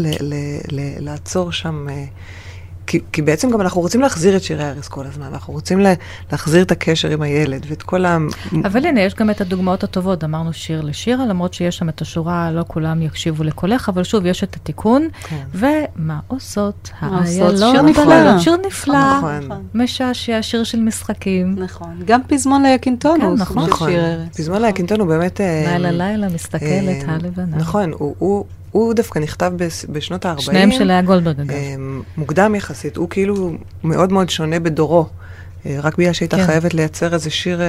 לעצור 1.01 1.53
שם. 1.53 1.87
כי, 2.87 3.01
כי 3.13 3.23
בעצם 3.23 3.51
גם 3.51 3.61
אנחנו 3.61 3.81
רוצים 3.81 4.01
להחזיר 4.01 4.37
את 4.37 4.43
שירי 4.43 4.65
הארץ 4.65 4.89
כל 4.89 5.07
הזמן, 5.07 5.27
אנחנו 5.27 5.53
רוצים 5.53 5.81
לה, 5.81 5.93
להחזיר 6.33 6.63
את 6.63 6.71
הקשר 6.71 7.11
עם 7.11 7.23
הילד 7.23 7.67
ואת 7.69 7.83
כל 7.83 8.05
ה... 8.05 8.19
אבל 8.65 8.87
הנה, 8.87 9.01
יש 9.01 9.15
גם 9.15 9.31
את 9.31 9.41
הדוגמאות 9.41 9.85
הטובות. 9.85 10.25
אמרנו 10.25 10.53
שיר 10.53 10.81
לשירה, 10.81 11.27
למרות 11.27 11.55
שיש 11.55 11.77
שם 11.77 11.89
את 11.89 12.01
השורה, 12.01 12.51
לא 12.53 12.65
כולם 12.69 13.03
יקשיבו 13.03 13.45
לקולך, 13.45 13.89
אבל 13.89 14.05
שוב, 14.05 14.27
יש 14.27 14.45
את 14.45 14.57
התיקון. 14.57 15.09
כן. 15.23 15.45
ומה 15.55 16.19
עושות? 16.27 16.91
האיילות 17.01 17.59
שיר 17.59 17.83
נפלא. 17.83 18.39
שיר 18.39 18.57
נפלא, 18.67 19.19
נכון. 19.19 19.63
משעשע, 19.75 20.43
שיר 20.43 20.65
של 20.65 20.81
משחקים. 20.81 21.55
נכון. 21.59 22.03
גם 22.05 22.21
פזמון 22.27 22.63
ליקינטון 22.63 23.21
כן, 23.21 23.27
הוא 23.27 23.39
נכון. 23.39 23.65
נכון. 23.69 23.91
שיר 23.91 24.05
ארץ. 24.05 24.37
פזמון 24.37 24.63
להקינטון 24.63 25.01
הוא 25.01 25.09
באמת... 25.09 25.41
אה, 25.41 25.79
לילה 25.79 25.91
לילה 25.91 26.29
מסתכלת 26.29 27.09
אה, 27.09 27.15
הלבנה. 27.15 27.57
נכון, 27.57 27.93
הוא, 27.99 28.45
הוא, 28.77 28.95
דווקא 28.95 29.19
נכתב 29.19 29.53
בשנות 29.89 30.27
ה-40. 30.27 30.41
שניהם 30.41 30.73
של 30.73 30.85
לאה 30.85 31.03
גולדברג, 31.03 31.41
אגב. 31.41 31.51
אה, 31.51 31.75
מוקדם 32.17 32.55
יחסית, 32.55 32.97
הוא 32.97 33.11
כאילו 33.11 33.53
מאוד 33.85 34.13
מאוד 34.13 34.31
שונה 34.31 34.61
בדורו. 34.61 35.07
אה, 35.67 35.77
רק 35.83 35.99
בגלל 35.99 36.13
שהייתה 36.13 36.37
כן. 36.37 36.47
חייבת 36.47 36.75
לייצר 36.75 37.15
איזה 37.15 37.31
שיר 37.31 37.63
אה, 37.63 37.67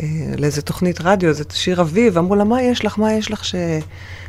אה, 0.00 0.06
לאיזה 0.38 0.62
תוכנית 0.62 1.00
רדיו, 1.00 1.32
זה 1.32 1.44
שיר 1.52 1.80
אביב, 1.80 2.18
אמרו 2.18 2.34
לה, 2.36 2.44
מה 2.44 2.62
יש 2.62 2.84
לך, 2.84 2.98
מה 2.98 3.12
יש 3.12 3.30
לך 3.30 3.44
ש... 3.44 3.54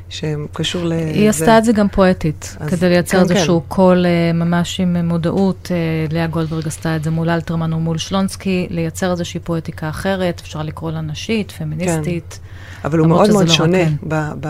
שקשור 0.10 0.86
ל... 0.86 0.92
היא 0.92 1.24
זה?" 1.24 1.30
עשתה 1.30 1.58
את 1.58 1.66
זה 1.66 1.72
גם 1.72 1.88
פואטית, 1.88 2.58
כדי 2.68 2.90
לייצר 2.90 3.28
כן, 3.28 3.36
איזשהו 3.36 3.60
כן. 3.62 3.66
קול 3.68 4.06
אה, 4.06 4.34
ממש 4.34 4.80
עם 4.80 5.08
מודעות. 5.08 5.72
אה, 5.72 5.78
לאה 6.16 6.28
גולדברג 6.28 6.68
עשתה 6.68 6.96
את 6.96 7.04
זה 7.04 7.12
מול 7.12 7.30
אלתרמן 7.30 7.74
ומול 7.74 7.98
שלונסקי, 7.98 8.68
לייצר 8.70 9.12
איזושהי 9.12 9.40
פואטיקה 9.40 9.90
אחרת, 9.90 10.40
אפשר 10.40 10.64
לקרוא 10.64 10.92
לה 10.92 11.02
נשית, 11.02 11.52
פמיניסטית. 11.52 12.40
אבל 12.86 13.00
הוא 13.00 13.08
מאוד 13.08 13.32
מאוד 13.32 13.48
לא 13.48 13.54
שונה. 13.54 13.84
ב, 14.08 14.32
ב, 14.40 14.48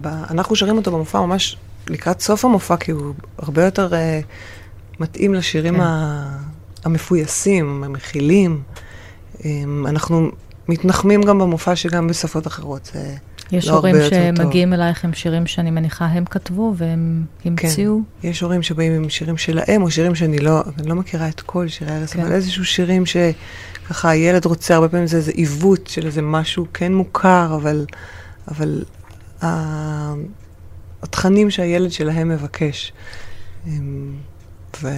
ב, 0.00 0.06
אנחנו 0.30 0.56
שרים 0.56 0.76
אותו 0.76 0.92
במופע 0.92 1.20
ממש 1.20 1.56
לקראת 1.88 2.20
סוף 2.20 2.44
המופע, 2.44 2.76
כי 2.76 2.90
הוא 2.90 3.14
הרבה 3.38 3.64
יותר 3.64 3.90
uh, 3.90 5.00
מתאים 5.00 5.34
לשירים 5.34 5.74
כן. 5.74 5.80
ה, 5.80 6.38
המפויסים, 6.84 7.84
המכילים. 7.84 8.62
Um, 9.34 9.42
אנחנו 9.86 10.30
מתנחמים 10.68 11.22
גם 11.22 11.38
במופע 11.38 11.76
שגם 11.76 12.08
בשפות 12.08 12.46
אחרות. 12.46 12.90
זה 12.92 13.14
יש 13.52 13.68
לא 13.68 13.74
הורים 13.74 13.96
יותר 13.96 14.30
טוב. 14.36 14.42
שמגיעים 14.42 14.72
אלייך 14.72 15.04
עם 15.04 15.12
שירים 15.12 15.46
שאני 15.46 15.70
מניחה 15.70 16.06
הם 16.06 16.24
כתבו 16.24 16.74
והם 16.76 17.24
המציאו. 17.44 18.00
יש 18.22 18.40
הורים 18.40 18.62
שבאים 18.62 18.92
עם 18.92 19.08
שירים 19.08 19.36
שלהם, 19.36 19.82
או 19.82 19.90
שירים 19.90 20.14
שאני 20.14 20.38
לא, 20.38 20.62
אני 20.78 20.88
לא 20.88 20.94
מכירה 20.94 21.28
את 21.28 21.40
כל 21.40 21.68
שירי 21.68 21.92
הארץ, 21.92 22.12
כן. 22.12 22.20
אבל 22.20 22.32
איזשהו 22.32 22.64
שירים 22.64 23.06
שככה 23.88 24.10
הילד 24.10 24.44
רוצה, 24.46 24.74
הרבה 24.74 24.88
פעמים 24.88 25.06
זה 25.06 25.16
איזה 25.16 25.30
עיוות 25.32 25.86
של 25.86 26.06
איזה 26.06 26.22
משהו 26.22 26.66
כן 26.74 26.94
מוכר, 26.94 27.54
אבל, 27.54 27.86
אבל 28.48 28.84
ה- 29.42 30.14
התכנים 31.02 31.50
שהילד 31.50 31.92
שלהם 31.92 32.28
מבקש. 32.28 32.92
הם, 33.66 34.16
ו... 34.82 34.88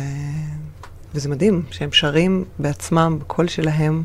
וזה 1.14 1.28
מדהים 1.28 1.62
שהם 1.70 1.93
שרים 1.93 2.45
בעצמם, 2.59 3.18
בקול 3.20 3.49
שלהם, 3.49 4.03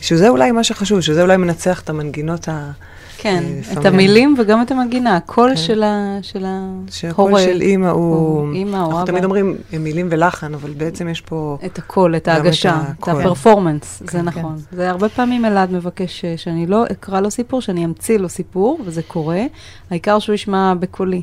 שזה 0.00 0.28
אולי 0.28 0.52
מה 0.52 0.64
שחשוב, 0.64 1.00
שזה 1.00 1.22
אולי 1.22 1.36
מנצח 1.36 1.80
את 1.80 1.90
המנגינות 1.90 2.48
ה... 2.48 2.70
כן, 3.20 3.42
אה, 3.44 3.58
את 3.60 3.66
לפעמים. 3.78 3.92
המילים 3.92 4.34
וגם 4.38 4.62
את 4.62 4.70
המנגינה, 4.70 5.16
הקול 5.16 5.50
כן. 5.50 5.56
של 5.56 5.82
ה- 5.82 6.18
של 6.22 6.44
שהקול 6.90 7.24
ההורה. 7.30 7.42
של 7.44 7.60
אימא 7.60 7.86
הוא... 7.86 8.14
או 8.16 8.52
אימא 8.52 8.76
או 8.76 8.82
אנחנו 8.82 8.98
אבא. 9.02 9.06
תמיד 9.06 9.24
אומרים 9.24 9.56
מילים 9.80 10.08
ולחן, 10.10 10.54
אבל 10.54 10.70
בעצם 10.70 11.08
יש 11.08 11.20
פה... 11.20 11.58
את 11.66 11.78
הקול, 11.78 12.16
את 12.16 12.28
גם 12.28 12.34
את 12.36 12.44
ההגשה, 12.44 12.76
את 12.90 12.98
הקול. 12.98 13.20
ה 13.20 13.26
performance, 13.26 14.00
זה 14.00 14.06
כן. 14.12 14.20
נכון. 14.20 14.56
זה 14.72 14.90
הרבה 14.90 15.08
פעמים 15.08 15.44
אלעד 15.44 15.72
מבקש 15.72 16.24
אה, 16.24 16.34
שאני 16.36 16.66
לא 16.66 16.84
אקרא 16.92 17.20
לו 17.20 17.30
סיפור, 17.30 17.60
שאני 17.60 17.84
אמציא 17.84 18.18
לו 18.18 18.28
סיפור, 18.28 18.80
וזה 18.84 19.02
קורה. 19.02 19.42
העיקר 19.90 20.18
שהוא 20.18 20.34
ישמע 20.34 20.74
בקולי. 20.80 21.22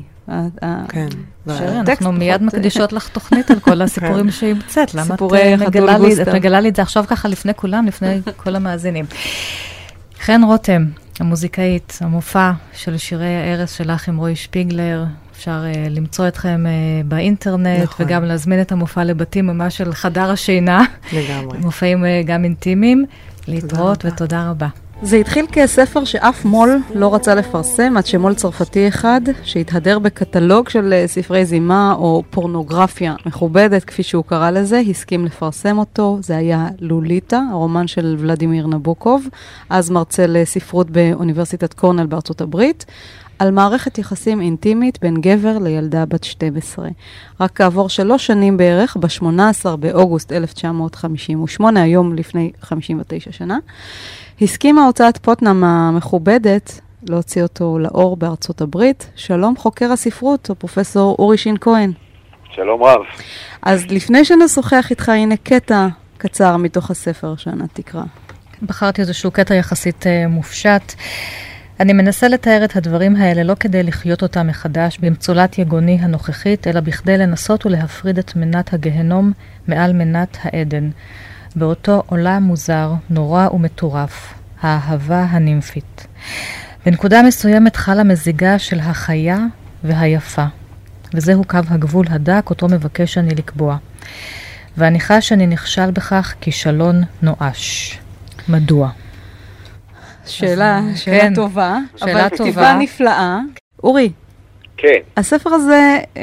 כן. 0.88 1.06
שרי, 1.48 1.78
אנחנו 1.80 2.12
מיד 2.12 2.40
פחות- 2.40 2.54
מקדישות 2.54 2.92
לך 2.92 3.08
תוכנית 3.08 3.50
על 3.50 3.60
כל 3.60 3.82
הסיפורים 3.82 4.30
שהמצאת. 4.30 4.94
למה 4.94 5.14
את 5.14 5.20
אה. 5.22 6.22
את 6.22 6.34
מגלה 6.34 6.60
לי 6.60 6.68
את 6.68 6.76
זה 6.76 6.82
עכשיו 6.82 7.04
ככה 7.08 7.28
לפני 7.28 7.54
כולם, 7.54 7.86
לפני 7.86 8.08
כל 8.36 8.56
המאזינים. 8.66 9.04
חן 10.20 10.40
רותם, 10.44 10.84
המוזיקאית, 11.20 11.98
המופע 12.00 12.50
של 12.72 12.96
שירי 12.96 13.36
הערש 13.36 13.76
שלך 13.76 14.08
עם 14.08 14.16
רועי 14.16 14.36
שפיגלר. 14.36 15.04
אפשר 15.32 15.64
uh, 15.72 15.88
למצוא 15.90 16.28
אתכם 16.28 16.64
uh, 16.66 17.06
באינטרנט, 17.06 17.82
נכון. 17.82 18.06
וגם 18.06 18.24
להזמין 18.24 18.60
את 18.60 18.72
המופע 18.72 19.04
לבתים 19.04 19.46
ממש 19.46 19.76
של 19.76 19.92
חדר 19.92 20.30
השינה. 20.30 20.84
לגמרי. 21.12 21.58
מופעים 21.58 22.04
uh, 22.04 22.26
גם 22.26 22.44
אינטימיים. 22.44 23.04
להתראות 23.48 24.04
רבה. 24.04 24.14
ותודה 24.14 24.50
רבה. 24.50 24.68
זה 25.02 25.16
התחיל 25.16 25.46
כספר 25.52 26.04
שאף 26.04 26.44
מו"ל 26.44 26.78
לא 26.94 27.14
רצה 27.14 27.34
לפרסם, 27.34 27.96
עד 27.96 28.06
שמו"ל 28.06 28.34
צרפתי 28.34 28.88
אחד, 28.88 29.20
שהתהדר 29.42 29.98
בקטלוג 29.98 30.68
של 30.68 30.92
אה, 30.92 31.06
ספרי 31.06 31.44
זימה 31.44 31.94
או 31.98 32.22
פורנוגרפיה 32.30 33.14
מכובדת, 33.26 33.84
כפי 33.84 34.02
שהוא 34.02 34.24
קרא 34.24 34.50
לזה, 34.50 34.82
הסכים 34.90 35.24
לפרסם 35.24 35.78
אותו. 35.78 36.18
זה 36.22 36.36
היה 36.36 36.68
לוליטה, 36.80 37.42
הרומן 37.52 37.86
של 37.86 38.16
ולדימיר 38.18 38.66
נבוקוב, 38.66 39.26
אז 39.70 39.90
מרצה 39.90 40.26
לספרות 40.26 40.90
באוניברסיטת 40.90 41.74
קורנל 41.74 42.06
בארצות 42.06 42.40
הברית. 42.40 42.84
על 43.38 43.50
מערכת 43.50 43.98
יחסים 43.98 44.40
אינטימית 44.40 44.98
בין 45.02 45.20
גבר 45.20 45.58
לילדה 45.58 46.06
בת 46.06 46.24
12. 46.24 46.88
רק 47.40 47.50
כעבור 47.54 47.88
שלוש 47.88 48.26
שנים 48.26 48.56
בערך, 48.56 48.96
ב-18 48.96 49.76
באוגוסט 49.76 50.32
1958, 50.32 51.82
היום 51.82 52.14
לפני 52.14 52.52
59 52.60 53.32
שנה, 53.32 53.58
הסכימה 54.40 54.84
הוצאת 54.84 55.16
פוטנאם 55.16 55.64
המכובדת 55.64 56.80
להוציא 57.08 57.42
אותו 57.42 57.78
לאור 57.78 58.16
בארצות 58.16 58.60
הברית. 58.60 59.10
שלום 59.16 59.56
חוקר 59.56 59.92
הספרות, 59.92 60.50
הפרופסור 60.50 61.16
אורי 61.18 61.38
שין 61.38 61.56
כהן. 61.60 61.92
שלום 62.50 62.82
רב. 62.82 63.00
אז 63.62 63.86
לפני 63.90 64.24
שנשוחח 64.24 64.86
איתך, 64.90 65.08
הנה 65.08 65.36
קטע 65.36 65.86
קצר 66.18 66.56
מתוך 66.56 66.90
הספר 66.90 67.36
שענת 67.36 67.68
תקרא. 67.72 68.02
בחרתי 68.62 69.00
איזשהו 69.00 69.30
קטע 69.30 69.54
יחסית 69.54 70.06
אה, 70.06 70.28
מופשט. 70.28 70.92
אני 71.80 71.92
מנסה 71.92 72.28
לתאר 72.28 72.64
את 72.64 72.76
הדברים 72.76 73.16
האלה 73.16 73.42
לא 73.42 73.54
כדי 73.54 73.82
לחיות 73.82 74.22
אותם 74.22 74.46
מחדש 74.46 74.98
במצולת 74.98 75.58
יגוני 75.58 75.98
הנוכחית, 76.00 76.66
אלא 76.66 76.80
בכדי 76.80 77.18
לנסות 77.18 77.66
ולהפריד 77.66 78.18
את 78.18 78.36
מנת 78.36 78.74
הגהנום 78.74 79.32
מעל 79.68 79.92
מנת 79.92 80.36
העדן. 80.42 80.90
באותו 81.56 82.02
עולם 82.06 82.42
מוזר, 82.42 82.92
נורא 83.10 83.48
ומטורף, 83.52 84.34
האהבה 84.60 85.22
הנימפית. 85.22 86.06
בנקודה 86.86 87.22
מסוימת 87.22 87.76
חלה 87.76 88.04
מזיגה 88.04 88.58
של 88.58 88.80
החיה 88.80 89.38
והיפה, 89.84 90.44
וזהו 91.14 91.44
קו 91.44 91.58
הגבול 91.68 92.06
הדק 92.10 92.50
אותו 92.50 92.68
מבקש 92.68 93.18
אני 93.18 93.34
לקבוע. 93.34 93.76
ואני 94.76 95.00
חש 95.00 95.28
שאני 95.28 95.46
נכשל 95.46 95.90
בכך 95.90 96.34
כישלון 96.40 97.02
נואש. 97.22 97.98
מדוע? 98.48 98.90
שאלה, 100.26 100.78
אז, 100.78 100.98
שאלה 100.98 101.20
כן, 101.20 101.34
טובה, 101.34 101.78
שאלה 101.96 102.12
אבל 102.12 102.36
טובה. 102.36 102.50
כתיבה 102.50 102.78
נפלאה. 102.78 103.38
אורי, 103.84 104.12
כן, 104.76 104.98
הספר 105.16 105.50
הזה 105.50 105.98
אה, 106.16 106.22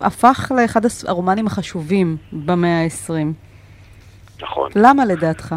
הפך 0.00 0.52
לאחד 0.56 0.80
הרומנים 1.06 1.46
החשובים 1.46 2.16
במאה 2.32 2.82
ה-20. 2.82 3.47
נכון. 4.42 4.70
למה 4.76 5.04
לדעתך? 5.04 5.54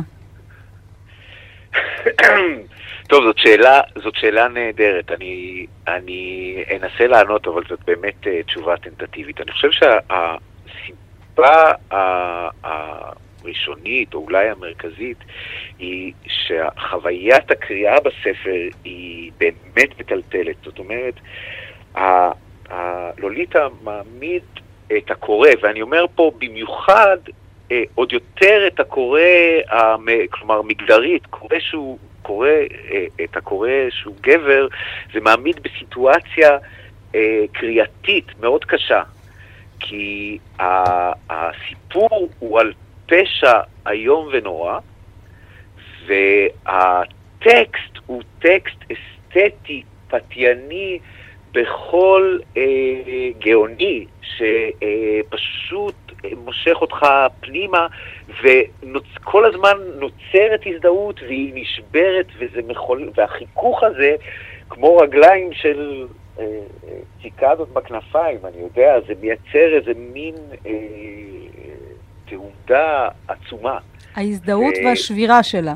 טוב, 3.10 3.24
זאת 3.24 3.38
שאלה, 3.38 3.82
זאת 4.04 4.16
שאלה 4.16 4.48
נהדרת. 4.48 5.12
אני, 5.12 5.66
אני 5.88 6.56
אנסה 6.76 7.08
לענות, 7.08 7.48
אבל 7.48 7.62
זאת 7.70 7.80
באמת 7.86 8.24
uh, 8.24 8.46
תשובה 8.46 8.78
טנטטיבית. 8.78 9.42
אני 9.42 9.52
חושב 9.52 9.70
שהסיבה 9.72 11.72
ה- 11.92 12.50
הראשונית, 12.64 14.14
או 14.14 14.20
אולי 14.20 14.50
המרכזית, 14.50 15.18
היא 15.80 16.14
שחוויית 16.28 17.52
הקריאה 17.52 18.00
בספר 18.00 18.52
היא 18.84 19.32
באמת 19.38 20.00
מטלטלת. 20.00 20.56
זאת 20.64 20.80
אומרת, 20.80 21.14
הלוליטה 22.70 23.68
מעמיד 23.84 24.44
את 24.98 25.12
הקורא, 25.12 25.50
ואני 25.62 25.82
אומר 25.82 26.06
פה 26.16 26.32
במיוחד 26.38 27.18
אה, 27.72 27.84
עוד 27.96 28.14
יותר 28.14 28.68
את 28.68 28.80
הקורא, 28.80 29.20
המ, 29.70 30.06
כלומר 30.30 30.62
מגדרית, 30.62 31.26
קורא 31.26 31.60
שהוא 31.60 31.98
קורא, 32.22 32.48
אה, 32.48 33.06
את 33.24 33.38
הקורא 33.38 33.70
שהוא 33.90 34.16
גבר, 34.22 34.68
זה 35.14 35.20
מעמיד 35.20 35.60
בסיטואציה 35.64 36.58
אה, 37.16 37.44
קריאתית 37.52 38.26
מאוד 38.40 38.66
קשה. 38.66 39.02
כי 39.80 40.38
הסיפור 41.30 42.30
הוא 42.40 42.60
על 42.60 42.74
פשע 43.06 43.60
איום 43.88 44.30
ונורא, 44.32 44.80
והטקסט 46.06 47.98
הוא 48.06 48.22
טקסט 48.40 48.78
אסתטי, 48.92 49.84
פתייני, 50.08 51.00
בכל 51.52 52.38
אה, 52.58 52.64
גאוני, 53.40 54.06
שפשוט 54.22 55.96
מושך 56.46 56.82
אותך 56.82 57.06
פנימה, 57.42 57.88
וכל 58.44 59.46
הזמן 59.46 59.78
נוצרת 59.96 60.62
הזדהות 60.66 61.20
והיא 61.22 61.52
נשברת, 61.56 62.26
וזה 62.40 62.62
מחול... 62.68 63.10
והחיכוך 63.16 63.84
הזה, 63.84 64.16
כמו 64.70 64.98
רגליים 64.98 65.54
של 65.54 66.08
אה, 66.40 66.46
ציקדות 67.22 67.74
בכנפיים, 67.74 68.40
אני 68.44 68.58
יודע, 68.58 69.00
זה 69.08 69.14
מייצר 69.22 69.78
איזה 69.78 69.92
מין 70.14 70.36
אה, 70.66 70.72
תעודה 72.30 73.08
עצומה. 73.28 73.78
ההזדהות 74.16 74.74
ו... 74.82 74.86
והשבירה 74.86 75.44
שלה. 75.44 75.74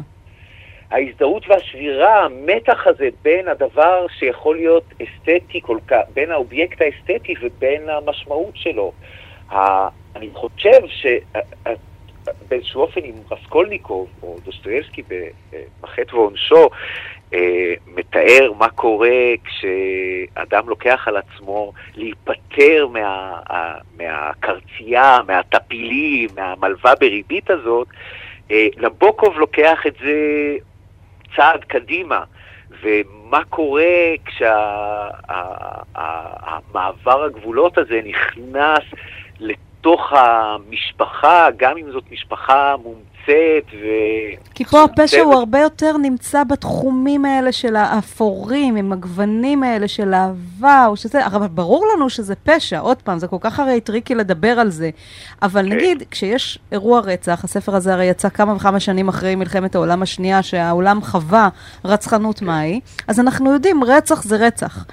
ההזדהות 0.92 1.44
והשבירה, 1.50 2.26
המתח 2.26 2.88
הזה 2.88 3.10
בין 3.22 3.48
הדבר 3.48 4.06
שיכול 4.20 4.56
להיות 4.56 4.84
אסתטי 4.94 5.62
כל 5.62 5.78
כך, 5.88 6.02
בין 6.14 6.32
האובייקט 6.32 6.82
האסתטי 6.82 7.34
ובין 7.42 7.90
המשמעות 7.90 8.54
שלו. 8.56 8.92
אני 10.16 10.30
חושב 10.34 10.82
שבאיזשהו 12.28 12.82
אופן 12.82 13.02
עם 13.04 13.16
רסקולניקוב 13.32 14.08
או 14.24 14.38
דוסטויבסקי 14.46 15.04
בחטא 15.82 16.16
ועונשו, 16.16 16.70
אה, 17.34 17.74
מתאר 17.88 18.52
מה 18.58 18.70
קורה 18.70 19.34
כשאדם 19.44 20.70
לוקח 20.70 21.08
על 21.08 21.18
עצמו 21.18 21.74
להיפטר 21.96 22.88
מה, 22.88 23.40
מהקרצייה, 23.98 25.18
מהטפילים, 25.28 26.30
מהמלווה 26.36 26.96
בריבית 26.96 27.50
הזאת, 27.50 27.88
אה, 28.52 28.68
נבוקוב 28.78 29.40
לוקח 29.40 29.80
את 29.88 29.96
זה 30.04 30.14
צעד 31.36 31.64
קדימה, 31.64 32.24
ומה 32.82 33.44
קורה 33.50 34.14
כשהמעבר 34.26 35.64
הגבולות 37.24 37.78
הזה 37.78 38.02
נכנס 38.06 38.84
לתוך 39.86 40.14
המשפחה, 40.14 41.48
גם 41.58 41.78
אם 41.78 41.92
זאת 41.92 42.04
משפחה 42.12 42.76
מומצאת. 42.84 43.66
ו... 43.74 43.86
כי 44.56 44.66
פה 44.66 44.84
הפשע 44.84 45.22
הוא 45.22 45.34
הרבה 45.34 45.60
יותר 45.60 45.98
נמצא 45.98 46.44
בתחומים 46.44 47.26
האלה 47.26 47.52
של 47.52 47.76
האפורים, 47.76 48.76
עם 48.76 48.94
הגוונים 48.94 49.64
האלה 49.64 49.88
של 49.88 50.14
אהבה, 50.14 50.86
או 50.88 50.96
שזה, 50.96 51.26
אבל 51.26 51.48
ברור 51.48 51.86
לנו 51.96 52.10
שזה 52.10 52.36
פשע, 52.36 52.80
עוד 52.80 53.02
פעם, 53.02 53.20
זה 53.20 53.28
כל 53.28 53.38
כך 53.40 53.60
הרי 53.60 53.82
tricky 53.82 54.16
לדבר 54.16 54.60
על 54.60 54.70
זה. 54.70 54.90
אבל 55.42 55.66
okay. 55.66 55.70
כן. 55.70 55.76
נגיד, 55.76 56.04
כשיש 56.12 56.60
אירוע 56.72 57.00
רצח, 57.00 57.44
הספר 57.44 57.76
הזה 57.76 57.94
הרי 57.94 58.06
יצא 58.06 58.30
כמה 58.30 58.54
וכמה 58.54 58.80
שנים 58.80 59.08
אחרי 59.08 59.36
מלחמת 59.36 59.76
העולם 59.76 60.02
השנייה, 60.02 60.44
שהעולם 60.44 61.02
חווה 61.02 61.50
רצחנות 61.86 62.42
מהי, 62.42 62.80
אז 63.08 63.20
אנחנו 63.20 63.54
יודעים, 63.54 63.84
רצח 63.84 64.24
זה 64.24 64.36
רצח. 64.36 64.86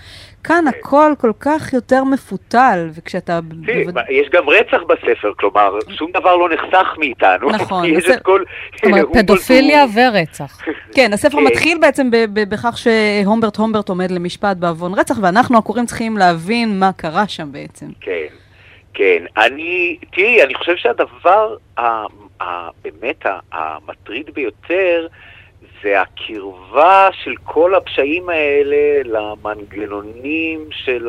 כאן 0.44 0.64
הכל 0.68 1.12
כל 1.18 1.32
כך 1.40 1.72
יותר 1.72 2.04
מפותל, 2.04 2.88
וכשאתה... 2.94 3.40
יש 4.10 4.28
גם 4.28 4.48
רצח 4.48 4.82
בספר, 4.88 5.32
כלומר, 5.38 5.78
שום 5.88 6.10
דבר 6.10 6.36
לא 6.36 6.48
נחסך 6.48 6.94
מאיתנו. 6.98 7.50
נכון. 7.50 7.84
יש 7.84 8.04
את 8.10 8.22
כל... 8.22 8.42
פדופיליה 9.12 9.84
ורצח. 9.94 10.62
כן, 10.96 11.12
הספר 11.12 11.38
כן. 11.38 11.44
מתחיל 11.44 11.78
בעצם 11.80 12.08
בכך 12.32 12.78
שהומברט 12.78 13.56
הומברט 13.56 13.88
עומד 13.88 14.10
למשפט 14.10 14.56
בעוון 14.56 14.94
רצח, 14.94 15.14
ואנחנו 15.22 15.58
הקוראים 15.58 15.86
צריכים 15.86 16.16
להבין 16.16 16.78
מה 16.78 16.90
קרה 16.92 17.28
שם 17.28 17.52
בעצם. 17.52 17.86
כן, 18.00 18.26
כן. 18.94 19.24
אני, 19.36 19.96
תראי, 20.12 20.42
אני 20.42 20.54
חושב 20.54 20.76
שהדבר 20.76 21.56
באמת 22.84 23.26
המטריד 23.52 24.30
ביותר, 24.34 25.06
זה 25.82 26.00
הקרבה 26.00 27.08
של 27.12 27.34
כל 27.44 27.74
הפשעים 27.74 28.28
האלה 28.28 29.02
למנגנונים 29.04 30.68
של 30.70 31.08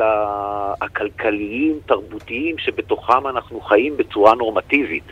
הכלכליים, 0.80 1.78
תרבותיים, 1.86 2.58
שבתוכם 2.58 3.26
אנחנו 3.26 3.60
חיים 3.60 3.96
בצורה 3.96 4.34
נורמטיבית. 4.34 5.04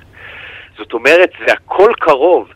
זאת 0.78 0.92
אומרת, 0.92 1.30
זה 1.46 1.52
הכל 1.52 1.92
קרוב, 2.00 2.48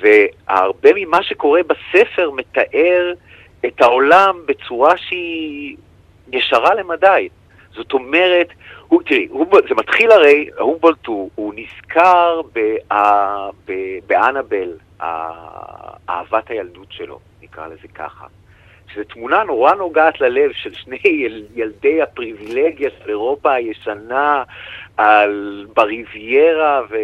והרבה 0.00 0.90
ממה 0.94 1.22
שקורה 1.22 1.60
בספר 1.62 2.30
מתאר 2.30 3.12
את 3.66 3.80
העולם 3.80 4.36
בצורה 4.46 4.96
שהיא 4.96 5.76
ישרה 6.32 6.74
למדי. 6.74 7.28
זאת 7.74 7.92
אומרת, 7.92 8.48
הוא, 8.88 9.02
תראי, 9.02 9.26
הוא, 9.30 9.46
זה 9.68 9.74
מתחיל 9.74 10.10
הרי, 10.10 10.48
הומבולט 10.58 11.06
הוא, 11.06 11.30
הוא 11.34 11.54
נזכר 11.56 12.40
באנאבל, 14.06 14.72
אהבת 16.08 16.50
הילדות 16.50 16.92
שלו, 16.92 17.18
נקרא 17.42 17.66
לזה 17.66 17.88
ככה. 17.94 18.26
שזו 18.92 19.04
תמונה 19.04 19.42
נורא 19.44 19.74
נוגעת 19.74 20.20
ללב 20.20 20.50
של 20.52 20.74
שני 20.74 20.98
יל, 21.04 21.46
ילדי 21.54 22.02
הפריבילגיה 22.02 22.90
של 22.98 23.08
אירופה 23.08 23.52
הישנה 23.52 24.42
על 24.96 25.66
בריביירה 25.76 26.80
ואיך 26.88 27.00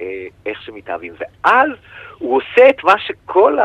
אה, 0.00 0.06
אה, 0.46 0.52
שמתאהבים. 0.64 1.12
ואז 1.18 1.70
הוא 2.18 2.36
עושה 2.36 2.68
את 2.70 2.84
מה 2.84 2.94
שכל 2.98 3.58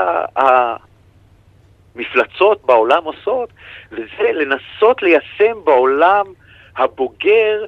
המפלצות 1.95 2.65
בעולם 2.65 3.03
עושות, 3.03 3.49
וזה 3.91 4.31
לנסות 4.33 5.01
ליישם 5.01 5.57
בעולם 5.63 6.25
הבוגר 6.77 7.65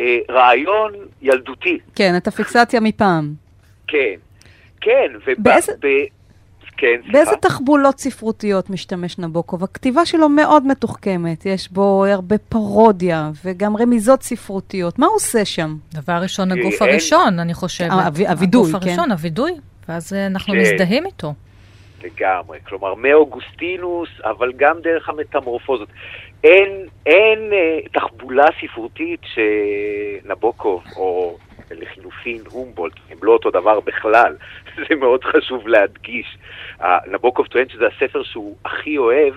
אה, 0.00 0.18
רעיון 0.30 0.92
ילדותי. 1.22 1.78
כן, 1.94 2.12
את 2.16 2.26
הפיקסציה 2.26 2.80
מפעם. 2.80 3.32
כן. 3.86 4.14
כן, 4.80 5.12
ובאיזה... 5.26 5.72
ב... 5.80 5.86
כן, 6.78 7.00
באיזה 7.12 7.36
תחבולות 7.40 7.98
ספרותיות 7.98 8.70
משתמש 8.70 9.18
נבוקוב? 9.18 9.64
הכתיבה 9.64 10.06
שלו 10.06 10.28
מאוד 10.28 10.66
מתוחכמת, 10.66 11.46
יש 11.46 11.72
בו 11.72 12.04
הרבה 12.04 12.38
פרודיה 12.38 13.30
וגם 13.44 13.76
רמיזות 13.76 14.22
ספרותיות. 14.22 14.98
מה 14.98 15.06
הוא 15.06 15.14
עושה 15.14 15.44
שם? 15.44 15.76
דבר 15.94 16.18
ראשון, 16.22 16.52
הגוף 16.52 16.82
הראשון, 16.82 17.38
אני 17.38 17.54
חושבת. 17.54 17.90
הווידוי, 17.90 18.64
כן. 18.64 18.74
הגוף 18.74 18.74
הראשון, 18.74 19.10
הווידוי, 19.10 19.52
ואז 19.88 20.12
אה, 20.12 20.26
אנחנו 20.26 20.54
כן. 20.54 20.60
מזדהים 20.60 21.06
איתו. 21.06 21.32
לגמרי, 22.04 22.58
כלומר 22.64 22.94
מאוגוסטינוס, 22.94 24.08
אבל 24.24 24.52
גם 24.56 24.80
דרך 24.82 25.08
המטמורפוזות. 25.08 25.88
אין, 26.44 26.86
אין 27.06 27.52
אה, 27.52 27.88
תחבולה 27.92 28.44
ספרותית 28.62 29.20
שנבוקוב, 29.24 30.82
או 30.96 31.36
לחילופין 31.74 32.42
הומבולט, 32.50 32.92
הם 33.10 33.18
לא 33.22 33.32
אותו 33.32 33.50
דבר 33.50 33.80
בכלל, 33.80 34.36
זה 34.88 34.94
מאוד 34.94 35.24
חשוב 35.24 35.68
להדגיש. 35.68 36.38
נבוקוב 37.06 37.46
טוען 37.46 37.68
שזה 37.68 37.86
הספר 37.86 38.22
שהוא 38.22 38.56
הכי 38.64 38.98
אוהב, 38.98 39.34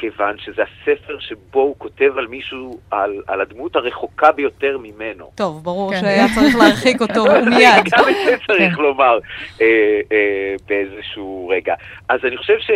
כיוון 0.00 0.38
שזה 0.38 0.62
הספר 0.62 1.18
שבו 1.18 1.60
הוא 1.60 1.74
כותב 1.78 2.18
על 2.18 2.26
מישהו, 2.26 2.80
על, 2.90 3.22
על 3.26 3.40
הדמות 3.40 3.76
הרחוקה 3.76 4.32
ביותר 4.32 4.78
ממנו. 4.78 5.30
טוב, 5.34 5.64
ברור 5.64 5.92
כן. 5.92 6.00
שהיה 6.00 6.26
צריך 6.34 6.56
להרחיק 6.56 7.00
אותו 7.00 7.24
מיד. 7.50 7.84
גם 7.92 8.08
את 8.08 8.14
זה 8.24 8.36
צריך 8.46 8.74
כן. 8.76 8.82
לומר 8.82 9.18
אה, 9.60 9.66
אה, 10.12 10.54
באיזשהו 10.68 11.48
רגע. 11.48 11.74
אז 12.08 12.20
אני 12.24 12.36
חושב 12.36 12.58
ש... 12.60 12.70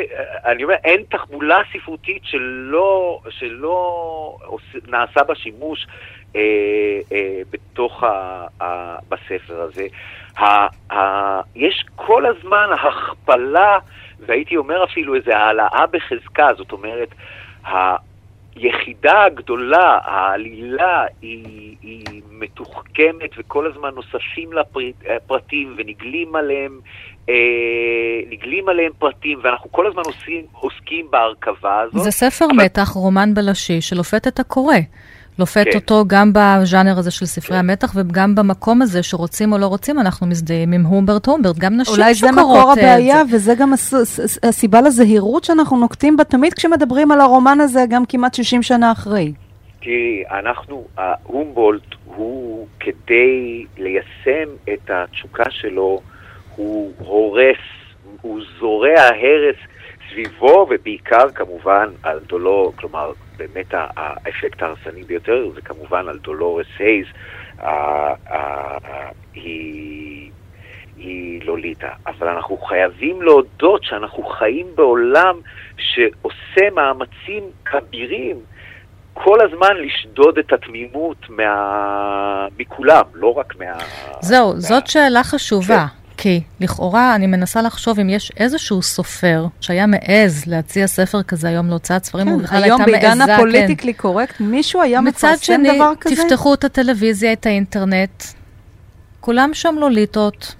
אני 0.44 0.64
אומר, 0.64 0.74
אין 0.84 1.02
תחבולה 1.10 1.58
ספרותית 1.72 2.22
שלא, 2.24 3.20
שלא 3.30 4.38
נעשה 4.88 5.22
בה 5.22 5.34
שימוש 5.34 5.86
אה, 6.36 6.40
אה, 7.12 7.40
בתוך 7.50 8.04
ה, 8.04 8.46
ה, 8.60 8.96
בספר 9.08 9.60
הזה. 9.60 9.86
ה, 10.38 10.66
ה, 10.94 11.40
יש 11.54 11.84
כל 11.96 12.26
הזמן 12.26 12.68
הכפלה, 12.72 13.78
והייתי 14.26 14.56
אומר 14.56 14.84
אפילו 14.84 15.14
איזו 15.14 15.32
העלאה 15.32 15.84
בחזקה, 15.92 16.48
זאת 16.56 16.72
אומרת, 16.72 17.08
היחידה 18.56 19.24
הגדולה, 19.24 19.98
העלילה, 20.04 21.04
היא, 21.22 21.76
היא 21.82 22.22
מתוחכמת 22.30 23.30
וכל 23.38 23.66
הזמן 23.66 23.90
נוספים 23.94 24.52
לה 24.52 24.62
פרטים 25.26 25.74
ונגלים 25.76 26.36
עליהם, 26.36 26.80
אה, 27.28 27.34
נגלים 28.30 28.68
עליהם 28.68 28.92
פרטים, 28.98 29.38
ואנחנו 29.42 29.72
כל 29.72 29.86
הזמן 29.86 30.02
עושים, 30.06 30.44
עוסקים 30.52 31.06
בהרכבה 31.10 31.80
הזאת. 31.80 32.02
זה 32.02 32.10
ספר 32.10 32.44
אבל... 32.44 32.64
מתח, 32.64 32.88
רומן 32.88 33.34
בלשי, 33.34 33.80
שלופת 33.80 34.26
את 34.26 34.40
הקורא. 34.40 34.76
לופת 35.38 35.64
כן. 35.64 35.78
אותו 35.78 36.04
גם 36.06 36.30
בז'אנר 36.34 36.98
הזה 36.98 37.10
של 37.10 37.26
ספרי 37.26 37.56
כן. 37.56 37.70
המתח 37.70 37.92
וגם 37.94 38.34
במקום 38.34 38.82
הזה 38.82 39.02
שרוצים 39.02 39.52
או 39.52 39.58
לא 39.58 39.66
רוצים, 39.66 40.00
אנחנו 40.00 40.26
מזדהים 40.26 40.72
עם 40.72 40.82
הומברט 40.82 41.26
הומברט, 41.26 41.58
גם 41.58 41.72
נשים 41.72 41.84
שקורות 41.84 41.98
אולי 41.98 42.14
זה 42.14 42.32
מקור 42.32 42.72
הבעיה, 42.72 43.24
זה. 43.24 43.36
וזה 43.36 43.54
גם 43.54 43.72
הס, 43.72 43.94
הסיבה 44.42 44.80
לזהירות 44.80 45.44
שאנחנו 45.44 45.76
נוקטים 45.76 46.16
בה 46.16 46.24
תמיד 46.24 46.54
כשמדברים 46.54 47.10
על 47.10 47.20
הרומן 47.20 47.60
הזה, 47.60 47.84
גם 47.88 48.06
כמעט 48.06 48.34
60 48.34 48.62
שנה 48.62 48.92
אחרי. 48.92 49.32
תראי, 49.82 50.22
אנחנו, 50.30 50.84
הומבולט 51.22 51.94
הוא, 52.04 52.66
כדי 52.80 53.64
ליישם 53.78 54.50
את 54.72 54.90
התשוקה 54.90 55.50
שלו, 55.50 56.00
הוא 56.56 56.92
הורס, 56.98 57.56
הוא 58.20 58.40
זורע 58.60 59.00
הרס 59.00 59.56
סביבו, 60.10 60.66
ובעיקר 60.70 61.30
כמובן 61.34 61.88
על 62.02 62.20
דולו, 62.26 62.72
כלומר, 62.76 63.12
באמת 63.36 63.74
האפקט 63.96 64.62
ההרסני 64.62 65.02
ביותר 65.02 65.50
זה 65.54 65.60
כמובן 65.60 66.08
על 66.08 66.18
דולורס 66.18 66.66
הייז, 66.78 67.06
היא, 69.34 70.30
היא 70.96 71.40
לוליטה. 71.44 71.90
אבל 72.06 72.28
אנחנו 72.28 72.56
חייבים 72.56 73.22
להודות 73.22 73.84
שאנחנו 73.84 74.22
חיים 74.22 74.66
בעולם 74.74 75.36
שעושה 75.76 76.70
מאמצים 76.74 77.42
כבירים 77.64 78.36
כל 79.14 79.38
הזמן 79.40 79.76
לשדוד 79.76 80.38
את 80.38 80.52
התמימות 80.52 81.16
מה... 81.28 82.46
מכולם, 82.58 83.04
לא 83.14 83.34
רק 83.38 83.54
מה... 83.58 83.72
זהו, 84.20 84.52
מה... 84.52 84.60
זאת 84.60 84.86
שאלה 84.86 85.24
חשובה. 85.24 85.86
כן. 85.86 86.03
כי 86.16 86.40
לכאורה 86.60 87.14
אני 87.14 87.26
מנסה 87.26 87.62
לחשוב 87.62 88.00
אם 88.00 88.10
יש 88.10 88.32
איזשהו 88.36 88.82
סופר 88.82 89.46
שהיה 89.60 89.86
מעז 89.86 90.42
להציע 90.46 90.86
ספר 90.86 91.22
כזה 91.22 91.48
היום 91.48 91.68
להוצאת 91.68 92.04
ספרים, 92.04 92.26
כן, 92.26 92.32
הוא 92.32 92.42
בכלל 92.42 92.62
הייתה 92.62 92.76
מעזה, 92.76 92.92
כן. 92.92 92.94
היום 92.94 93.18
בעידן 93.18 93.30
הפוליטיקלי 93.30 93.92
קורקט, 93.92 94.40
מישהו 94.40 94.82
היה 94.82 95.00
מפרסם 95.00 95.44
שני, 95.44 95.76
דבר 95.76 95.92
כזה? 96.00 96.14
מצד 96.14 96.22
שני, 96.22 96.26
תפתחו 96.26 96.54
את 96.54 96.64
הטלוויזיה, 96.64 97.32
את 97.32 97.46
האינטרנט, 97.46 98.24
כולם 99.20 99.50
שם 99.52 99.74
לוליטות. 99.78 100.54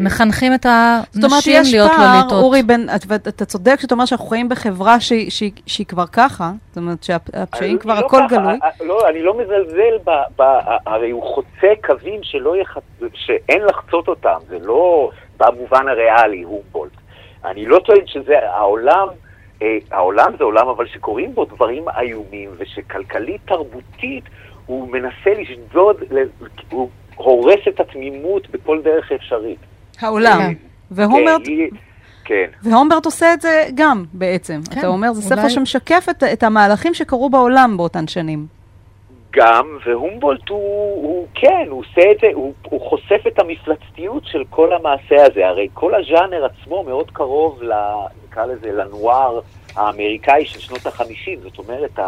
מחנכים 0.00 0.54
את 0.54 0.66
הנשים 0.66 1.62
להיות 1.70 1.90
פער, 1.90 2.16
לוליטות. 2.16 2.42
אורי 2.42 2.62
בן, 2.62 2.86
אתה, 2.96 3.14
אתה 3.14 3.44
צודק 3.44 3.76
שאתה 3.80 3.94
אומר 3.94 4.04
שאנחנו 4.04 4.26
חיים 4.26 4.48
בחברה 4.48 5.00
שהיא, 5.00 5.30
שהיא, 5.30 5.52
שהיא 5.66 5.86
כבר 5.86 6.06
ככה, 6.06 6.50
זאת 6.68 6.76
אומרת 6.76 7.02
שהפשעים 7.02 7.78
כבר 7.78 8.00
לא 8.00 8.06
הכל 8.06 8.20
ככה, 8.28 8.36
גלוי. 8.36 8.58
לא, 8.80 9.08
אני 9.08 9.22
לא 9.22 9.38
מזלזל, 9.38 9.98
ב, 10.04 10.10
ב, 10.36 10.42
הרי 10.86 11.10
הוא 11.10 11.22
חוצה 11.34 11.72
קווים 11.86 12.20
שלא 12.22 12.56
יח... 12.56 12.76
שאין 13.14 13.62
לחצות 13.64 14.08
אותם, 14.08 14.38
זה 14.48 14.58
לא 14.58 15.10
במובן 15.36 15.88
הריאלי, 15.88 16.42
הומבולט. 16.42 16.92
אני 17.44 17.66
לא 17.66 17.78
טוען 17.78 18.06
שזה 18.06 18.38
העולם, 18.42 19.08
אה, 19.62 19.78
העולם 19.90 20.32
זה 20.38 20.44
עולם 20.44 20.68
אבל 20.68 20.86
שקורים 20.86 21.34
בו 21.34 21.44
דברים 21.44 21.84
איומים, 21.88 22.50
ושכלכלית 22.58 23.40
תרבותית 23.44 24.24
הוא 24.66 24.88
מנסה 24.88 25.30
לשדוד, 25.40 25.96
הוא 26.70 26.90
הורס 27.18 27.60
את 27.68 27.80
התמימות 27.80 28.50
בכל 28.50 28.80
דרך 28.84 29.12
אפשרית. 29.12 29.58
העולם. 30.00 30.40
אה, 30.40 30.48
והומברט, 30.90 31.42
כן. 32.24 32.44
והומברט 32.62 33.04
עושה 33.06 33.34
את 33.34 33.40
זה 33.40 33.64
גם 33.74 34.04
בעצם. 34.12 34.60
כן, 34.72 34.78
אתה 34.78 34.86
אומר, 34.86 35.12
זה 35.12 35.34
אולי- 35.34 35.42
ספר 35.42 35.54
שמשקף 35.54 36.06
את, 36.10 36.22
את 36.22 36.42
המהלכים 36.42 36.94
שקרו 36.94 37.30
בעולם 37.30 37.76
באותן 37.76 38.06
שנים. 38.08 38.46
גם, 39.32 39.78
והומבולט 39.86 40.48
הוא, 40.48 40.58
הוא 41.04 41.26
כן, 41.34 41.66
הוא 41.70 41.80
עושה 41.80 42.10
את 42.10 42.16
זה, 42.20 42.26
הוא, 42.34 42.52
הוא 42.62 42.80
חושף 42.90 43.20
את 43.26 43.38
המפלצתיות 43.38 44.22
של 44.26 44.44
כל 44.50 44.72
המעשה 44.72 45.26
הזה. 45.26 45.46
הרי 45.48 45.68
כל 45.74 45.92
הז'אנר 45.94 46.44
עצמו 46.44 46.82
מאוד 46.84 47.10
קרוב, 47.10 47.62
ל, 47.62 47.72
נקרא 48.28 48.46
לזה, 48.46 48.72
לנואר 48.72 49.40
האמריקאי 49.76 50.44
של 50.46 50.60
שנות 50.60 50.86
החמישים. 50.86 51.38
זאת 51.42 51.58
אומרת, 51.58 51.98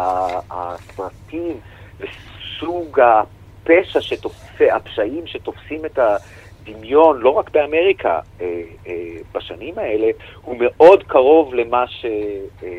הסרטים 0.51 1.57
וסוג 1.99 2.99
הפשע 2.99 4.01
שתופס, 4.01 4.50
הפשעים 4.69 5.27
שתופסים 5.27 5.85
את 5.85 5.99
הדמיון, 5.99 7.19
לא 7.21 7.29
רק 7.29 7.49
באמריקה, 7.49 8.19
אה, 8.41 8.45
אה, 8.87 8.93
בשנים 9.33 9.77
האלה, 9.79 10.07
הוא 10.41 10.55
מאוד 10.59 11.03
קרוב 11.03 11.53
למה 11.53 11.87
ש... 11.87 12.05
אה, 12.05 12.69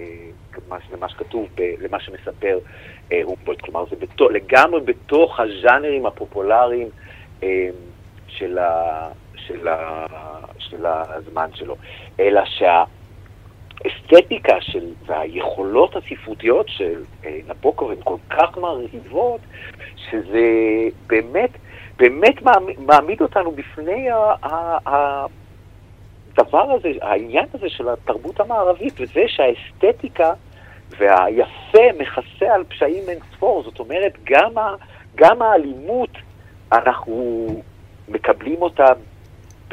אה, 0.00 0.04
מה- 0.68 0.76
למה 0.92 1.08
שכתוב, 1.08 1.46
ב, 1.54 1.60
למה 1.80 2.00
שמספר 2.00 2.58
אה, 3.12 3.20
הומבולט, 3.24 3.60
כלומר 3.60 3.84
זה 3.90 3.96
בתו, 3.96 4.28
לגמרי 4.28 4.80
בתוך 4.80 5.40
הז'אנרים 5.40 6.06
הפופולריים 6.06 6.88
אה, 7.42 7.68
של, 8.28 8.58
ה, 8.58 9.08
של, 9.36 9.68
ה, 9.68 10.06
של 10.58 10.86
הזמן 10.86 11.48
שלו, 11.54 11.76
אלא 12.20 12.40
שהאסתטיקה 13.82 14.56
של, 14.60 14.84
והיכולות 15.06 15.96
הספרותיות 15.96 16.66
של 16.68 17.02
אה, 17.24 17.38
נבוקוב 17.48 17.90
הן 17.90 17.98
כל 18.04 18.16
כך 18.30 18.56
מרהיבות, 18.56 19.40
שזה 19.96 20.48
באמת, 21.06 21.50
באמת 21.96 22.42
מעמיד, 22.78 23.20
אותנו 23.20 23.52
בפני 23.52 24.08
הדבר 24.86 26.70
הזה, 26.72 26.88
העניין 27.02 27.46
הזה 27.54 27.68
של 27.68 27.88
התרבות 27.88 28.40
המערבית, 28.40 28.94
וזה 29.00 29.22
שהאסתטיקה 29.26 30.32
והיפה 30.90 31.98
מכסה 31.98 32.54
על 32.54 32.64
פשעים 32.64 33.08
אין 33.08 33.18
ספור. 33.32 33.62
זאת 33.62 33.78
אומרת, 33.78 34.12
גם, 34.24 34.58
ה, 34.58 34.74
גם 35.14 35.42
האלימות, 35.42 36.10
אנחנו 36.72 37.46
מקבלים 38.08 38.62
אותה 38.62 38.86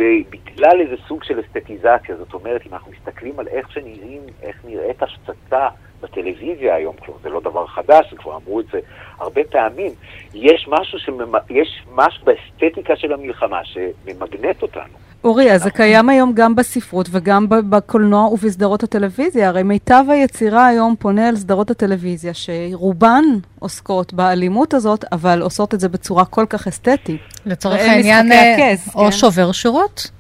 בגלל 0.02 0.82
איזה 0.82 0.96
סוג 1.08 1.24
של 1.24 1.40
אסתטיזציה. 1.40 2.18
זאת 2.18 2.34
אומרת, 2.34 2.62
אם 2.68 2.74
אנחנו 2.74 2.92
מסתכלים 2.92 3.40
על 3.40 3.48
איך 3.48 3.72
שנראים, 3.72 4.22
איך 4.42 4.56
נראית 4.64 5.04
השצצה 5.04 5.68
בטלוויזיה 6.06 6.76
היום, 6.76 6.96
כלומר, 7.06 7.20
זה 7.24 7.30
לא 7.30 7.40
דבר 7.42 7.68
חדש, 7.68 8.14
כבר 8.18 8.36
אמרו 8.36 8.60
את 8.60 8.66
זה 8.72 8.80
הרבה 9.20 9.42
פעמים, 9.52 9.92
יש 10.34 10.68
משהו, 10.68 11.00
שממ... 11.00 11.34
יש 11.50 11.84
משהו 11.92 12.26
באסתטיקה 12.26 12.96
של 12.96 13.14
המלחמה 13.14 13.60
שממגנט 13.64 14.62
אותנו. 14.62 14.94
אורי, 15.24 15.52
אז 15.52 15.64
זה 15.64 15.72
קיים 15.72 16.10
היום 16.10 16.34
גם 16.34 16.56
בספרות 16.56 17.08
וגם 17.12 17.46
בקולנוע 17.50 18.28
ובסדרות 18.28 18.84
הטלוויזיה. 18.84 19.48
הרי 19.48 19.64
מיטב 19.64 20.04
היצירה 20.10 20.68
היום 20.68 20.96
פונה 21.00 21.30
אל 21.30 21.36
סדרות 21.36 21.72
הטלוויזיה, 21.72 22.32
שרובן 22.34 23.24
עוסקות 23.60 24.14
באלימות 24.14 24.74
הזאת, 24.74 25.06
אבל 25.12 25.42
עושות 25.42 25.74
את 25.74 25.80
זה 25.80 25.90
בצורה 25.90 26.26
כל 26.26 26.46
כך 26.50 26.68
אסתטית. 26.68 27.22
לצורך 27.46 27.82
העניין, 27.82 28.32
אה, 28.32 28.56
הכס, 28.56 28.96
או 28.96 29.04
כן. 29.06 29.12
שובר 29.12 29.52
שורות, 29.52 30.12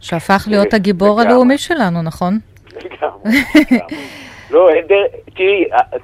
שהפך 0.00 0.44
להיות 0.46 0.74
אה, 0.74 0.78
הגיבור. 0.78 1.20
הלאומי 1.20 1.58
שלנו, 1.58 2.02
נכון? 2.02 2.38
לגמרי, 2.76 3.42
לגמרי. 3.54 3.96
לא, 4.52 4.70
אין 4.70 4.86
דרך, 4.86 5.06
תראי, 5.34 5.64
אה, 5.72 5.98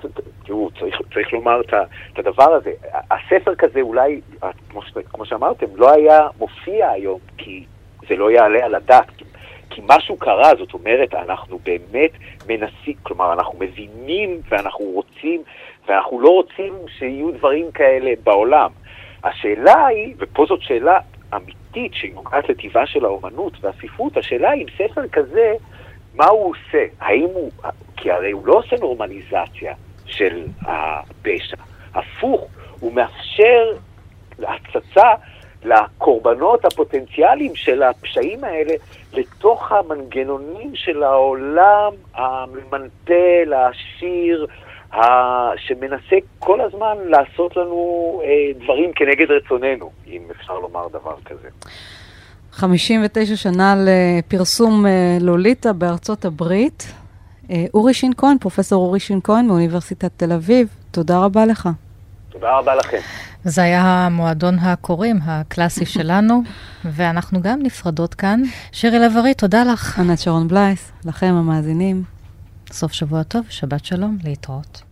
תראו, 0.46 0.70
צריך, 0.78 0.98
צריך 1.14 1.32
לומר 1.32 1.60
את 1.60 1.74
את 2.12 2.18
הדבר 2.18 2.52
הזה. 2.52 2.72
הספר 3.10 3.54
כזה 3.54 3.80
אולי, 3.80 4.20
אה, 4.42 4.50
כמו, 4.70 4.80
כמו 5.08 5.24
שאמרתם, 5.24 5.66
לא 5.74 5.92
היה 5.92 6.28
מופיע 6.38 6.90
היום, 6.90 7.20
כי 7.38 7.64
זה 8.08 8.16
לא 8.16 8.30
יעלה 8.30 8.64
על 8.64 8.74
הדעת. 8.74 9.10
כי, 9.16 9.24
כי 9.70 9.82
משהו 9.84 10.16
קרה, 10.16 10.50
זאת 10.58 10.74
אומרת, 10.74 11.14
אנחנו 11.14 11.58
באמת 11.58 12.10
מנסים, 12.46 12.94
כלומר, 13.02 13.32
אנחנו 13.32 13.58
מבינים 13.58 14.40
ואנחנו 14.48 14.84
רוצים, 14.84 15.42
ואנחנו 15.88 16.20
לא 16.20 16.28
רוצים 16.28 16.74
שיהיו 16.98 17.30
דברים 17.30 17.72
כאלה 17.72 18.10
בעולם. 18.24 18.70
השאלה 19.24 19.86
היא, 19.86 20.14
ופה 20.18 20.46
זאת 20.48 20.62
שאלה 20.62 20.98
אמיתית 21.34 21.94
שהיא 21.94 22.14
נוגעת 22.14 22.48
לטיבה 22.48 22.86
של 22.86 23.04
האומנות 23.04 23.52
והספרות, 23.60 24.16
השאלה 24.16 24.50
היא 24.50 24.62
אם 24.62 24.88
ספר 24.88 25.08
כזה, 25.08 25.54
מה 26.18 26.26
הוא 26.26 26.50
עושה? 26.50 26.84
האם 27.00 27.28
הוא, 27.34 27.50
כי 27.96 28.10
הרי 28.10 28.30
הוא 28.30 28.46
לא 28.46 28.54
עושה 28.54 28.76
נורמליזציה 28.80 29.74
של 30.06 30.46
הפשע. 30.62 31.56
הפוך, 31.94 32.46
הוא 32.80 32.92
מאפשר 32.92 33.72
הצצה 34.38 35.08
לקורבנות 35.64 36.64
הפוטנציאליים 36.64 37.54
של 37.54 37.82
הפשעים 37.82 38.44
האלה 38.44 38.74
לתוך 39.12 39.72
המנגנונים 39.72 40.70
של 40.74 41.02
העולם 41.02 41.92
הממנטל, 42.14 43.52
העשיר, 43.52 44.46
שמנסה 45.56 46.16
כל 46.38 46.60
הזמן 46.60 46.96
לעשות 47.04 47.56
לנו 47.56 48.22
אה, 48.24 48.60
דברים 48.64 48.92
כנגד 48.92 49.30
רצוננו, 49.30 49.90
אם 50.06 50.22
אפשר 50.30 50.58
לומר 50.58 50.88
דבר 50.88 51.16
כזה. 51.24 51.48
59 52.58 53.36
שנה 53.36 53.74
לפרסום 53.78 54.86
אה, 54.86 55.18
לוליטה 55.20 55.72
בארצות 55.72 56.24
הברית. 56.24 56.92
אה, 57.50 57.64
אורי 57.74 57.94
שין 57.94 58.12
כהן, 58.16 58.38
פרופסור 58.38 58.86
אורי 58.86 59.00
שין 59.00 59.20
כהן 59.24 59.46
מאוניברסיטת 59.46 60.10
תל 60.16 60.32
אביב, 60.32 60.68
תודה 60.90 61.18
רבה 61.18 61.46
לך. 61.46 61.68
תודה 62.28 62.58
רבה 62.58 62.74
לכם. 62.74 62.98
זה 63.44 63.62
היה 63.62 64.08
מועדון 64.10 64.58
הקוראים 64.58 65.18
הקלאסי 65.22 65.86
שלנו, 65.96 66.42
ואנחנו 66.84 67.42
גם 67.42 67.58
נפרדות 67.62 68.14
כאן. 68.14 68.42
שירי 68.72 68.98
לב-ארי, 68.98 69.34
תודה 69.34 69.64
לך. 69.64 69.98
ענת 69.98 70.18
שרון 70.18 70.48
בלייס, 70.48 70.92
לכם 71.04 71.34
המאזינים. 71.34 72.02
סוף 72.72 72.92
שבוע 72.92 73.22
טוב, 73.22 73.44
שבת 73.48 73.84
שלום, 73.84 74.18
להתראות. 74.24 74.87